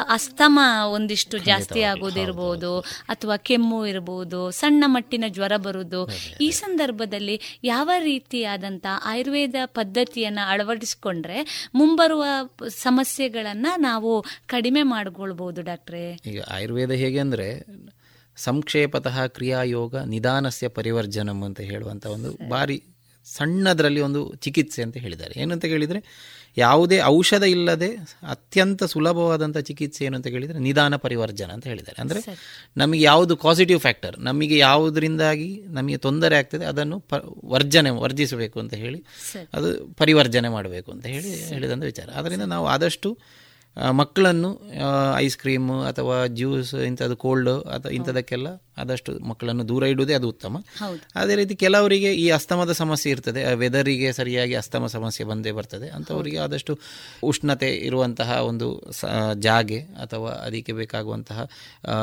ಅಸ್ತಮ 0.09 0.59
ಒಂದಿಷ್ಟು 0.91 1.37
ಜಾಸ್ತಿ 1.49 1.81
ಆಗೋದಿರಬಹುದು 1.91 2.71
ಅಥವಾ 3.07 3.35
ಕೆಮ್ಮು 3.47 3.66
ಇರಬಹುದು 3.87 4.51
ಸಣ್ಣ 4.51 4.83
ಮಟ್ಟಿನ 4.87 5.23
ಜ್ವರ 5.27 5.57
ಬರುವುದು 5.57 6.09
ಈ 6.41 6.51
ಸಂದರ್ಭದಲ್ಲಿ 6.51 7.59
ಯಾವ 7.63 7.91
ರೀತಿಯಾದಂತ 7.99 8.85
ಆಯುರ್ವೇದ 9.05 9.55
ಪದ್ಧತಿಯನ್ನ 9.65 10.39
ಅಳವಡಿಸಿಕೊಂಡ್ರೆ 10.47 11.69
ಮುಂಬರುವ 11.75 12.23
ಸಮಸ್ಯೆಗಳನ್ನ 12.67 13.67
ನಾವು 13.77 14.25
ಕಡಿಮೆ 14.47 14.83
ಮಾಡಿಕೊಳ್ಬಹುದು 14.83 15.61
ಡಾಕ್ಟ್ರೆ? 15.61 16.19
ಈಗ 16.25 16.41
ಆಯುರ್ವೇದ 16.49 16.91
ಹೇಗೆ 16.91 17.19
ಅಂದರೆ 17.19 17.65
ಸಂಕ್ಷೇಪತಃ 18.35 19.25
ಕ್ರಿಯಾಯೋಗ 19.25 19.95
ನಿಧಾನಸ್ಯ 19.97 20.67
ಪರಿವರ್ಜನಂ 20.67 21.43
ಅಂತ 21.43 21.59
ಹೇಳುವಂತ 21.59 22.05
ಒಂದು 22.05 22.49
ಬಾರಿ 22.49 22.83
ಸಣ್ಣದರಲ್ಲಿ 23.25 24.01
ಒಂದು 24.01 24.35
ಚಿಕಿತ್ಸೆ 24.35 24.83
ಅಂತ 24.83 24.97
ಹೇಳಿದ್ದಾರೆ. 24.97 25.39
ಏನಂತ 25.39 25.65
ಕೇಳಿದರೆ 25.65 26.03
ಯಾವುದೇ 26.57 26.97
ಔಷಧ 27.01 27.43
ಇಲ್ಲದೆ 27.43 27.89
ಅತ್ಯಂತ 28.23 28.83
ಸುಲಭವಾದಂಥ 28.83 29.57
ಚಿಕಿತ್ಸೆ 29.57 30.05
ಏನು 30.05 30.15
ಅಂತ 30.15 30.27
ಕೇಳಿದರೆ 30.27 30.59
ನಿಧಾನ 30.59 30.95
ಪರಿವರ್ಜನ 30.95 31.49
ಅಂತ 31.51 31.65
ಹೇಳಿದ್ದಾರೆ. 31.67 31.97
ಅಂದರೆ 32.01 32.19
ನಮಗೆ 32.77 33.01
ಯಾವುದು 33.01 33.35
ಪಾಸಿಟಿವ್ 33.35 33.79
ಫ್ಯಾಕ್ಟರ್ 33.79 34.15
ನಮಗೆ 34.19 34.57
ಯಾವುದರಿಂದಾಗಿ 34.57 35.49
ನಮಗೆ 35.69 35.97
ತೊಂದರೆ 35.97 36.37
ಆಗ್ತದೆ 36.37 36.65
ಅದನ್ನು 36.65 36.99
ಪ 36.99 37.21
ವರ್ಜನೆ 37.45 37.89
ವರ್ಜಿಸಬೇಕು 38.03 38.59
ಅಂತ 38.59 38.73
ಹೇಳಿ 38.73 39.01
ಅದು 39.53 39.69
ಪರಿವರ್ಜನೆ 39.93 40.49
ಮಾಡಬೇಕು 40.49 40.91
ಅಂತ 40.91 41.05
ಹೇಳಿ 41.05 41.31
ಹೇಳಿದಂಥ 41.53 41.83
ವಿಚಾರ. 41.83 42.07
ಅದರಿಂದ 42.21 42.47
ನಾವು 42.55 42.67
ಆದಷ್ಟು 42.67 43.11
ಮಕ್ಕಳನ್ನು 43.91 44.49
ಐಸ್ 45.17 45.37
ಕ್ರೀಮ್ 45.37 45.81
ಅಥವಾ 45.81 46.27
ಜ್ಯೂಸ್ 46.27 46.73
ಇಂಥದ್ದು 46.73 47.15
ಕೋಲ್ಡ್ 47.15 47.49
ಅಥವಾ 47.49 47.91
ಇಂಥದಕ್ಕೆಲ್ಲ 47.91 48.47
ಆದಷ್ಟು 48.77 49.11
ಮಕ್ಕಳನ್ನು 49.19 49.67
ದೂರ 49.67 49.83
ಇಡುವುದೇ 49.83 50.13
ಅದು 50.13 50.29
ಉತ್ತಮ. 50.29 50.57
ಅದೇ 51.15 51.35
ರೀತಿ 51.35 51.55
ಕೆಲವರಿಗೆ 51.55 52.13
ಈ 52.13 52.29
ಅಸ್ತಮದ 52.29 52.71
ಸಮಸ್ಯೆ 52.71 53.11
ಇರ್ತದೆ. 53.11 53.53
ವೆದರಿಗೆ 53.53 54.13
ಸರಿಯಾಗಿ 54.13 54.53
ಅಸ್ತಮ 54.53 54.87
ಸಮಸ್ಯೆ 54.87 55.25
ಬಂದೇ 55.25 55.51
ಬರ್ತದೆ. 55.51 55.89
ಅಂಥವರಿಗೆ 55.89 56.37
ಆದಷ್ಟು 56.37 56.79
ಉಷ್ಣತೆ 57.23 57.75
ಇರುವಂತಹ 57.75 58.39
ಒಂದು 58.41 58.91
ಸ 58.91 59.05
ಜಾಗೆ 59.39 59.79
ಅಥವಾ 59.79 60.29
ಅದಕ್ಕೆ 60.29 60.71
ಬೇಕಾಗುವಂತಹ 60.71 61.47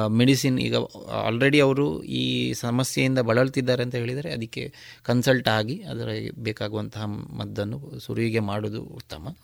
ಮೆಡಿಸಿನ್ 0.09 0.59
ಈಗ 0.59 0.77
ಆಲ್ರೆಡಿ 1.25 1.61
ಅವರು 1.61 2.03
ಈ 2.03 2.53
ಸಮಸ್ಯೆಯಿಂದ 2.53 3.19
ಬಳಲ್ತಿದ್ದಾರೆ 3.19 3.83
ಅಂತ 3.83 3.95
ಹೇಳಿದರೆ 3.95 4.33
ಅದಕ್ಕೆ 4.33 4.73
ಕನ್ಸಲ್ಟ್ 5.03 5.49
ಆಗಿ 5.49 5.83
ಅದರ 5.83 6.09
ಬೇಕಾಗುವಂತಹ 6.39 7.05
ಮದ್ದನ್ನು 7.41 7.99
ಸುರುವಿಗೆ 7.99 8.39
ಮಾಡೋದು 8.39 8.83
ಉತ್ತಮ. 8.83 9.37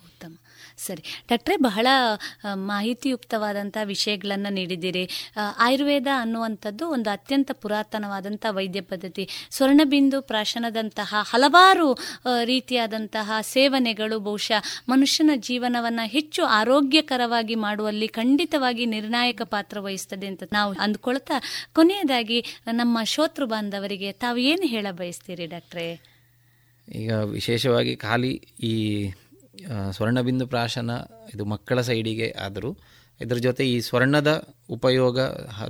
ಸರಿ. 0.87 1.03
ಡಾಕ್ಟ್ರೆ, 1.31 1.57
ಬಹಳ 1.69 1.87
ಮಾಹಿತಿಯುಕ್ತವಾದಂಥ 2.71 3.77
ವಿಷಯಗಳನ್ನು 3.85 4.51
ನೀಡಿದ್ದೀರಿ. 4.55 5.05
ಆಯುರ್ವೇದ 5.59 6.09
ಅನ್ನುವಂಥದ್ದು 6.21 6.85
ಒಂದು 6.89 7.09
ಅತ್ಯಂತ 7.11 7.51
ಪುರಾತನವಾದಂಥ 7.63 8.45
ವೈದ್ಯ 8.51 8.83
ಪದ್ಧತಿ. 8.91 9.25
ಸ್ವರ್ಣಬಿಂದು 9.51 10.21
ಪ್ರಾಶನದಂತಹ 10.23 11.15
ಹಲವಾರು 11.31 11.89
ರೀತಿಯಾದಂತಹ 12.45 13.41
ಸೇವನೆಗಳು 13.55 14.19
ಬಹುಶಃ 14.21 14.63
ಮನುಷ್ಯನ 14.89 15.31
ಜೀವನವನ್ನು 15.49 16.07
ಹೆಚ್ಚು 16.09 16.43
ಆರೋಗ್ಯಕರವಾಗಿ 16.61 17.57
ಮಾಡುವಲ್ಲಿ 17.67 18.09
ಖಂಡಿತವಾಗಿ 18.19 18.87
ನಿರ್ಣಾಯಕ 18.97 19.43
ಪಾತ್ರ 19.55 19.79
ವಹಿಸ್ತದೆ 19.81 20.27
ಅಂತ 20.27 20.43
ನಾವು 20.53 20.73
ಅಂದ್ಕೊಳ್ತಾ, 20.81 21.37
ಕೊನೆಯದಾಗಿ 21.73 22.39
ನಮ್ಮ 22.73 22.99
ಶೋತೃ 23.15 23.47
ಬಾಂಧವರಿಗೆ 23.47 24.11
ತಾವು 24.23 24.39
ಏನು 24.51 24.67
ಹೇಳ 24.67 24.87
ಬಯಸ್ತೀರಿ 24.93 25.47
ಡಾಕ್ಟ್ರೇ? 25.47 25.89
ಈಗ 26.89 27.13
ವಿಶೇಷವಾಗಿ 27.37 27.93
ಖಾಲಿ 27.97 28.33
ಈ 28.63 28.75
ಸ್ವರ್ಣಬಿಂದು 29.93 30.47
ಪ್ರಾಶನ 30.47 30.91
ಇದು 31.35 31.45
ಮಕ್ಕಳ 31.45 31.81
ಸೈಡಿಗೆ 31.81 32.31
ಆದರೂ 32.31 32.79
ಇದರ 33.21 33.37
ಜೊತೆ 33.37 33.71
ಈ 33.71 33.81
ಸ್ವರ್ಣದ 33.81 34.49
ಉಪಯೋಗ 34.71 35.21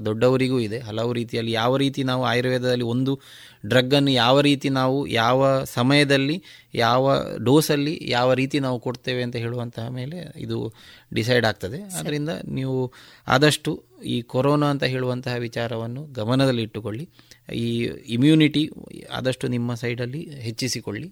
ದೊಡ್ಡವರಿಗೂ 0.07 0.61
ಇದೆ. 0.61 0.78
ಹಲವು 0.78 1.12
ರೀತಿಯಲ್ಲಿ 1.12 1.53
ಯಾವ 1.53 1.76
ರೀತಿ 1.76 2.03
ನಾವು 2.03 2.24
ಆಯುರ್ವೇದದಲ್ಲಿ 2.24 2.84
ಒಂದು 2.84 3.20
ಡ್ರಗ್ಗನ್ನು 3.66 4.11
ಯಾವ 4.11 4.41
ರೀತಿ 4.41 4.68
ನಾವು 4.68 5.07
ಯಾವ 5.07 5.62
ಸಮಯದಲ್ಲಿ 5.64 6.43
ಯಾವ 6.74 7.22
ಡೋಸಲ್ಲಿ 7.36 7.99
ಯಾವ 8.03 8.34
ರೀತಿ 8.34 8.61
ನಾವು 8.61 8.80
ಕೊಡ್ತೇವೆ 8.80 9.22
ಅಂತ 9.22 9.36
ಹೇಳುವಂತಹ 9.36 9.88
ಮೇಲೆ 9.88 10.32
ಇದು 10.36 10.74
ಡಿಸೈಡ್ 11.14 11.45
ಆಗ್ತದೆ. 11.45 11.82
ಅದರಿಂದ 11.82 12.28
ನೀವು 12.28 12.93
ಆದಷ್ಟು 13.26 13.84
ಈ 14.05 14.22
ಕೊರೋನಾ 14.22 14.66
ಅಂತ 14.66 14.84
ಹೇಳುವಂತಹ 14.84 15.34
ವಿಚಾರವನ್ನು 15.34 16.05
ಗಮನದಲ್ಲಿ 16.07 16.62
ಇಟ್ಟುಕೊಳ್ಳಿ. 16.62 17.09
ಈ 17.55 17.91
ಇಮ್ಯುನಿಟಿ 18.07 18.70
ಆದಷ್ಟು 19.11 19.49
ನಿಮ್ಮ 19.49 19.74
ಸೈಡಲ್ಲಿ 19.74 20.30
ಹೆಚ್ಚಿಸಿಕೊಳ್ಳಿ. 20.30 21.09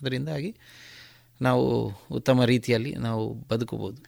ಅದರಿಂದಾಗಿ 0.00 0.56
ನಾವು 1.42 1.92
ಉತ್ತಮ 2.12 2.44
ರೀತಿಯಲ್ಲಿ 2.44 2.94
ನಾವು 2.94 3.34
ಬದುಕಬಹುದು. 3.34 4.00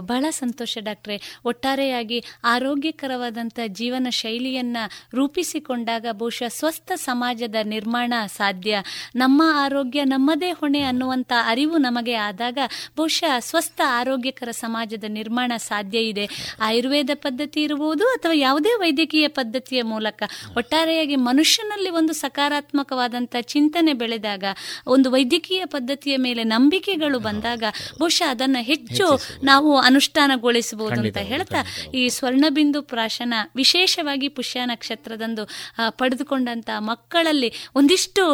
ಬಹಳ 0.00 0.24
ಸಂತೋಷ 0.30 0.78
ಡಾಕ್ಟ್ರೆ. 0.80 1.40
ಒಟ್ಟಾರೆಯಾಗಿ 1.44 2.24
ಆರೋಗ್ಯಕರವಾದಂಥ 2.44 3.60
ಜೀವನ 3.66 4.06
ಶೈಲಿಯನ್ನ 4.10 4.76
ರೂಪಿಸಿಕೊಂಡಾಗ 5.14 6.06
ಬಹುಶಃ 6.12 6.48
ಸ್ವಸ್ಥ 6.48 6.92
ಸಮಾಜದ 6.96 7.54
ನಿರ್ಮಾಣ 7.64 8.12
ಸಾಧ್ಯ. 8.36 8.82
ನಮ್ಮ 9.16 9.42
ಆರೋಗ್ಯ 9.54 10.04
ನಮ್ಮದೇ 10.04 10.50
ಹೊಣೆ 10.50 10.80
ಅನ್ನುವಂಥ 10.80 11.32
ಅರಿವು 11.46 11.76
ನಮಗೆ 11.76 12.14
ಆದಾಗ 12.14 12.58
ಬಹುಶಃ 12.96 13.38
ಸ್ವಸ್ಥ 13.38 13.80
ಆರೋಗ್ಯಕರ 13.86 14.50
ಸಮಾಜದ 14.50 15.04
ನಿರ್ಮಾಣ 15.08 15.52
ಸಾಧ್ಯ 15.56 15.98
ಇದೆ. 15.98 16.28
ಆಯುರ್ವೇದ 16.60 17.10
ಪದ್ಧತಿ 17.14 17.62
ಇರಬಹುದು 17.62 18.04
ಅಥವಾ 18.04 18.32
ಯಾವುದೇ 18.32 18.74
ವೈದ್ಯಕೀಯ 18.74 19.28
ಪದ್ಧತಿಯ 19.28 19.82
ಮೂಲಕ. 19.82 20.22
ಒಟ್ಟಾರೆಯಾಗಿ 20.56 21.16
ಮನುಷ್ಯನಲ್ಲಿ 21.16 21.90
ಒಂದು 21.90 22.12
ಸಕಾರಾತ್ಮಕವಾದಂಥ 22.12 23.36
ಚಿಂತನೆ 23.40 23.92
ಬೆಳೆದಾಗ 23.92 24.44
ಒಂದು 24.86 25.10
ವೈದ್ಯಕೀಯ 25.10 25.64
ಪದ್ಧತಿಯ 25.66 26.16
ಮೇಲೆ 26.16 26.43
ನಂಬಿಕೆಗಳು 26.44 27.18
ಬಂದಾಗ 27.18 27.64
ಬಹುಶಃ 27.98 28.30
ಅದನ್ನು 28.30 28.62
ಹೆಚ್ಚು 28.62 29.06
ನಾವು 29.44 29.78
ಅನುಷ್ಠಾನಗೊಳಿಸಬಹುದು 29.78 31.00
ಅಂತ 31.00 31.16
ಹೇಳ್ತಾ 31.16 31.60
ಈ 31.94 32.08
ಸ್ವರ್ಣಬಿಂದು 32.08 32.82
ಪ್ರಾಶನ 32.82 33.34
ವಿಶೇಷವಾಗಿ 33.56 34.28
ಪುಷ್ಯ 34.28 34.64
ನಕ್ಷತ್ರದಂದು 34.64 35.44
ಪಡೆದುಕೊಂಡಂತ 35.88 36.70
ಮಕ್ಕಳಲ್ಲಿ 36.78 37.52
ಒಂದಿಷ್ಟು 37.74 38.24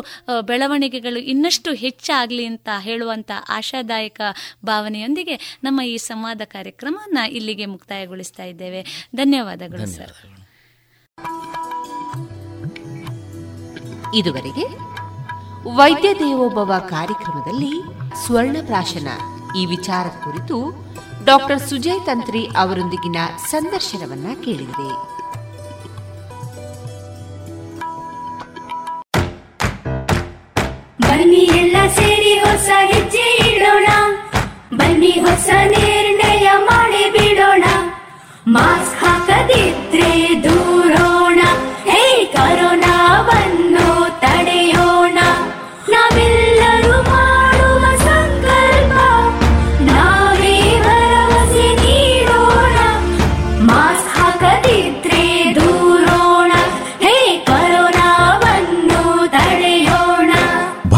ಬೆಳವಣಿಗೆಗಳು 0.41 1.19
ಇನ್ನಷ್ಟು 1.19 1.75
ಹೆಚ್ಚಾಗಲಿ 1.75 2.47
ಅಂತ 2.47 2.69
ಹೇಳುವಂತ 2.79 3.31
ಆಶಾದಾಯಕ 3.49 4.21
ಭಾವನೆಯೊಂದಿಗೆ 4.65 5.59
ನಮ್ಮ 5.65 5.81
ಈ 5.83 5.97
ಸಂವಾದ 5.97 6.41
ಕಾರ್ಯಕ್ರಮನ 6.45 7.19
ಇಲ್ಲಿಗೆ 7.31 7.67
ಮುಕ್ತಾಯಗೊಳಿಸ್ತಾ 7.67 8.45
ಇದ್ದೇವೆ. 8.45 8.83
ಧನ್ಯವಾದಗಳು 9.17 9.87
ಸರ್. 9.97 10.13
ಇದುವರೆಗೆ 14.17 14.65
ವೈದ್ಯ 15.65 16.15
ದೇವೋಭವ 16.15 16.75
ಕಾರ್ಯಕ್ರಮದಲ್ಲಿ 16.89 17.83
ಸ್ವರ್ಣ 18.27 18.57
ಪ್ರಾಶನ 18.67 19.09
ಈ 19.57 19.67
ವಿಚಾರ 19.67 20.07
ಕುರಿತು 20.07 20.87
ಡಾಕ್ಟರ್ 21.25 21.59
ಸುಜಯ್ 21.59 22.07
ತಂತ್ರಿ 22.07 22.47
ಅವರೊಂದಿಗಿನ 22.47 23.17
ಸಂದರ್ಶನವನ್ನ 23.51 24.27
ಕೇಳಿದೆ. 24.45 24.89
ಬನ್ನಿ 31.03 31.37
ಎಲ್ಲ 31.37 31.77
ಸೇರಿ 31.95 32.39
ಹೊಸ 32.39 32.71
ಹೆಜ್ಜೆ 32.77 33.57
ಇಡೋಣ. 33.57 33.87
ಬನ್ನಿ 34.77 35.11
ಹೊಸ 35.11 35.49
ನಿರ್ಣಯ 35.49 36.51
ಮಾಡಿ 36.57 37.11
ಬಿಡೋಣ. 37.11 37.65
ಮಾಸ್ಕ್ 38.47 39.05
ಹಾಕದಿದ್ರೆ 39.05 40.43
ದೂರೋಣ 40.45 40.80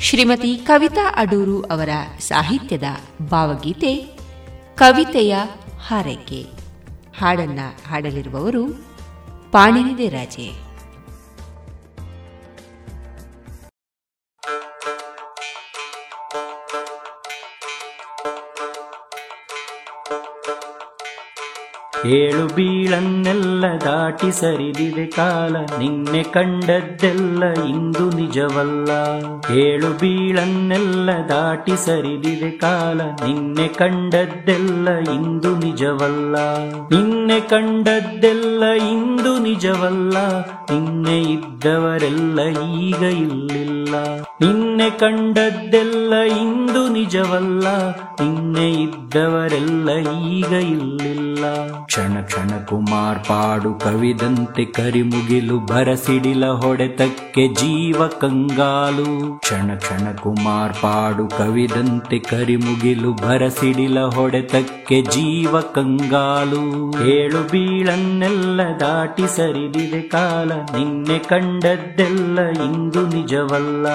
ಶ್ರೀಮತಿ 0.00 0.56
ಕವಿತಾ 0.56 1.14
ಅಡೂರು 1.16 1.62
ಅವರ 1.62 1.88
ಸಾಹಿತ್ಯದ 2.18 2.82
ಭಾವಗೀತೆ 3.26 3.96
ಕವಿತೆಯ 4.74 5.36
ಹಾರೈಕೆ. 5.86 6.46
ಹಾಡನ್ನ 7.20 7.58
ಹಾಡಲಿರುವವರು 7.88 8.68
ಪಾಣಿನಿದೆ 9.52 10.08
ರಾಜೆ. 10.08 10.67
ಏಳು 22.06 22.54
ಬೀಳನ್ನೆಲ್ಲ 22.54 23.64
ದಾಟಿ 23.84 24.32
ಸರಿದಿದೆ 24.32 25.06
ಕಾಲ. 25.06 25.56
ನಿನ್ನೆ 25.78 26.22
ಕಂಡದ್ದೆಲ್ಲ 26.22 27.44
ಇಂದು 27.44 28.10
ನಿಜವಲ್ಲ. 28.10 28.90
ಏಳು 29.56 29.88
ಬೀಳನ್ನೆಲ್ಲ 29.88 31.10
ದಾಟಿ 31.28 31.76
ಸರಿದಿದೆ 31.76 32.50
ಕಾಲ. 32.50 33.00
ನಿನ್ನೆ 33.00 33.68
ಕಂಡದ್ದೆಲ್ಲ 33.68 34.88
ಇಂದು 34.90 35.56
ನಿಜವಲ್ಲ. 35.56 36.36
ನಿನ್ನೆ 36.90 37.40
ಕಂಡದ್ದೆಲ್ಲ 37.40 38.64
ಇಂದು 38.64 39.38
ನಿಜವಲ್ಲ. 39.38 40.16
ನಿನ್ನೆ 40.70 41.22
ಇದ್ದವರೆಲ್ಲ 41.22 42.40
ಈಗ 42.60 43.02
ಇಲ್ಲಿಲ್ಲ. 43.02 43.94
ನಿನ್ನೆ 44.40 44.90
ಕಂಡದ್ದೆಲ್ಲ 44.90 46.14
ಇಂದು 46.14 46.88
ನಿಜವಲ್ಲ. 46.88 47.88
ನಿನ್ನೆ 48.20 48.72
ಇದ್ದವರೆಲ್ಲ 48.72 49.90
ಈಗ 50.28 50.52
ಇಲ್ಲಿಲ್ಲ. 50.52 51.44
ಕ್ಷಣ 51.88 52.50
ಕುಮಾರ್ 52.66 53.18
ಪಾಡು 53.18 53.74
ಕವಿದಂತೆ 53.74 54.64
ಕರಿಮುಗಿಲು 54.64 55.58
ಬರಸಿಡಿಲ 55.58 56.46
ಹೊಡೆತಕ್ಕೆ 56.46 57.48
ಜೀವ 57.48 58.08
ಕಂಗಾಲು. 58.08 59.38
ಕ್ಷಣ 59.38 60.12
ಕುಮಾರ್ 60.22 60.74
ಪಾಡು 60.74 61.28
ಕವಿದಂತೆ 61.28 62.18
ಕರಿಮುಗಿಲು 62.18 63.12
ಬರಸಿಡಿಲ 63.12 64.00
ಹೊಡೆತಕ್ಕೆ 64.00 65.02
ಜೀವ 65.02 65.60
ಕಂಗಾಲು. 65.60 66.62
ಏಳು 67.06 67.42
ಬೀಳನ್ನೆಲ್ಲ 67.42 68.60
ದಾಟಿ 68.80 69.36
ಸರಿದಿದೆ 69.36 70.00
ಕಾಲ, 70.00 70.52
ನಿನ್ನೆ 70.52 71.18
ಕಂಡದ್ದೆಲ್ಲ 71.18 72.40
ಇಂದು 72.40 73.06
ನಿಜವಲ್ಲ. 73.06 73.86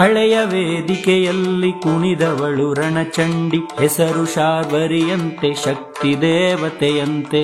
ಹಳೆಯ 0.00 0.38
ವೇದಿಕೆಯಲ್ಲಿ 0.44 1.72
ಕುಣಿದವಳು 1.72 2.74
ರಣಚಂಡಿ, 2.74 3.56
ಹೆಸರು 3.56 4.34
ಶಾರ್ವರಿಯಂತೆ 4.34 5.54
ಶಕ್ತಿ 5.64 6.20
ದೇವತೆಯಂತೆ. 6.20 7.42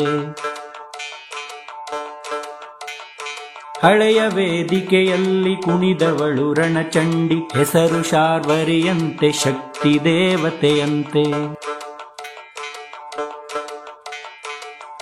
ಹಳೆಯ 3.83 4.23
ವೇದಿಕೆಯಲ್ಲಿ 4.29 5.63
ಕುಣಿದವಳು 5.63 6.55
ರಣಚಂಡಿ, 6.55 7.35
ಹೆಸರು 7.35 8.03
ಶಾರ್ವರಿಯಂತೆ 8.03 9.33
ಶಕ್ತಿ 9.33 10.05
ದೇವತೆಯಂತೆ. 10.05 11.25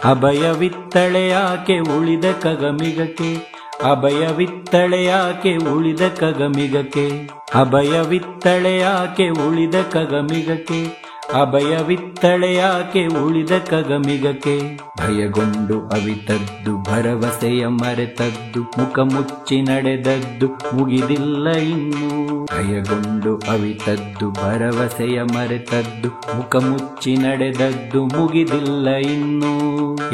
ಅಭಯವಿತ್ತಳೆಯಾಕೆ 0.04 1.78
ಉಳಿದ 1.78 2.24
ಕಗಮಿಗಕ್ಕೆ 2.42 3.54
ಅಭಯವಿತ್ತಳೆಯಾಕೆ 3.82 5.56
ಉಳಿದ 5.56 6.00
ಕಗಮಿಗಕ್ಕೆ. 6.20 7.30
ಅಭಯವಿತ್ತಳೆಯಾಕೆ 7.54 9.28
ಉಳಿದ 9.28 9.74
ಕಗಮಿಗಕ್ಕೆ. 9.74 11.04
ಅಭಯವಿತ್ತಳೆಯಾಕೆ 11.32 13.06
ಉಳಿದ 13.06 13.52
ಕಗಮಿಗಕೆ 13.70 14.76
ಭಯಗೊಂಡು 14.76 15.80
ಅವಿತದ್ದು, 15.80 16.82
ಭರವಸೆಯ 16.82 17.66
ಮರೆತದ್ದು, 17.66 18.62
ಮುಖ 18.62 18.98
ಮುಚ್ಚಿ 18.98 19.62
ನಡೆದದ್ದು 19.62 20.46
ಮುಗಿದಿಲ್ಲ 20.46 21.50
ಇನ್ನು. 21.50 22.44
ಭಯಗೊಂಡು 22.44 23.36
ಅವಿತದ್ದು, 23.36 24.30
ಭರವಸೆಯ 24.30 25.22
ಮರೆತದ್ದು, 25.22 26.08
ಮುಖ 26.08 26.56
ಮುಚ್ಚಿ 26.56 27.16
ನಡೆದದ್ದು 27.16 28.04
ಮುಗಿದಿಲ್ಲ 28.04 28.88
ಇನ್ನು. 28.88 29.54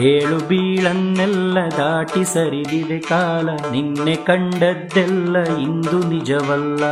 ಏಳು 0.01 0.49
ಬೀಳನ್ನೆಲ್ಲ 0.49 1.59
ದಾಟಿ 1.77 2.25
ಸರಿದಿದೆ 2.25 2.99
ಕಾಲ, 2.99 3.49
ನಿನ್ನೆ 3.73 4.17
ಕಂಡದ್ದೆಲ್ಲ 4.17 5.37
ಇಂದು 5.39 6.09
ನಿಜವಲ್ಲ. 6.09 6.85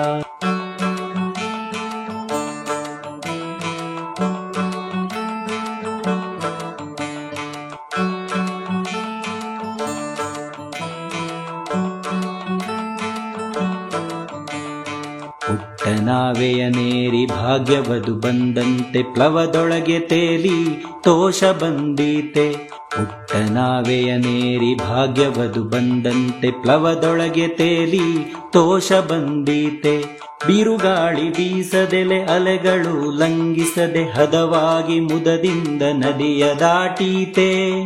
ನಾವೆಯ 16.39 16.69
ನೇರಿ 16.69 17.27
ಭಾಗ್ಯವದು 17.27 18.15
ಬಂದಂತೆ 18.15 19.15
ಪ್ಲವದೊಳಗೆ 19.15 20.01
ತೇಲಿ 20.01 20.85
ತೋಷ 21.05 21.45
ಬಂದೀತೆ. 21.45 22.53
ಪುಟ್ಟ 22.91 23.37
ನಾವೆಯ 23.37 24.17
ನೇರಿ 24.17 24.75
ಭಾಗ್ಯವದು 24.75 25.65
ಬಂದಂತೆ 25.65 26.51
ಪ್ಲವದೊಳಗೆ 26.51 27.49
ತೇಲಿ 27.49 28.33
ತೋಷ 28.53 28.93
ಬಂದೀತೆ. 28.93 30.05
ಬಿರುಗಾಳಿ 30.47 31.31
ಬೀಸದೆಲೆ 31.31 32.23
ಅಲೆಗಳು 32.23 33.19
ಲಂಗಿಸದೆ 33.19 34.05
ಹದವಾಗಿ 34.05 35.01
ಮುದದಿಂದ 35.01 35.83
ನದಿಯ 35.83 36.55
ದಾಟೀತೆ. 36.55 37.83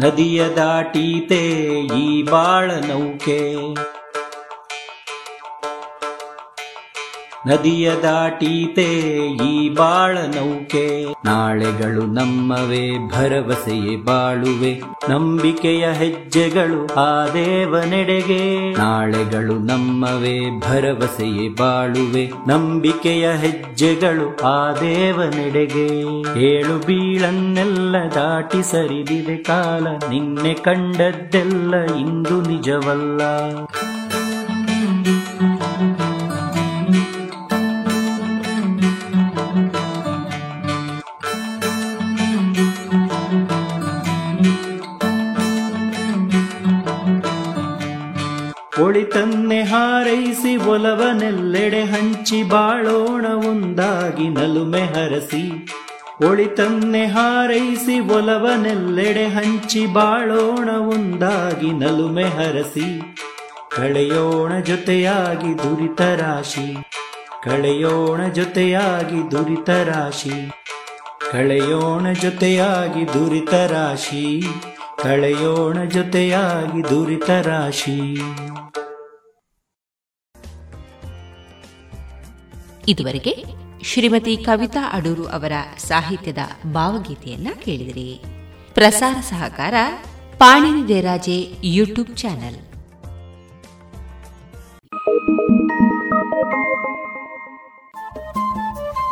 ನದಿಯ 0.00 0.48
ದಾಟೀತೆ 0.56 1.42
ಈ 1.80 2.22
ಬಾಳ 2.22 2.70
ನೌಕೆ. 2.70 3.56
ನದಿಯ 7.46 7.90
ದಾಟೀತೆ 8.02 8.90
ಈ 9.36 9.68
ಬಾಳ 9.68 10.18
ನೌಕೆ. 10.18 11.06
ನಾಳೆಗಳು 11.24 12.06
ನಮ್ಮವೇ, 12.06 13.08
ಭರವಸೆಯೇ 13.08 13.96
ಬಾಳುವೆ. 13.96 14.82
ನಂಬಿಕೆಯ 15.10 15.92
ಹೆಜ್ಜೆಗಳು 15.92 16.94
ಆ 16.94 17.26
ದೇವನೆಡೆಗೆ. 17.26 18.72
ನಾಳೆಗಳು 18.78 19.58
ನಮ್ಮವೇ, 19.58 20.58
ಭರವಸೆಯೇ 20.60 21.48
ಬಾಳುವೆ. 21.48 22.32
ನಂಬಿಕೆಯ 22.48 23.32
ಹೆಜ್ಜೆಗಳು 23.32 24.36
ಆ 24.44 24.72
ದೇವನೆಡೆಗೆ. 24.72 26.00
ಏಳು 26.44 26.86
ಬೀಳನ್ನೆಲ್ಲ 26.86 27.96
ದಾಟಿ 28.14 28.62
ಸರಿದಿದೆ 28.62 29.36
ಕಾಲ. 29.36 29.86
ನಿನ್ನೆ 30.10 30.54
ಕಂಡದ್ದೆಲ್ಲ 30.54 31.76
ಇಂದು 31.76 32.40
ನಿಜವಲ್ಲ. 32.42 33.20
ಒಳಿತನ್ನೆ 48.82 49.62
ಹಾರೈಸಿ 49.62 50.56
ಒಲವನೆಲ್ಲೆಡೆ 50.56 51.84
ಹಂಚಿ 51.84 52.42
ಬಾಳೋಣ 52.42 53.26
ಒಂದಾಗಿ 53.26 54.28
ನಲುಮೆ 54.28 54.84
ಹರಸಿ. 54.84 55.68
ಒಳಿತನ್ನೆ 56.28 57.06
ಹಾರೈಸಿ 57.06 58.00
ಒಲವನೆಲ್ಲೆಡೆ 58.00 59.26
ಹಂಚಿ 59.26 59.86
ಬಾಳೋಣ 59.86 60.68
ಒಂದಾಗಿ 60.68 61.72
ನಲುಮೆ 61.72 62.24
ಹರಸಿ. 62.24 63.00
ಕಳೆಯೋಣ 63.76 64.60
ಜೊತೆಯಾಗಿ 64.60 65.58
ದುರಿತ 65.58 66.00
ರಾಶಿ. 66.00 66.76
ಕಳೆಯೋಣ 67.42 68.28
ಜೊತೆಯಾಗಿ 68.28 69.30
ದುರಿತ 69.30 69.70
ರಾಶಿ. 69.70 70.50
ಕಳೆಯೋಣ 71.32 72.12
ಜೊತೆಯಾಗಿ 72.12 73.14
ದುರಿತ 73.14 73.54
ರಾಶಿ. 73.54 74.46
ಕಳೆಯೋಣ 75.04 75.84
ಜೊತೆಯಾಗಿ 75.84 76.90
ದುರಿತ 76.90 77.30
ರಾಶಿ. 77.30 78.14
ಇದುವರೆಗೆ 82.88 83.44
ಶ್ರೀಮತಿ 83.84 84.36
ಕವಿತಾ 84.36 84.78
ಅಡೂರು 84.92 85.26
ಅವರ 85.26 85.52
ಸಾಹಿತ್ಯದ 85.78 86.38
ಭಾವಗೀತೆಯನ್ನ 86.72 87.48
ಕೇಳಿದಿರಿ. 87.60 88.22
ಪ್ರಸಾರ 88.74 89.20
ಸಹಕಾರ 89.20 89.74
Panini 90.38 90.88
Deraje 90.88 91.52
YouTube 91.64 92.16
channel. 92.16 92.56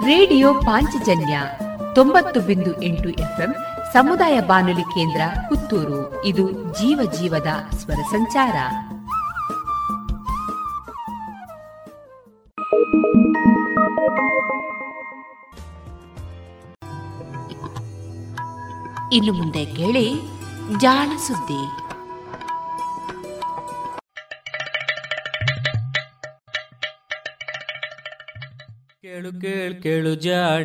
Radio 0.06 0.54
Panchajanya 0.54 1.40
ತೊಂಬತ್ತು 1.94 2.40
ಬಿಂದು 2.40 2.82
ಎಂಟು 2.82 3.08
ಎಫ್ಎಂ 3.08 3.54
ಸಮುದಾಯ 3.92 4.40
ಬಾನುಲಿ 4.40 4.82
ಕೇಂದ್ರ 4.82 5.20
ಪುತ್ತೂರು. 5.48 6.24
ಇದು 6.24 6.52
ಜೀವ 6.52 7.12
ಜೀವದ 7.12 7.46
ಸ್ವರ 7.70 7.94
ಸಂಚಾರ. 7.94 8.54
ಇನ್ನು 19.12 19.32
ಮುಂದೆ 19.32 19.64
ಕೇಳಿ 19.64 20.14
ಜಾಣ 20.78 21.16
ಸುದ್ದಿ. 21.16 21.66
ಕೇಳು 29.02 29.40
ಕೇಳು 29.40 29.82
ಕೇಳು 29.82 30.14
ಜಾಣ. 30.14 30.64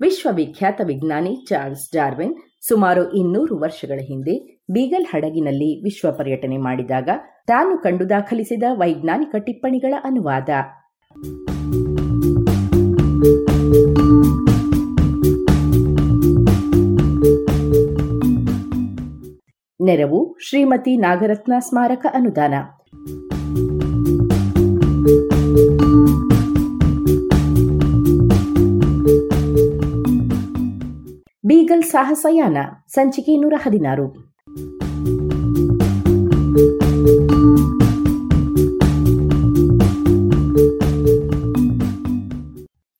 ವಿಶ್ವವಿಖ್ಯಾತ 0.00 0.80
ವಿಜ್ಞಾನಿ 0.84 1.44
ಚಾರ್ಲ್ಸ್ 1.48 1.94
ಡಾರ್ವಿನ್ 1.94 2.34
ಸುಮಾರು 2.68 3.12
ಇನ್ನೂರು 3.12 3.58
ವರ್ಷಗಳ 3.58 4.00
ಹಿಂದೆ 4.02 4.62
ಬೀಗಲ್ 4.70 5.06
ಹಡಗಿನಲ್ಲಿ 5.06 5.84
ವಿಶ್ವ 5.84 6.12
ಪರ್ಯಟನೆ 6.12 6.56
ಮಾಡಿದಾಗ 6.56 7.08
ತಾನು 7.46 7.78
ಕಂಡು 7.78 8.10
ದಾಖಲಿಸಿದ 8.10 8.62
ವೈಜ್ಞಾನಿಕ 8.72 9.34
ಟಿಪ್ಪಣಿಗಳ 9.38 9.94
ಅನುವಾದ. 10.04 10.48
ನೆರವು 19.80 20.36
ಶ್ರೀಮತಿ 20.48 20.96
ನಾಗರತ್ನ 20.96 21.52
ಸ್ಮಾರಕ 21.58 22.06
ಅನುದಾನ. 22.14 22.54
ಈಗಲ್ 31.68 31.82
ಸಾಹಸಯಾನ 31.82 32.56
ಸಂಚಿಕೆ 32.88 33.36
ನೂರ 33.36 33.54
ಹದಿನಾರು. 33.56 34.12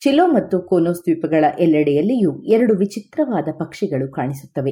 ಚಿಲೋ 0.01 0.27
ಮತ್ತು 0.27 0.61
ಕೋನೋಸ್ 0.61 1.01
ದ್ವೀಪಗಳ 1.01 1.45
ಎಲ್ಲೆಡೆಯಲ್ಲಿಯೂ 1.59 2.43
ಎರಡು 2.43 2.75
ವಿಚಿತ್ರವಾದ 2.75 3.49
ಪಕ್ಷಿಗಳು 3.59 4.13
ಕಾಣಿಸುತ್ತವೆ. 4.13 4.71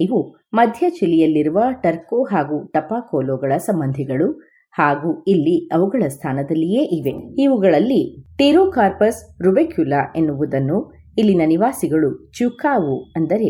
ಇವು 0.00 0.36
ಮಧ್ಯ 0.54 0.90
ಚಿಲಿಯಲ್ಲಿರುವ 0.90 1.62
ಟರ್ಕೊ 1.82 2.24
ಹಾಗೂ 2.24 2.66
ಟಪಾಕೋಲೋಗಳ 2.66 3.56
ಸಂಬಂಧಿಗಳು 3.56 4.32
ಹಾಗೂ 4.70 5.24
ಇಲ್ಲಿ 5.28 5.68
ಅವುಗಳ 5.74 6.08
ಸ್ಥಾನದಲ್ಲಿಯೇ 6.08 6.82
ಇವೆ. 6.82 7.42
ಇವುಗಳಲ್ಲಿ 7.42 8.26
ಟಿರೋಕಾರ್ಪಸ್ 8.38 9.42
ರುಬೆಕ್ಯುಲಾ 9.42 10.12
ಎನ್ನುವುದನ್ನು 10.16 10.97
ಇಲ್ಲಿನ 11.18 11.42
ನಿವಾಸಿಗಳು 11.46 12.10
ಚುಕಾವು 12.32 12.96
ಅಂದರೆ 13.16 13.48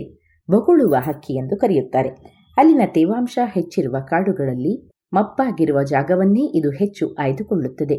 ಬೊಗುಳುವ 0.48 0.94
ಹಕ್ಕಿ 0.98 1.32
ಎಂದು 1.38 1.56
ಕರೆಯುತ್ತಾರೆ. 1.56 2.10
ಅಲ್ಲಿನ 2.56 2.82
ತೇವಾಂಶ 2.86 3.38
ಹೆಚ್ಚಿರುವ 3.46 3.96
ಕಾಡುಗಳಲ್ಲಿ 4.08 4.74
ಮಪ್ಪಾಗಿರುವ 5.12 5.78
ಜಾಗವನ್ನೇ 5.82 6.44
ಇದು 6.58 6.70
ಹೆಚ್ಚು 6.70 7.04
ಆಯ್ದುಕೊಳ್ಳುತ್ತದೆ. 7.14 7.96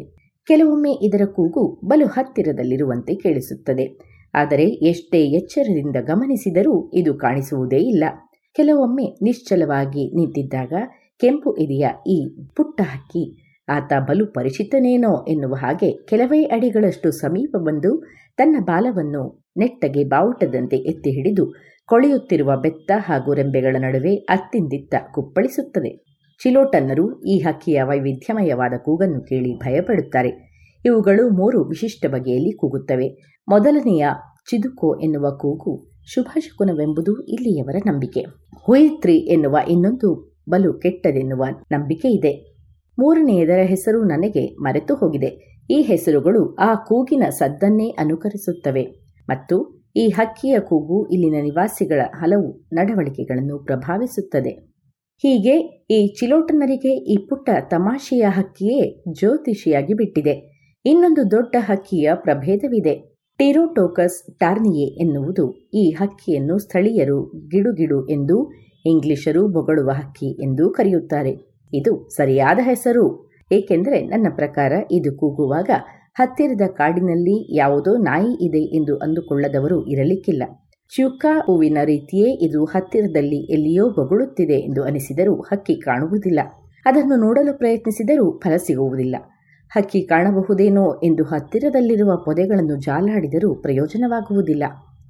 ಕೆಲವೊಮ್ಮೆ 0.48 0.92
ಇದರ 1.06 1.24
ಕೂಗು 1.26 1.62
ಬಲು 1.84 2.06
ಹತ್ತಿರದಲ್ಲಿರುವಂತೆ 2.06 3.14
ಕೇಳಿಸುತ್ತದೆ. 3.14 3.86
ಆದರೆ 4.34 4.64
ಎಷ್ಟೇ 4.64 5.20
ಎಚ್ಚರದಿಂದ 5.30 5.96
ಗಮನಿಸಿದರೂ 6.02 6.74
ಇದು 6.94 7.12
ಕಾಣಿಸುವುದೇ 7.14 7.80
ಇಲ್ಲ. 7.92 8.04
ಕೆಲವೊಮ್ಮೆ 8.56 9.06
ನಿಶ್ಚಲವಾಗಿ 9.22 10.04
ನಿಂತಿದ್ದಾಗ 10.16 10.72
ಕೆಂಪು 11.20 11.50
ಎದೆಯ 11.56 11.86
ಈ 12.06 12.18
ಪುಟ್ಟ 12.56 12.80
ಹಕ್ಕಿ, 12.82 13.24
ಆತ 13.68 13.92
ಬಲು 14.08 14.24
ಪರಿಚಿತನೇನೋ 14.26 15.12
ಎನ್ನುವ 15.28 15.54
ಹಾಗೆ 15.54 15.90
ಕೆಲವೇ 16.06 16.40
ಅಡಿಗಳಷ್ಟು 16.44 17.10
ಸಮೀಪ 17.10 17.56
ಬಂದು 17.58 17.90
ತನ್ನ 18.36 18.56
ಬಾಲವನ್ನು 18.64 19.44
ನೆಟ್ಟಗೆ 19.56 20.04
ಬಾವುಟದಂತೆ 20.04 20.76
ಎತ್ತಿ 20.76 21.10
ಹಿಡಿದು 21.10 21.52
ಕೊಳೆಯುತ್ತಿರುವ 21.86 22.56
ಬೆತ್ತ 22.60 22.92
ಹಾಗೂ 22.96 23.34
ರೆಂಬೆಗಳ 23.34 23.76
ನಡುವೆ 23.78 24.16
ಅತ್ತಿಂದಿತ್ತ 24.16 24.94
ಕುಪ್ಪಳಿಸುತ್ತದೆ. 25.14 26.04
ಚಿಲೋಟನ್ನರು 26.42 27.22
ಈ 27.22 27.38
ಹಕ್ಕಿಯ 27.38 27.82
ವೈವಿಧ್ಯಮಯವಾದ 27.82 28.72
ಕೂಗನ್ನು 28.82 29.20
ಕೇಳಿ 29.20 29.58
ಭಯಪಡುತ್ತಾರೆ. 29.58 30.50
ಇವುಗಳು 30.84 31.30
ಮೂರು 31.30 31.64
ವಿಶಿಷ್ಟ 31.64 32.06
ಬಗೆಯಲ್ಲಿ 32.06 32.56
ಕೂಗುತ್ತವೆ. 32.56 33.38
ಮೊದಲನೆಯ 33.48 34.06
ಚಿದುಕೋ 34.50 34.98
ಎನ್ನುವ 35.00 35.30
ಕೂಗು 35.30 35.90
ಶುಭಶಕುನವೆಂಬುದು 36.14 37.26
ಇಲ್ಲಿಯವರ 37.26 37.76
ನಂಬಿಕೆ. 37.86 38.20
ಹುಯಿತ್ರಿ 38.64 39.16
ಎನ್ನುವ 39.16 39.58
ಇನ್ನೊಂದು 39.68 40.38
ಬಲು 40.50 40.72
ಕೆಟ್ಟದೆನ್ನುವ 40.72 41.44
ನಂಬಿಕೆ 41.72 42.08
ಇದೆ. 42.08 42.50
ಮೂರನೆಯದರ 42.98 43.60
ಹೆಸರು 43.62 44.04
ನನಗೆ 44.04 44.54
ಮರೆತು 44.62 44.94
ಹೋಗಿದೆ 44.94 45.49
ಈ 45.70 45.82
ಹೆಸರುಗಳು 45.82 46.54
ಆ 46.54 46.74
ಕೂಗಿನ 46.74 47.22
ಸದ್ದನ್ನೇ 47.30 47.88
ಅನುಕರಿಸುತ್ತವೆ 47.88 48.84
ಮತ್ತು 49.28 49.86
ಈ 49.96 50.08
ಹಕ್ಕಿಯ 50.08 50.60
ಕೂಗು 50.60 51.08
ಇಲ್ಲಿನ 51.12 51.42
ನಿವಾಸಿಗಳ 51.42 52.00
ಹಲವು 52.14 52.68
ನಡವಳಿಕೆಗಳನ್ನು 52.72 53.58
ಪ್ರಭಾವಿಸುತ್ತದೆ. 53.58 54.50
ಹೀಗೆ 55.18 55.86
ಈ 55.90 56.16
ಚಿಲೋಟನರಿಗೆ 56.20 57.12
ಈ 57.12 57.16
ಪುಟ್ಟ 57.28 57.50
ತಮಾಷೆಯ 57.68 58.26
ಹಕ್ಕಿಯೇ 58.28 59.02
ಜ್ಯೋತಿಷಿಯಾಗಿ 59.12 59.94
ಬಿಟ್ಟಿದೆ. 59.94 60.34
ಇನ್ನೊಂದು 60.84 61.30
ದೊಡ್ಡ 61.30 61.56
ಹಕ್ಕಿಯ 61.60 62.10
ಪ್ರಭೇದವಿದೆ. 62.14 62.94
ಟಿರೋಟೋಕಸ್ 63.38 64.38
ಟಾರ್ನಿಯೆ 64.38 64.86
ಎನ್ನುವುದು 64.86 65.52
ಈ 65.74 65.90
ಹಕ್ಕಿಯನ್ನು 65.90 66.58
ಸ್ಥಳೀಯರು 66.58 67.48
ಗಿಡುಗಿಡು 67.48 68.08
ಎಂದು 68.08 68.50
ಇಂಗ್ಲಿಷರು 68.86 69.48
ಬೊಗಳುವ 69.48 69.90
ಹಕ್ಕಿ 69.90 70.42
ಎಂದೂ 70.42 70.70
ಕರೆಯುತ್ತಾರೆ. 70.70 71.32
ಇದು 71.72 72.08
ಸರಿಯಾದ 72.08 72.58
ಹೆಸರು. 72.62 73.29
ಏಕೆಂದರೆ 73.52 74.06
ನನ್ನ 74.06 74.26
ಪ್ರಕಾರ 74.36 74.72
ಇದು 74.90 75.16
ಕೂಗುವಾಗ 75.16 75.70
ಹತ್ತಿರದ 76.14 76.60
ಕಾಡಿನಲ್ಲಿ 76.66 77.56
ಯಾವುದೋ 77.56 77.96
ನಾಯಿ 77.96 78.46
ಇದೆ 78.46 78.58
ಎಂದು 78.58 78.96
ಅಂದುಕೊಳ್ಳದವರು 78.96 79.86
ಇರಲಿಕ್ಕಿಲ್ಲ. 79.86 80.42
ಚ್ಯೂಕಾ 80.88 81.40
ಹೂವಿನ 81.46 81.78
ರೀತಿಯೇ 81.84 82.32
ಇದು 82.32 82.64
ಹತ್ತಿರದಲ್ಲಿ 82.64 83.52
ಎಲ್ಲಿಯೋ 83.52 83.90
ಬೊಗಳುತ್ತಿದೆ 83.90 84.54
ಎಂದು 84.54 84.84
ಅನಿಸಿದರೂ 84.84 85.34
ಹಕ್ಕಿ 85.40 85.74
ಕಾಣುವುದಿಲ್ಲ. 85.74 86.40
ಅದನ್ನು 86.86 87.16
ನೋಡಲು 87.16 87.58
ಪ್ರಯತ್ನಿಸಿದರೂ 87.58 88.40
ಫಲ 88.44 88.56
ಸಿಗುವುದಿಲ್ಲ. 88.56 89.16
ಹಕ್ಕಿ 89.76 90.02
ಕಾಣಬಹುದೇನೋ 90.02 91.00
ಎಂದು 91.02 91.24
ಹತ್ತಿರದಲ್ಲಿರುವ 91.24 92.16
ಪೊದೆಗಳನ್ನು 92.16 92.76
ಜಾಲಾಡಿದರೂ 92.76 93.54
ಪ್ರಯೋಜನವಾಗುವುದಿಲ್ಲ. 93.54 94.64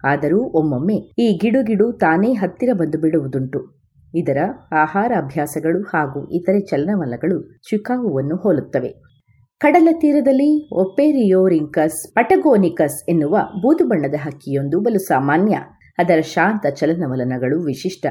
ಆದರೂ 0.05 0.41
ಒಮ್ಮೊಮ್ಮೆ 0.41 0.97
ಈ 1.19 1.39
ಗಿಡುಗಿಡು 1.43 1.93
ತಾನೇ 1.93 2.33
ಹತ್ತಿರ 2.33 2.71
ಬಂದು 2.73 3.01
ಬಿಡುವುದುಂಟು. 3.01 3.80
ಇದರ 4.15 4.39
ಆಹಾರ 4.73 5.13
ಅಭ್ಯಾಸಗಳು 5.17 5.83
ಹಾಗೂ 5.83 6.29
ಇತರೆ 6.29 6.61
ಚಲನವಲನಗಳು 6.61 7.53
ಚಿಕಾವುವನ್ನು 7.71 8.37
ಹೋಲುತ್ತವೆ. 8.37 8.95
ಕಡಲ 9.59 9.89
ತೀರದಲ್ಲಿ 9.93 10.69
ಒಪೆರಿಯೋರಿಂಕಸ್ 10.73 12.15
ಪಟಗೋನಿಕಸ್ 12.15 13.11
ಎನ್ನುವ 13.11 13.39
ಬೂದು 13.63 13.89
ಬಣ್ಣದ 13.89 14.15
ಹಕ್ಕಿಯೊಂದು 14.15 14.81
ಬಲು 14.81 14.99
ಸಾಮಾನ್ಯ. 14.99 15.57
ಅದರ 15.99 16.21
ಶಾಂತ 16.21 16.67
ಚಲನವಲನಗಳು 16.67 17.63
ವಿಶಿಷ್ಟ. 17.63 18.07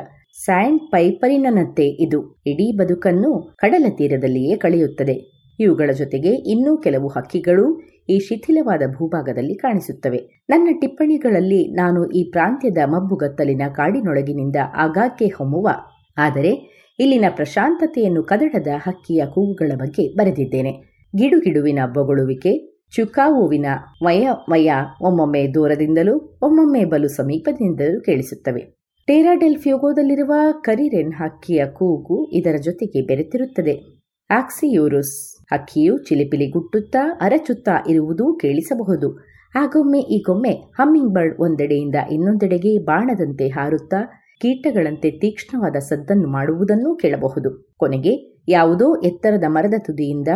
ಸ್ಯಾಂಡ್ 0.46 0.92
ಪೈಪರಿನಂತೆ 0.92 1.84
ಇದು 1.84 2.42
ಇಡೀ 2.48 2.78
ಬದುಕನ್ನು 2.78 3.56
ಕಡಲ 3.58 3.86
ತೀರದಲ್ಲಿಯೇ 3.98 4.56
ಕಳೆಯುತ್ತದೆ. 4.56 5.40
ಇವುಗಳ 5.60 5.92
ಜೊತೆಗೆ 5.92 6.30
ಇನ್ನೂ 6.30 6.78
ಕೆಲವು 6.78 7.08
ಹಕ್ಕಿಗಳು 7.08 7.82
ಈ 8.10 8.20
ಶಿಥಿಲವಾದ 8.20 8.82
ಭೂಭಾಗದಲ್ಲಿ 8.98 9.56
ಕಾಣಿಸುತ್ತವೆ. 9.56 10.46
ನನ್ನ 10.50 10.78
ಟಿಪ್ಪಣಿಗಳಲ್ಲಿ 10.82 11.76
ನಾನು 11.76 12.06
ಈ 12.06 12.32
ಪ್ರಾಂತ್ಯದ 12.32 12.78
ಮಬ್ಬುಗತ್ತಲಿನ 12.86 13.62
ಕಾಡಿನೊಳಗಿನಿಂದ 13.76 14.56
ಆಗಾಗ್ಗೆ 14.76 15.28
ಹೊಮ್ಮುವ. 15.28 15.70
ಆದರೆ 16.18 16.80
ಇಲ್ಲಿನ 17.00 17.26
ಪ್ರಶಾಂತತೆಯನ್ನು 17.36 18.24
ಕದಡದ 18.24 18.68
ಹಕ್ಕಿಯ 18.76 19.26
ಕೂಗುಗಳ 19.26 19.72
ಬಗ್ಗೆ 19.76 20.18
ಬರೆದಿದ್ದೇನೆ. 20.18 20.72
ಗಿಡುಗಿಡುವಿನ 21.16 21.80
ಬೊಗಳುವಿಕೆ, 21.94 22.84
ಚುಕಾವುವಿನ 22.96 23.66
ವಯ 24.04 24.30
ವಯ 24.50 24.72
ಒಮ್ಮೊಮ್ಮೆ 25.02 25.54
ದೂರದಿಂದಲೂ 25.54 26.40
ಒಮ್ಮೊಮ್ಮೆ 26.42 26.86
ಬಲು 26.86 27.08
ಸಮೀಪದಿಂದಲೂ 27.08 28.02
ಕೇಳಿಸುತ್ತವೆ. 28.02 28.76
ಟೇರಾಡೆಲ್ಫ್ಯೂಗೋದಲ್ಲಿರುವ 29.08 30.34
ಕರಿರೆನ್ 30.62 31.14
ಹಕ್ಕಿಯ 31.14 31.66
ಕೂಗು 31.66 32.30
ಇದರ 32.32 32.56
ಜೊತೆಗೆ 32.56 33.02
ಬೆರೆತಿರುತ್ತದೆ. 33.02 34.00
ಆಕ್ಸಿಯೂರುಸ್ 34.30 35.29
ಹಕ್ಕಿಯು 35.54 35.98
ಚಿಲಿಪಿಲಿ 35.98 36.48
ಗುಟ್ಟುತ್ತಾ 36.50 37.18
ಅರಚುತ್ತಾ 37.22 37.72
ಇರುವುದೂ 37.88 38.34
ಕೇಳಿಸಬಹುದು. 38.34 39.30
ಆಗೊಮ್ಮೆ 39.56 40.00
ಈಗೊಮ್ಮೆ 40.00 40.50
ಹಮ್ಮಿಂಗ್ 40.50 41.14
ಬರ್ಡ್ 41.14 41.36
ಒಂದೆಡೆಯಿಂದ 41.40 41.96
ಇನ್ನೊಂದೆಡೆಗೆ 42.12 42.78
ಬಾಣದಂತೆ 42.78 43.48
ಹಾರುತ್ತಾ 43.48 44.02
ಕೀಟಗಳಂತೆ 44.42 45.12
ತೀಕ್ಷ್ಣವಾದ 45.12 45.76
ಸದ್ದನ್ನು 45.76 46.28
ಮಾಡುವುದನ್ನೂ 46.28 46.96
ಕೇಳಬಹುದು. 46.96 47.76
ಕೊನೆಗೆ 47.80 48.44
ಯಾವುದೋ 48.48 48.96
ಎತ್ತರದ 48.96 49.44
ಮರದ 49.48 49.74
ತುದಿಯಿಂದ 49.80 50.28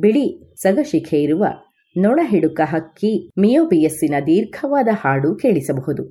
ಬಿಳಿ 0.00 0.54
ಸಗಶಿಖೆ 0.56 1.22
ಇರುವ 1.22 1.44
ನೊಣಹಿಡುಕ 1.96 2.60
ಹಕ್ಕಿ 2.64 3.30
ಮಿಯೋಬಿಯಸ್ಸಿನ 3.38 4.14
ದೀರ್ಘವಾದ 4.26 4.88
ಹಾಡು 4.92 5.34
ಕೇಳಿಸಬಹುದು. 5.34 6.04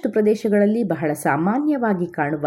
ಬಹಳಷ್ಟು 0.00 0.12
ಪ್ರದೇಶಗಳಲ್ಲಿ 0.12 0.82
ಬಹಳ 0.84 1.12
ಸಾಮಾನ್ಯವಾಗಿ 1.12 2.06
ಕಾಣುವ 2.12 2.46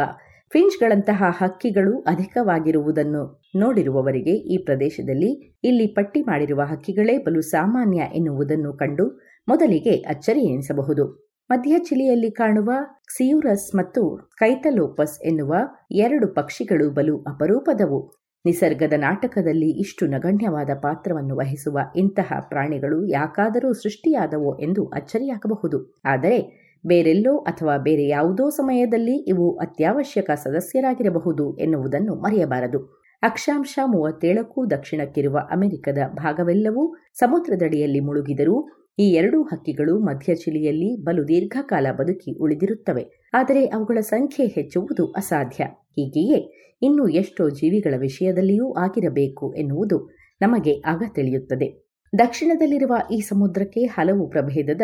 ಫಿಂಚ್ಗಳಂತಹ 0.52 1.24
ಹಕ್ಕಿಗಳು 1.42 2.02
ಅಧಿಕವಾಗಿರುವುದನ್ನು 2.02 3.22
ನೋಡಿರುವವರಿಗೆ 3.56 4.34
ಈ 4.54 4.58
ಪ್ರದೇಶದಲ್ಲಿ 4.66 5.30
ಇಲ್ಲಿ 5.64 5.86
ಪಟ್ಟಿ 5.88 6.22
ಮಾಡಿರುವ 6.22 6.62
ಹಕ್ಕಿಗಳೇ 6.66 7.18
ಬಲು 7.18 7.42
ಸಾಮಾನ್ಯ 7.42 8.00
ಎನ್ನುವುದನ್ನು 8.16 8.72
ಕಂಡು 8.74 9.06
ಮೊದಲಿಗೆ 9.48 9.94
ಅಚ್ಚರಿ 10.08 10.42
ಎನಿಸಬಹುದು. 10.54 11.06
ಮಧ್ಯ 11.50 11.76
ಚಿಲಿಯಲ್ಲಿ 11.80 12.32
ಕಾಣುವ 12.32 12.72
ಕ್ಸಿಯೂರಸ್ 13.06 13.76
ಮತ್ತು 13.76 14.04
ಕೈತಲೋಪಸ್ 14.40 15.16
ಎನ್ನುವ 15.26 15.54
ಎರಡು 15.92 16.34
ಪಕ್ಷಿಗಳು 16.34 16.90
ಬಲು 16.90 17.18
ಅಪರೂಪದವು. 17.22 18.02
ನಿಸರ್ಗದ 18.46 18.94
ನಾಟಕದಲ್ಲಿ 18.98 19.70
ಇಷ್ಟು 19.80 20.06
ನಗಣ್ಯವಾದ 20.08 20.70
ಪಾತ್ರವನ್ನು 20.82 21.38
ವಹಿಸುವ 21.38 21.80
ಇಂತಹ 21.96 22.40
ಪ್ರಾಣಿಗಳು 22.50 23.00
ಯಾಕಾದರೂ 23.12 23.74
ಸೃಷ್ಟಿಯಾದವೋ 23.74 24.54
ಎಂದು 24.60 24.86
ಅಚ್ಚರಿಯಾಗಬಹುದು. 24.88 25.80
ಆದರೆ 26.06 26.63
ಬೇರೆಲ್ಲೋ 26.88 27.38
ಅಥವಾ 27.38 27.78
ಬೇರೆ 27.78 28.08
ಯಾವುದೋ 28.08 28.50
ಸಮಯದಲ್ಲಿ 28.50 29.16
ಇವು 29.18 29.58
ಅತ್ಯವಶ್ಯಕ 29.58 30.32
ಸದಸ್ಯರಾಗಿರಬಹುದು 30.32 31.58
ಎನ್ನುವುದನ್ನು 31.58 32.16
ಮರೆಯಬಾರದು. 32.16 33.04
ಅಕ್ಷಾಂಶ 33.24 33.80
ಮೂವತ್ತೇಳಕ್ಕೂ 33.86 34.70
ದಕ್ಷಿಣಕ್ಕಿರುವ 34.70 35.40
ಅಮೆರಿಕದ 35.52 35.98
ಭಾಗವೆಲ್ಲವೂ 36.14 36.96
ಸಮುದ್ರದಡಿಯಲ್ಲಿ 37.14 38.00
ಮುಳುಗಿದರೂ 38.00 38.70
ಈ 39.00 39.10
ಎರಡೂ 39.10 39.44
ಹಕ್ಕಿಗಳು 39.44 40.00
ಮಧ್ಯ 40.00 40.36
ಚಿಲಿಯಲ್ಲಿ 40.36 41.04
ಬಲು 41.04 41.28
ದೀರ್ಘಕಾಲ 41.28 41.88
ಬದುಕಿ 42.00 42.42
ಉಳಿದಿರುತ್ತವೆ. 42.42 43.06
ಆದರೆ 43.34 43.66
ಅವುಗಳ 43.66 44.00
ಸಂಖ್ಯೆ 44.00 44.46
ಹೆಚ್ಚುವುದು 44.48 45.12
ಅಸಾಧ್ಯ. 45.12 45.64
ಹೀಗೆಯೇ 45.64 46.40
ಇನ್ನೂ 46.82 47.08
ಎಷ್ಟೋ 47.08 47.50
ಜೀವಿಗಳ 47.50 47.94
ವಿಷಯದಲ್ಲಿಯೂ 47.98 48.74
ಆಗಿರಬೇಕು 48.74 49.54
ಎನ್ನುವುದು 49.54 50.10
ನಮಗೆ 50.42 50.82
ಆಗ 50.86 51.04
ತಿಳಿಯುತ್ತದೆ. 51.16 51.84
ದಕ್ಷಿಣದಲ್ಲಿರುವ 52.20 52.96
ಈ 53.12 53.20
ಸಮುದ್ರಕ್ಕೆ 53.20 53.86
ಹಲವು 53.86 54.30
ಪ್ರಭೇದದ 54.30 54.82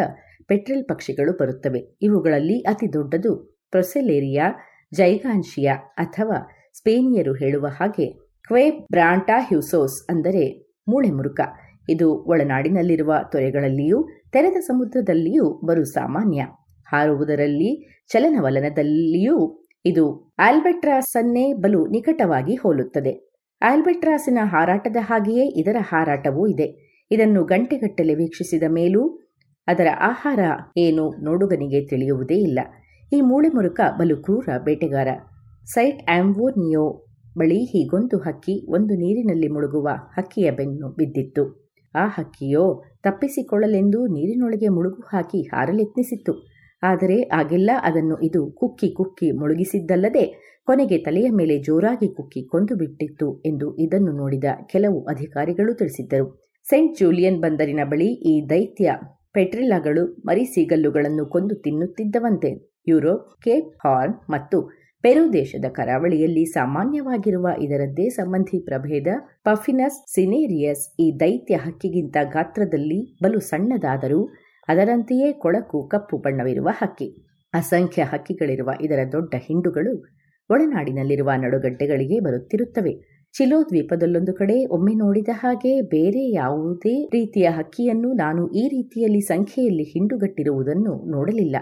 ಪೆಟ್ರೆಲ್ 0.49 0.85
ಪಕ್ಷಿಗಳು 0.89 1.31
ಬರುತ್ತವೆ. 1.31 1.81
ಇವುಗಳಲ್ಲಿ 2.01 2.57
ಅತಿ 2.61 2.93
ದೊಡ್ಡದು 2.93 3.31
ಪ್ರೊಸೆಲೇರಿಯಾ 3.71 4.45
ಜೈಗಾನ್ಶಿಯಾ 4.93 5.75
ಅಥವಾ 5.97 6.37
ಸ್ಪೇನಿಯರು 6.77 7.33
ಹೇಳುವ 7.33 7.67
ಹಾಗೆ 7.79 8.07
ಕ್ವೆ 8.47 8.69
ಬ್ರಾಂಟಾ 8.69 9.39
ಹ್ಯೂಸೋಸ್ 9.39 9.97
ಅಂದರೆ 10.09 10.43
ಮೂಳೆ 10.87 11.09
ಮುರುಕ 11.09 11.39
ಇದು 11.89 12.07
ಒಳನಾಡಿನಲ್ಲಿರುವ 12.23 13.13
ತೊರೆಗಳಲ್ಲಿಯೂ 13.31 13.99
ತೆರೆದ 14.31 14.57
ಸಮುದ್ರದಲ್ಲಿಯೂ 14.59 15.45
ಬರು 15.65 15.83
ಸಾಮಾನ್ಯ. 15.83 16.41
ಹಾರುವುದರಲ್ಲಿ, 16.87 17.71
ಚಲನವಲನದಲ್ಲಿಯೂ 18.07 19.35
ಇದು 19.85 20.05
ಆಲ್ಬೆಟ್ರಾಸನ್ನೇ 20.39 21.53
ಬಲು 21.53 21.87
ನಿಕಟವಾಗಿ 21.87 22.55
ಹೋಲುತ್ತದೆ. 22.55 23.13
ಆಲ್ಬೆಟ್ರಾಸಿನ 23.61 24.37
ಹಾರಾಟದ 24.43 24.95
ಹಾಗೆಯೇ 24.99 25.45
ಇದರ 25.61 25.75
ಹಾರಾಟವೂ 25.79 26.47
ಇದೆ. 26.47 26.67
ಇದನ್ನು 27.11 27.43
ಗಂಟೆಗಟ್ಟಲೆ 27.43 28.15
ವೀಕ್ಷಿಸಿದ 28.15 28.63
ಮೇಲೂ 28.69 29.03
ಅದರ 29.69 29.87
ಆಹಾರ 30.01 30.39
ಏನು 30.77 31.03
ನೋಡುಗನಿಗೆ 31.23 31.79
ತಿಳಿಯುವುದೇ 31.85 32.37
ಇಲ್ಲ. 32.47 32.59
ಈ 33.11 33.21
ಮೂಳೆ 33.21 33.47
ಮುರುಕ 33.47 33.79
ಬಲು 33.99 34.15
ಕ್ರೂರ 34.17 34.49
ಬೇಟೆಗಾರ. 34.63 35.09
ಸೈಟ್ 35.65 36.01
ಆಂವೋನಿಯೋ 36.09 36.85
ಬಳಿ 37.37 37.59
ಹೀಗೊಂದು 37.63 38.17
ಹಕ್ಕಿ 38.17 38.55
ಒಂದು 38.69 38.93
ನೀರಿನಲ್ಲಿ 38.93 39.47
ಮುಳುಗುವ 39.47 39.89
ಹಕ್ಕಿಯ 40.17 40.51
ಬೆನ್ನು 40.51 40.87
ಬಿದ್ದಿತ್ತು. 40.89 41.43
ಆ 41.95 42.05
ಹಕ್ಕಿಯೋ 42.07 42.65
ತಪ್ಪಿಸಿಕೊಳ್ಳಲೆಂದು 43.03 43.99
ನೀರಿನೊಳಗೆ 44.07 44.67
ಮುಳುಗು 44.67 45.03
ಹಾಕಿ 45.07 45.41
ಹಾರಲೆತ್ನಿಸಿತ್ತು. 45.41 46.33
ಆದರೆ 46.83 47.17
ಆಗೆಲ್ಲ 47.21 47.71
ಅದನ್ನು 47.83 48.15
ಇದು 48.21 48.41
ಕುಕ್ಕಿ 48.51 48.89
ಕುಕ್ಕಿ 48.89 49.31
ಮುಳುಗಿಸಿದ್ದಲ್ಲದೆ 49.31 50.25
ಕೊನೆಗೆ 50.67 50.97
ತಲೆಯ 50.97 51.27
ಮೇಲೆ 51.29 51.55
ಜೋರಾಗಿ 51.59 52.07
ಕುಕ್ಕಿ 52.13 52.41
ಕೊಂದು 52.43 52.73
ಬಿಟ್ಟಿತ್ತು 52.75 53.27
ಎಂದು 53.45 53.67
ಇದನ್ನು 53.77 54.11
ನೋಡಿದ 54.11 54.43
ಕೆಲವು 54.65 54.99
ಅಧಿಕಾರಿಗಳು 55.03 55.73
ತಿಳಿಸಿದ್ದರು. 55.73 56.27
ಸೆಂಟ್ 56.65 56.97
ಜೂಲಿಯನ್ 56.99 57.39
ಬಂದರಿನ 57.39 57.79
ಬಳಿ 57.83 58.09
ಈ 58.31 58.33
ದೈತ್ಯ 58.49 58.91
ಪೆಟ್ರಿಲ್ಲಾಗಳು 59.33 60.03
ಮರಿಸೀಗಲ್ಲುಗಳನ್ನು 60.25 61.25
ಕೊಂದು 61.25 61.55
ತಿನ್ನುತ್ತಿದ್ದವಂತೆ. 61.55 62.51
ಯುರೋಪ್, 62.87 63.41
ಕೇಪ್ 63.41 63.87
ಹಾರ್ನ್ 63.87 64.15
ಮತ್ತು 64.29 64.57
ಪೆರು 65.01 65.33
ದೇಶದ 65.33 65.65
ಕರಾವಳಿಯಲ್ಲಿ 65.69 66.45
ಸಾಮಾನ್ಯವಾಗಿರುವ 66.45 67.47
ಇದರದ್ದೇ 67.61 68.09
ಸಂಬಂಧಿ 68.09 68.65
ಪ್ರಭೇದ 68.65 69.07
ಪಫಿನಸ್ 69.43 70.13
ಸಿನೇರಿಯಸ್ 70.13 70.95
ಈ 70.99 71.19
ದೈತ್ಯ 71.19 71.55
ಹಕ್ಕಿಗಿಂತ 71.55 72.17
ಗಾತ್ರದಲ್ಲಿ 72.23 73.17
ಬಲು 73.23 73.39
ಸಣ್ಣದಾದರೂ 73.39 74.21
ಅದರಂತೆಯೇ 74.67 75.31
ಕೊಳಕು, 75.33 75.87
ಕಪ್ಪು 75.87 76.17
ಬಣ್ಣವಿರುವ 76.17 76.69
ಹಕ್ಕಿ. 76.71 77.09
ಅಸಂಖ್ಯ 77.53 78.01
ಹಕ್ಕಿಗಳಿರುವ 78.03 78.71
ಇದರ 78.81 78.99
ದೊಡ್ಡ 79.11 79.35
ಹಿಂಡುಗಳು 79.37 79.93
ಒಳನಾಡಿನಲ್ಲಿರುವ 80.49 81.31
ನಡುಗಡ್ಡೆಗಳಿಗೆ 81.37 82.19
ಬರುತ್ತಿರುತ್ತವೆ. 82.19 83.18
ಚಿಲೋ 83.33 83.63
ದ್ವೀಪದಲ್ಲೊಂದು 83.63 84.33
ಕಡೆ 84.33 84.65
ಒಮ್ಮೆ 84.65 84.93
ನೋಡಿದ 84.93 85.27
ಹಾಗೆ 85.31 85.81
ಬೇರೆ 85.81 86.31
ಯಾವುದೇ 86.31 87.09
ರೀತಿಯ 87.13 87.47
ಹಕ್ಕಿಯನ್ನು 87.49 88.13
ನಾನು 88.13 88.47
ಈ 88.47 88.67
ರೀತಿಯಲ್ಲಿ 88.67 89.21
ಸಂಖ್ಯೆಯಲ್ಲಿ 89.21 89.83
ಹಿಂಡುಗಟ್ಟಿರುವುದನ್ನು 89.83 91.11
ನೋಡಲಿಲ್ಲ. 91.11 91.55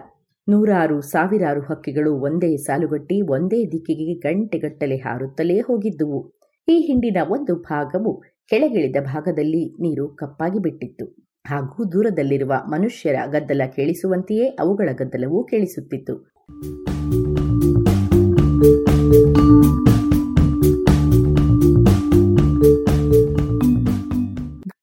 ನೂರಾರು 0.50 1.02
ಸಾವಿರಾರು 1.02 1.62
ಹಕ್ಕಿಗಳು 1.62 2.14
ಒಂದೇ 2.20 2.58
ಸಾಲುಗಟ್ಟಿ 2.58 3.22
ಒಂದೇ 3.22 3.66
ದಿಕ್ಕಿಗೆ 3.66 4.14
ಗಂಟೆಗಟ್ಟಲೆ 4.14 4.96
ಹಾರುತ್ತಲೇ 4.96 5.60
ಹೋಗಿದ್ದುವು. 5.60 6.20
ಈ 6.68 6.78
ಹಿಂಡಿನ 6.82 7.18
ಒಂದು 7.30 7.56
ಭಾಗವು 7.56 8.24
ಕೆಳಗಿಳಿದ 8.50 8.96
ಭಾಗದಲ್ಲಿ 9.02 9.82
ನೀರು 9.82 10.08
ಕಪ್ಪಾಗಿ 10.16 10.60
ಬಿಟ್ಟಿತ್ತು. 10.60 11.06
ಹಾಗೂ 11.46 11.92
ದೂರದಲ್ಲಿರುವ 11.92 12.54
ಮನುಷ್ಯರ 12.68 13.16
ಗದ್ದಲ 13.26 13.62
ಕೇಳಿಸುವಂತೆಯೇ 13.76 14.48
ಅವುಗಳ 14.48 14.90
ಗದ್ದಲವೂ 14.92 15.44
ಕೇಳಿಸುತ್ತಿತ್ತು. 15.44 16.16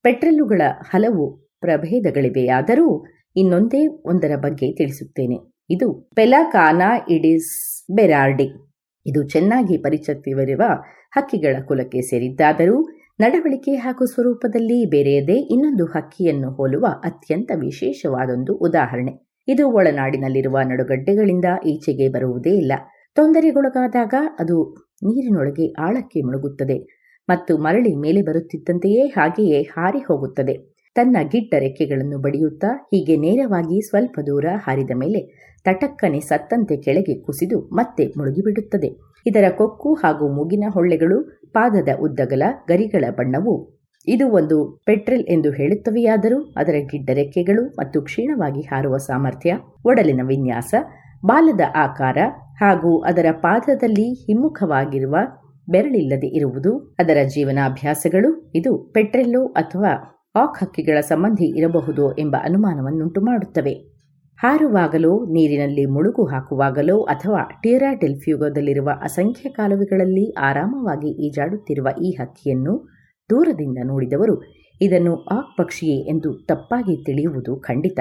ಪೆಟ್ರೋಲುಗಳ 0.04 0.62
ಹಲವು 0.90 1.24
ಪ್ರಭೇದಗಳಿವೆಯಾದರೂ 1.60 3.06
ಇನ್ನೊಂದೇ 3.36 3.86
ಒಂದರ 3.86 4.36
ಬಗ್ಗೆ 4.36 4.76
ತಿಳಿಸುತ್ತೇನೆ. 4.76 5.36
ಇದು 5.70 6.08
ಪೆಲಾಕಾನಾ 6.14 7.06
ಇಡಿಸ್ 7.10 7.52
ಬೆರಾರ್ಡಿ. 7.94 8.48
ಇದು 9.06 9.28
ಚೆನ್ನಾಗಿ 9.28 9.76
ಪರಿಚಯವಿರುವ 9.76 10.62
ಹಕ್ಕಿಗಳ 11.10 11.56
ಕುಲಕ್ಕೆ 11.64 12.00
ಸೇರಿದ್ದಾದರೂ 12.00 12.76
ನಡವಳಿಕೆ 13.20 13.74
ಹಾಗೂ 13.74 14.04
ಸ್ವರೂಪದಲ್ಲಿ 14.06 14.90
ಬೇರೆಯದೇ 14.90 15.36
ಇನ್ನೊಂದು 15.54 15.84
ಹಕ್ಕಿಯನ್ನು 15.86 16.50
ಹೋಲುವ 16.50 16.86
ಅತ್ಯಂತ 17.04 17.50
ವಿಶೇಷವಾದೊಂದು 17.60 18.54
ಉದಾಹರಣೆ. 18.56 19.12
ಇದು 19.48 19.70
ಒಳನಾಡಿನಲ್ಲಿರುವ 19.70 20.58
ನಡುಗಡ್ಡೆಗಳಿಂದ 20.64 21.44
ಈಚೆಗೆ 21.66 22.08
ಬರುವುದೇ 22.08 22.50
ಇಲ್ಲ. 22.50 22.72
ತೊಂದರೆಗೊಳಗಾದಾಗ 23.14 24.14
ಅದು 24.38 24.56
ನೀರಿನೊಳಗೆ 24.94 25.66
ಆಳಕ್ಕೆ 25.80 26.20
ಮುಳುಗುತ್ತದೆ. 26.20 27.03
ಮತ್ತು 27.28 27.58
ಮರಳಿ 27.58 27.92
ಮೇಲೆ 27.96 28.22
ಬರುತ್ತಿದ್ದಂತೆಯೇ 28.22 29.06
ಹಾಗೆಯೇ 29.06 29.62
ಹಾರಿ 29.74 29.98
ಹೋಗುತ್ತದೆ. 29.98 30.54
ತನ್ನ 30.96 31.16
ಗಿಡ್ಡ 31.22 31.54
ರೆಕ್ಕೆಗಳನ್ನು 31.58 32.18
ಬಡಿಯುತ್ತಾ 32.18 32.70
ಹೀಗೆ 32.94 33.16
ನೇರವಾಗಿ 33.16 33.80
ಸ್ವಲ್ಪ 33.80 34.18
ದೂರ 34.26 34.46
ಹಾರಿದ 34.56 34.90
ಮೇಲೆ 34.94 35.20
ತಟಕ್ಕನೆ 35.66 36.20
ಸತ್ತಂತೆ 36.20 36.76
ಕೆಳಗೆ 36.76 37.14
ಕುಸಿದು 37.20 37.58
ಮತ್ತೆ 37.72 38.04
ಮುಳುಗಿಬಿಡುತ್ತದೆ. 38.16 38.90
ಇದರ 39.26 39.44
ಕೊಕ್ಕು 39.50 39.94
ಹಾಗೂ 39.94 40.24
ಮೂಗಿನ 40.28 40.64
ಹೊಳ್ಳೆಗಳು, 40.68 41.18
ಪಾದದ 41.52 41.88
ಉದ್ದಗಲ, 42.00 42.42
ಗರಿಗಳ 42.68 43.04
ಬಣ್ಣವು 43.18 43.54
ಇದು 44.06 44.26
ಒಂದು 44.28 44.56
ಪೆಟ್ರೆಲ್ 44.84 45.24
ಎಂದು 45.28 45.50
ಹೇಳುತ್ತವೆಯಾದರೂ 45.50 46.38
ಅದರ 46.56 46.76
ಗಿಡ್ಡ 46.90 47.10
ರೆಕ್ಕೆಗಳು 47.12 47.62
ಮತ್ತು 47.78 47.98
ಕ್ಷೀಣವಾಗಿ 48.02 48.60
ಹಾರುವ 48.60 48.96
ಸಾಮರ್ಥ್ಯ, 48.96 49.52
ಒಡಲಿನ 49.84 50.20
ವಿನ್ಯಾಸ, 50.24 50.74
ಬಾಲದ 51.26 51.60
ಆಕಾರ 51.76 52.18
ಹಾಗೂ 52.60 52.98
ಅದರ 53.00 53.26
ಪಾದದಲ್ಲಿ 53.32 54.08
ಹಿಮ್ಮುಖವಾಗಿರುವ 54.24 55.16
ಬೆರಳಿಲ್ಲದೆ 55.68 56.26
ಇರುವುದು. 56.26 56.78
ಅದರ 56.98 57.16
ಜೀವನಾಭ್ಯಾಸಗಳು, 57.26 58.52
ಇದು 58.54 58.78
ಪೆಟ್ರೆಲ್ಲೋ 58.78 59.46
ಅಥವಾ 59.46 60.10
ಆಕ್ 60.36 60.64
ಹಕ್ಕಿಗಳ 60.64 61.00
ಸಂಬಂಧಿ 61.00 61.58
ಇರಬಹುದು 61.58 62.14
ಎಂಬ 62.16 62.36
ಅನುಮಾನವನ್ನುಂಟು 62.44 63.20
ಮಾಡುತ್ತವೆ. 63.20 63.94
ಹಾರುವಾಗಲೋ, 64.38 65.24
ನೀರಿನಲ್ಲಿ 65.24 65.86
ಮುಳುಗು 65.86 66.24
ಹಾಕುವಾಗಲೋ 66.24 67.02
ಅಥವಾ 67.02 67.60
ಟೀರಾ 67.62 67.94
ಡೆಲ್ಫ್ಯೂಗೋದಲ್ಲಿರುವ 67.94 68.90
ಅಸಂಖ್ಯ 69.02 69.50
ಕಾಲುವೆಗಳಲ್ಲಿ 69.50 70.32
ಆರಾಮವಾಗಿ 70.32 71.26
ಈಜಾಡುತ್ತಿರುವ 71.26 71.88
ಈ 72.04 72.10
ಹಕ್ಕಿಯನ್ನು 72.10 72.88
ದೂರದಿಂದ 73.30 73.78
ನೋಡಿದವರು 73.84 74.42
ಇದನ್ನು 74.80 75.24
ಆಕ್ 75.24 75.56
ಪಕ್ಷಿಯೇ 75.56 75.96
ಎಂದು 75.96 76.46
ತಪ್ಪಾಗಿ 76.46 77.04
ತಿಳಿಯುವುದು 77.04 77.60
ಖಂಡಿತ. 77.60 78.00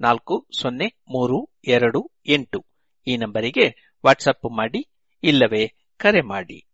ನಾಲ್ಕು 0.00 0.46
ಸೊನ್ನೆ 0.60 0.86
ಮೂರು 1.10 1.50
ಎರಡು 1.64 2.10
ಎಂಟು. 2.26 2.66
ಈ 3.06 3.16
ನಂಬರಿಗೆ 3.16 3.96
ವಾಟ್ಸಪ್ 4.06 4.56
ಮಾಡಿ, 4.56 4.88
ಇಲ್ಲವೇ 5.22 5.74
ಕರೆ 5.96 6.20
ಮಾಡಿ. 6.20 6.64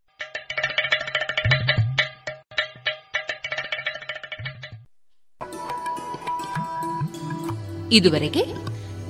ಇದುವರೆಗೆ 7.93 8.45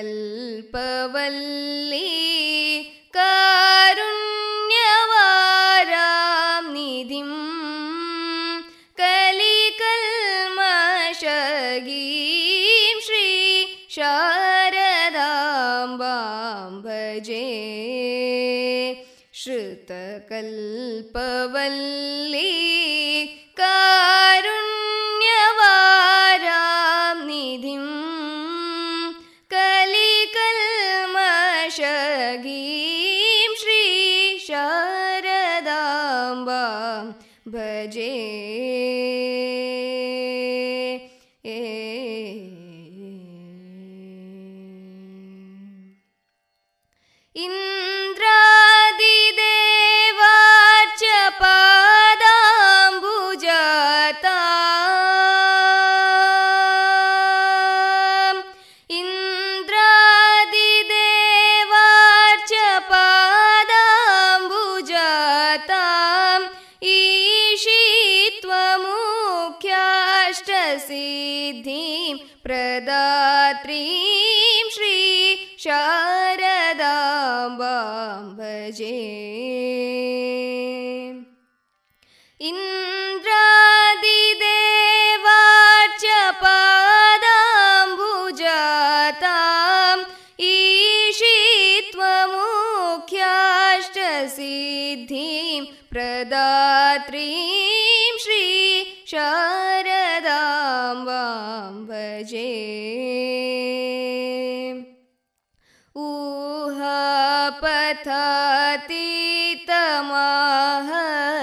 கல்பவல்ல 20.40 22.29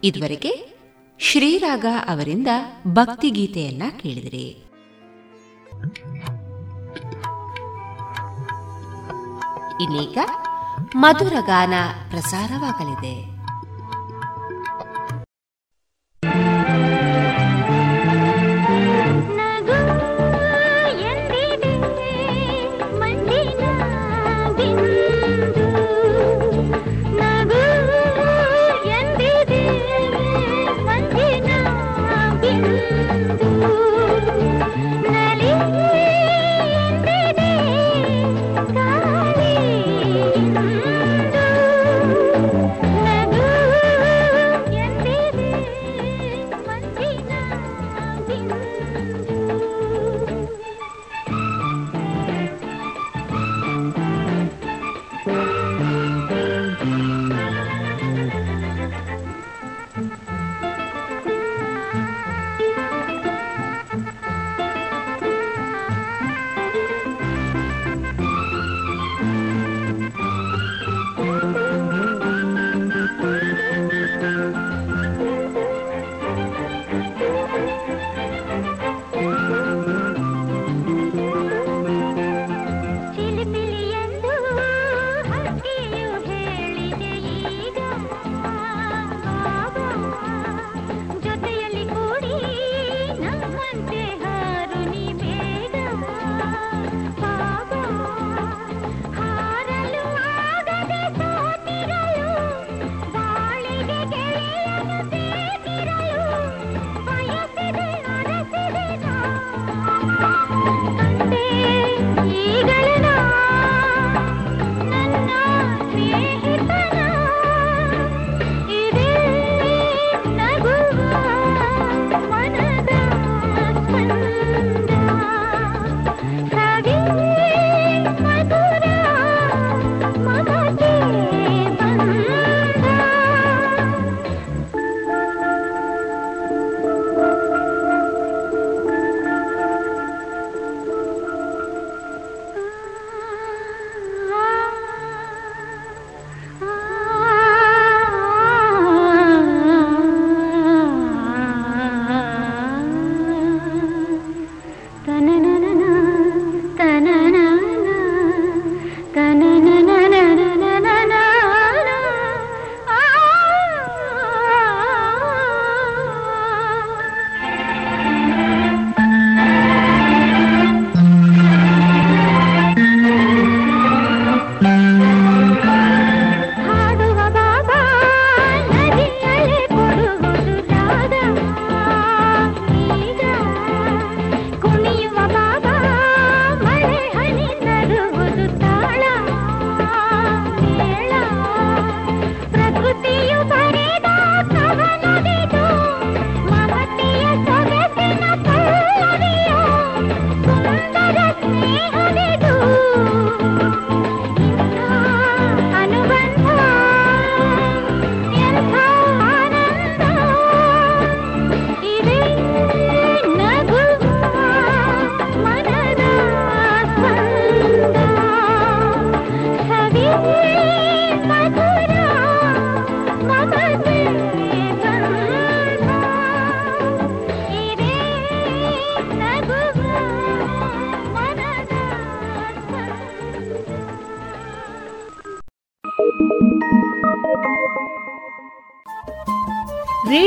ಇದುವರೆಗೆ 0.03 0.73
ಶ್ರೀರಾಗ 1.19 1.85
ಅವರಿಂದ 2.07 2.47
ಭಕ್ತಿಗೀತೆಯನ್ನ 2.87 3.83
ಕೇಳಿದಿರಿ. 3.99 4.65
ಇನ್ನೀಗ 9.83 10.17
ಮಧುರ 10.95 11.33
ಗಾನ 11.45 11.73
ಪ್ರಸಾರವಾಗಲಿದೆ. 12.09 13.32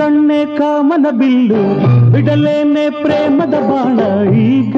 ಕಣ್ಣೆ 0.00 0.44
ಕಾಮನ 0.44 1.06
ಬಿಲ್ಲು, 1.10 1.62
ಬಿಡಲೇನೆ 2.12 2.90
ಪ್ರೇಮದ 2.90 3.54
ಬಾಣ 3.70 4.28
ಈಗ. 4.30 4.76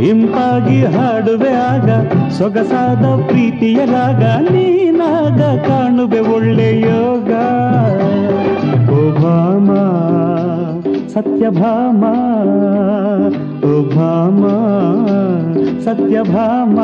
ಇಂಪಾಗಿ 0.00 0.84
ಹಾಡುವೆ 0.84 1.52
ಆಗ, 1.52 1.88
ಸೊಗಸಾದ 2.30 3.26
ಪ್ರೀತಿಯಲಾಗ 3.26 4.22
ನೀನಾಗ 4.50 5.40
ಕಾಣುವೆ 5.68 6.20
ಒಳ್ಳೆ 6.20 6.80
ಯೋಗ. 6.80 7.30
ಭಾಮ, 9.22 9.70
ಸತ್ಯಭಾಮ 11.14 12.02
ಭಾಮ, 13.96 14.42
ಸತ್ಯಭಾಮ. 15.84 16.78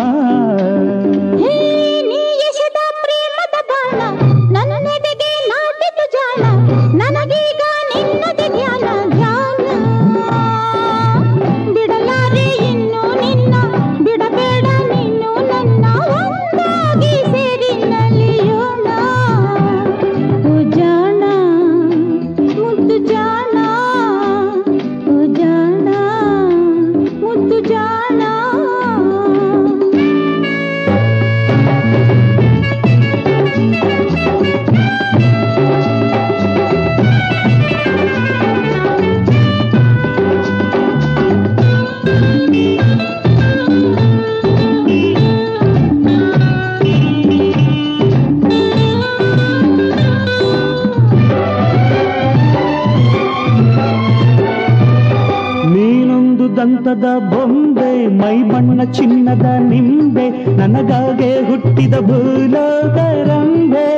ಮುತ್ತದ 56.96 57.08
ಬೊಂಬೆ, 57.30 57.88
ಮೈ 58.18 58.36
ಬಣ್ಣ 58.50 58.80
ಚಿನ್ನದ 58.96 59.46
ನಿಂಬೆ, 59.70 60.26
ನನಗಾಗೆ 60.60 61.30
ಹುಟ್ಟಿದ 61.48 61.94
ಭೂಲೋಕ 62.08 62.96
ರಂಬೆ. 63.28 63.88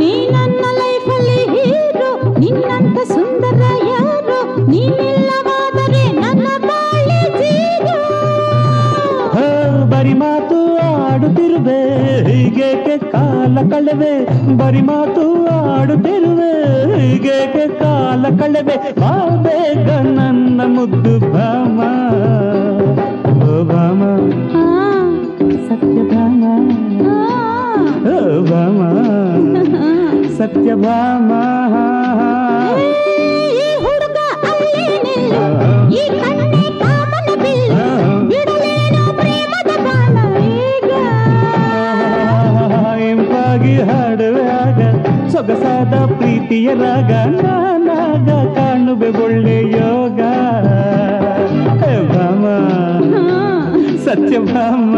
ನೀ 0.00 0.12
ನನ್ನ 0.34 0.64
ಲೈಫಲ್ಲಿ 0.80 1.38
ಹೀರೋ, 1.54 2.10
ನಿನ್ನಂತ 2.42 2.98
ಸುಂದರ 3.14 3.62
ಯಾರು 3.92 4.38
ನೀನಿಲ್ಲವಾದರೆ 4.72 5.13
ಆಡುತ್ತಿರುವೆ 11.64 11.78
ಹೀಗೇಕೆ 12.28 12.94
ಕಾಲ 13.12 13.56
ಕಳೆವೆ 13.70 14.12
ಬರಿ 14.56 14.82
ಮಾತು 14.82 15.24
ಆಡುತ್ತಿರುವೆ 15.70 16.50
ಹೀಗೇಕೆ 16.94 17.64
ಕಾಲ 17.80 18.24
ಕಳೆವೆ 18.40 18.76
ಬಾ 19.00 19.12
ಬೇಗ 19.44 19.88
ನನ್ನ 20.10 20.60
ಮುದ್ದು 20.74 21.14
ಭಾಮ 21.26 21.78
ಓ 23.44 23.62
ಭಾಮ 23.64 24.00
ಸತ್ಯಭಾಮ 25.68 26.42
ಓ 28.06 28.18
ಭಾಮ 28.44 28.80
ಸತ್ಯಭಾಮ 30.38 31.30
ಈ 31.76 31.93
ಪ್ರೀತಿಯ 46.18 46.68
ರಾಗ 46.74 47.12
ನಾನಾಗ 47.38 48.28
ಕಾಣುವೆ 48.56 49.10
ಒಳ್ಳೆ 49.24 49.58
ಯೋಗ 49.76 50.20
ಹೇ 51.82 51.94
ಭಾಮ 52.12 52.44
ಸತ್ಯಭಾಮ 54.06 54.94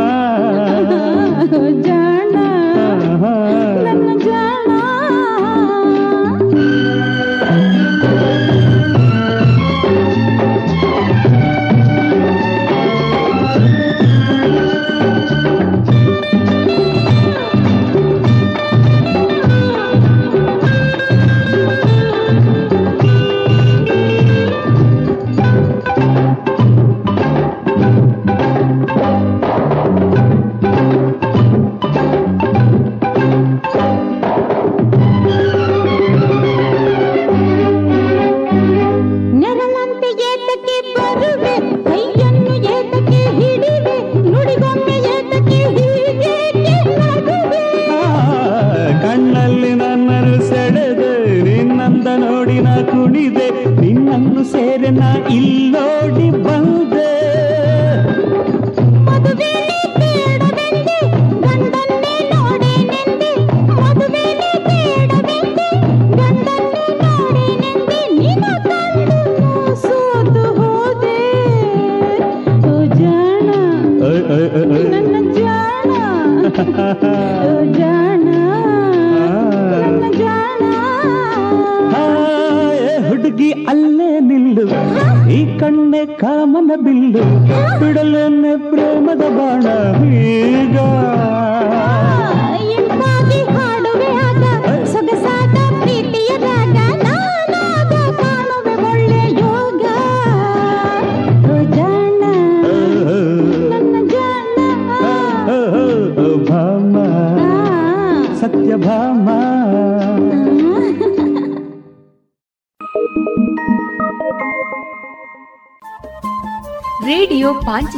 ஓடி 56.06 56.26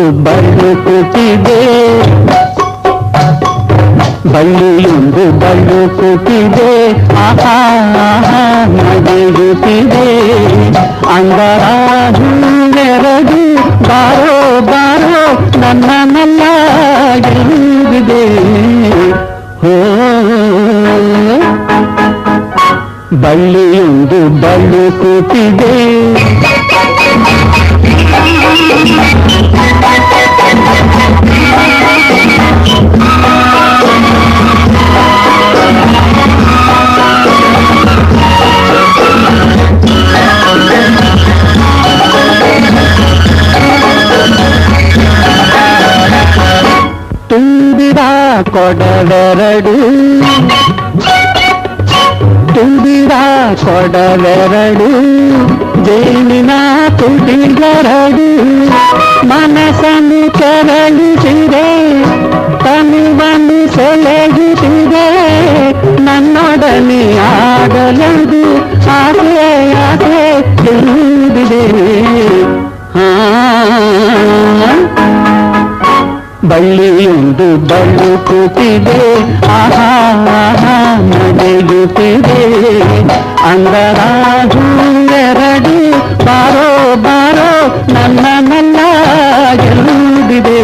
ಬಳ್ಳು 0.00 0.70
ಕೂತಿದೆ. 0.84 1.60
ಬಳ್ಳಿಯೊಂದು 4.32 5.38
ಬಳ್ಳು 5.38 5.96
ಕೂತಿದೆ. 5.96 6.92
ಆಹಾ 7.16 7.56
ನಡೆಯುತ್ತಿದೆ. 8.66 10.08
ಅಂಗರಾಜು 11.14 12.28
ನೆರದು 12.70 13.56
ಬಾರೋ 13.88 14.60
ಬಾರೋ, 14.60 15.38
ನನ್ನ 15.60 15.90
ನಲ್ಲ 16.04 16.42
ಗೆಲ್ಲುವುದಿದೆ 17.18 18.24
ಹೋ, 19.60 19.74
ಬಳ್ಳಿಯೊಂದು 23.22 24.40
ಬಳ್ಳು 24.40 24.86
ಕೊಡವೆರಡು. 48.66 49.74
ತುಂಬಿದ 52.54 53.12
ಕೊಡವೆರಡು. 53.64 54.88
ಜೇನಿನ 55.84 56.50
ತುಡಿಗರಡು 56.98 58.28
ಮನಸ್ಸನ್ನು 59.28 60.38
ಕೆರಳಿಸಿದೆ. 60.38 62.02
ತನುವನ್ನು 62.64 63.74
ಸೆಳೆಯುತ್ತಿದೆ. 63.74 65.06
ನನ್ನೊಡನೆ 66.02 67.18
ಆಗಲದು 67.18 68.56
ಆಸೆ 68.90 69.72
ಆಸೆ 69.74 70.42
ತಿಳಿದಿದೆ 70.42 71.76
ಬಳ್ಳಿಯೊಂದು 76.50 77.46
ಬಳುಕುತ್ತಿದೆ 77.68 78.98
ಆಹಾ 79.56 79.86
ಆಹಾ 80.36 80.74
ನಡೆಯುತ್ತಿದೆ 81.10 82.40
ಅಂದರಾಜು 83.48 84.64
ಎರಡು 85.20 85.74
ಬಾರೋ 86.26 86.68
ಬಾರೋ 87.04 87.50
ನನ್ನ 87.94 88.24
ನನ್ನ 88.48 88.76
ಗೆಲ್ಲುವುದಿದೆ 89.62 90.60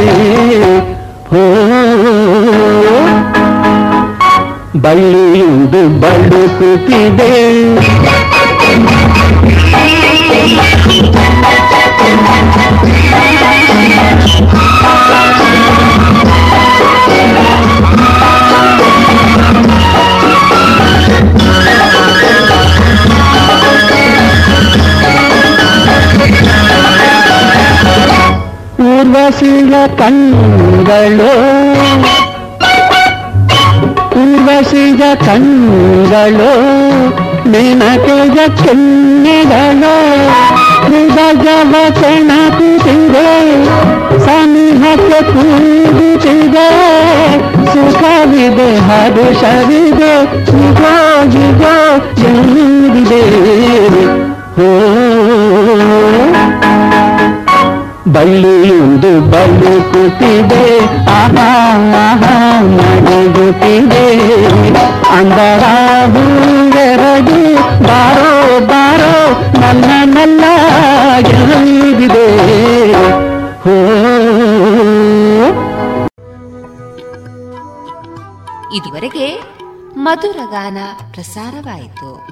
ಹೋ 1.31 1.45
ಬಳ್ಳಿಯೊಂದು 4.85 5.83
ಬಳುಕುತ್ತಿದೆ 6.03 7.33
Thank 13.75 15.27
you. 15.27 15.32
ಕಣ್ಣುಗಳು 29.82 31.30
ಊರ್ವಶಿದ 34.22 35.04
ಕಣ್ಣುಗಳು 35.26 36.52
ಮೇನಕೆಯ 37.52 38.40
ಕೆನ್ನೆಗಳು 38.58 39.94
ಹೃದಯವ 40.86 41.74
ಕೆಣಕುತ್ತಿದೆ 42.00 43.28
ಸನಿಹಕ್ಕೆ 44.26 45.20
ಕೂಗುತ್ತಿದೆ 45.32 46.68
ಸುಖವಿದೆ 47.74 48.70
ಹರುಷವಿದೆ 48.88 50.14
ಇಗೋ 50.62 50.96
ಇಗೋ 51.44 51.76
ಎಂದಿದೆ 52.30 53.24
ಓ 54.60 54.70
ಬಳ್ಳಿಯೊಂದು 58.13 59.21
ಬಳುಕುತ್ತಿದೆ 59.21 60.87
ಆಹಾ 61.07 61.49
ಆಹಾ 62.11 62.61
ಮಡಗುತ್ತಿದೆ 62.63 64.07
ಅಂದರ 65.19 65.63
ಹೂವೆರಗಿ, 66.13 67.55
ಬಾರೋ 67.83 68.67
ಬಾರೋ, 68.67 69.15
ನನ್ನ 69.61 69.85
ನನ್ನ 70.05 70.45
ಎಲ್ಲಿದೆ 71.27 72.29
ಹೋ. 73.63 73.77
ಇದುವರೆಗೆ 78.77 79.41
ಮಧುರಗಾನ 79.97 80.79
ಪ್ರಸಾರವಾಯಿತು. 81.13 82.32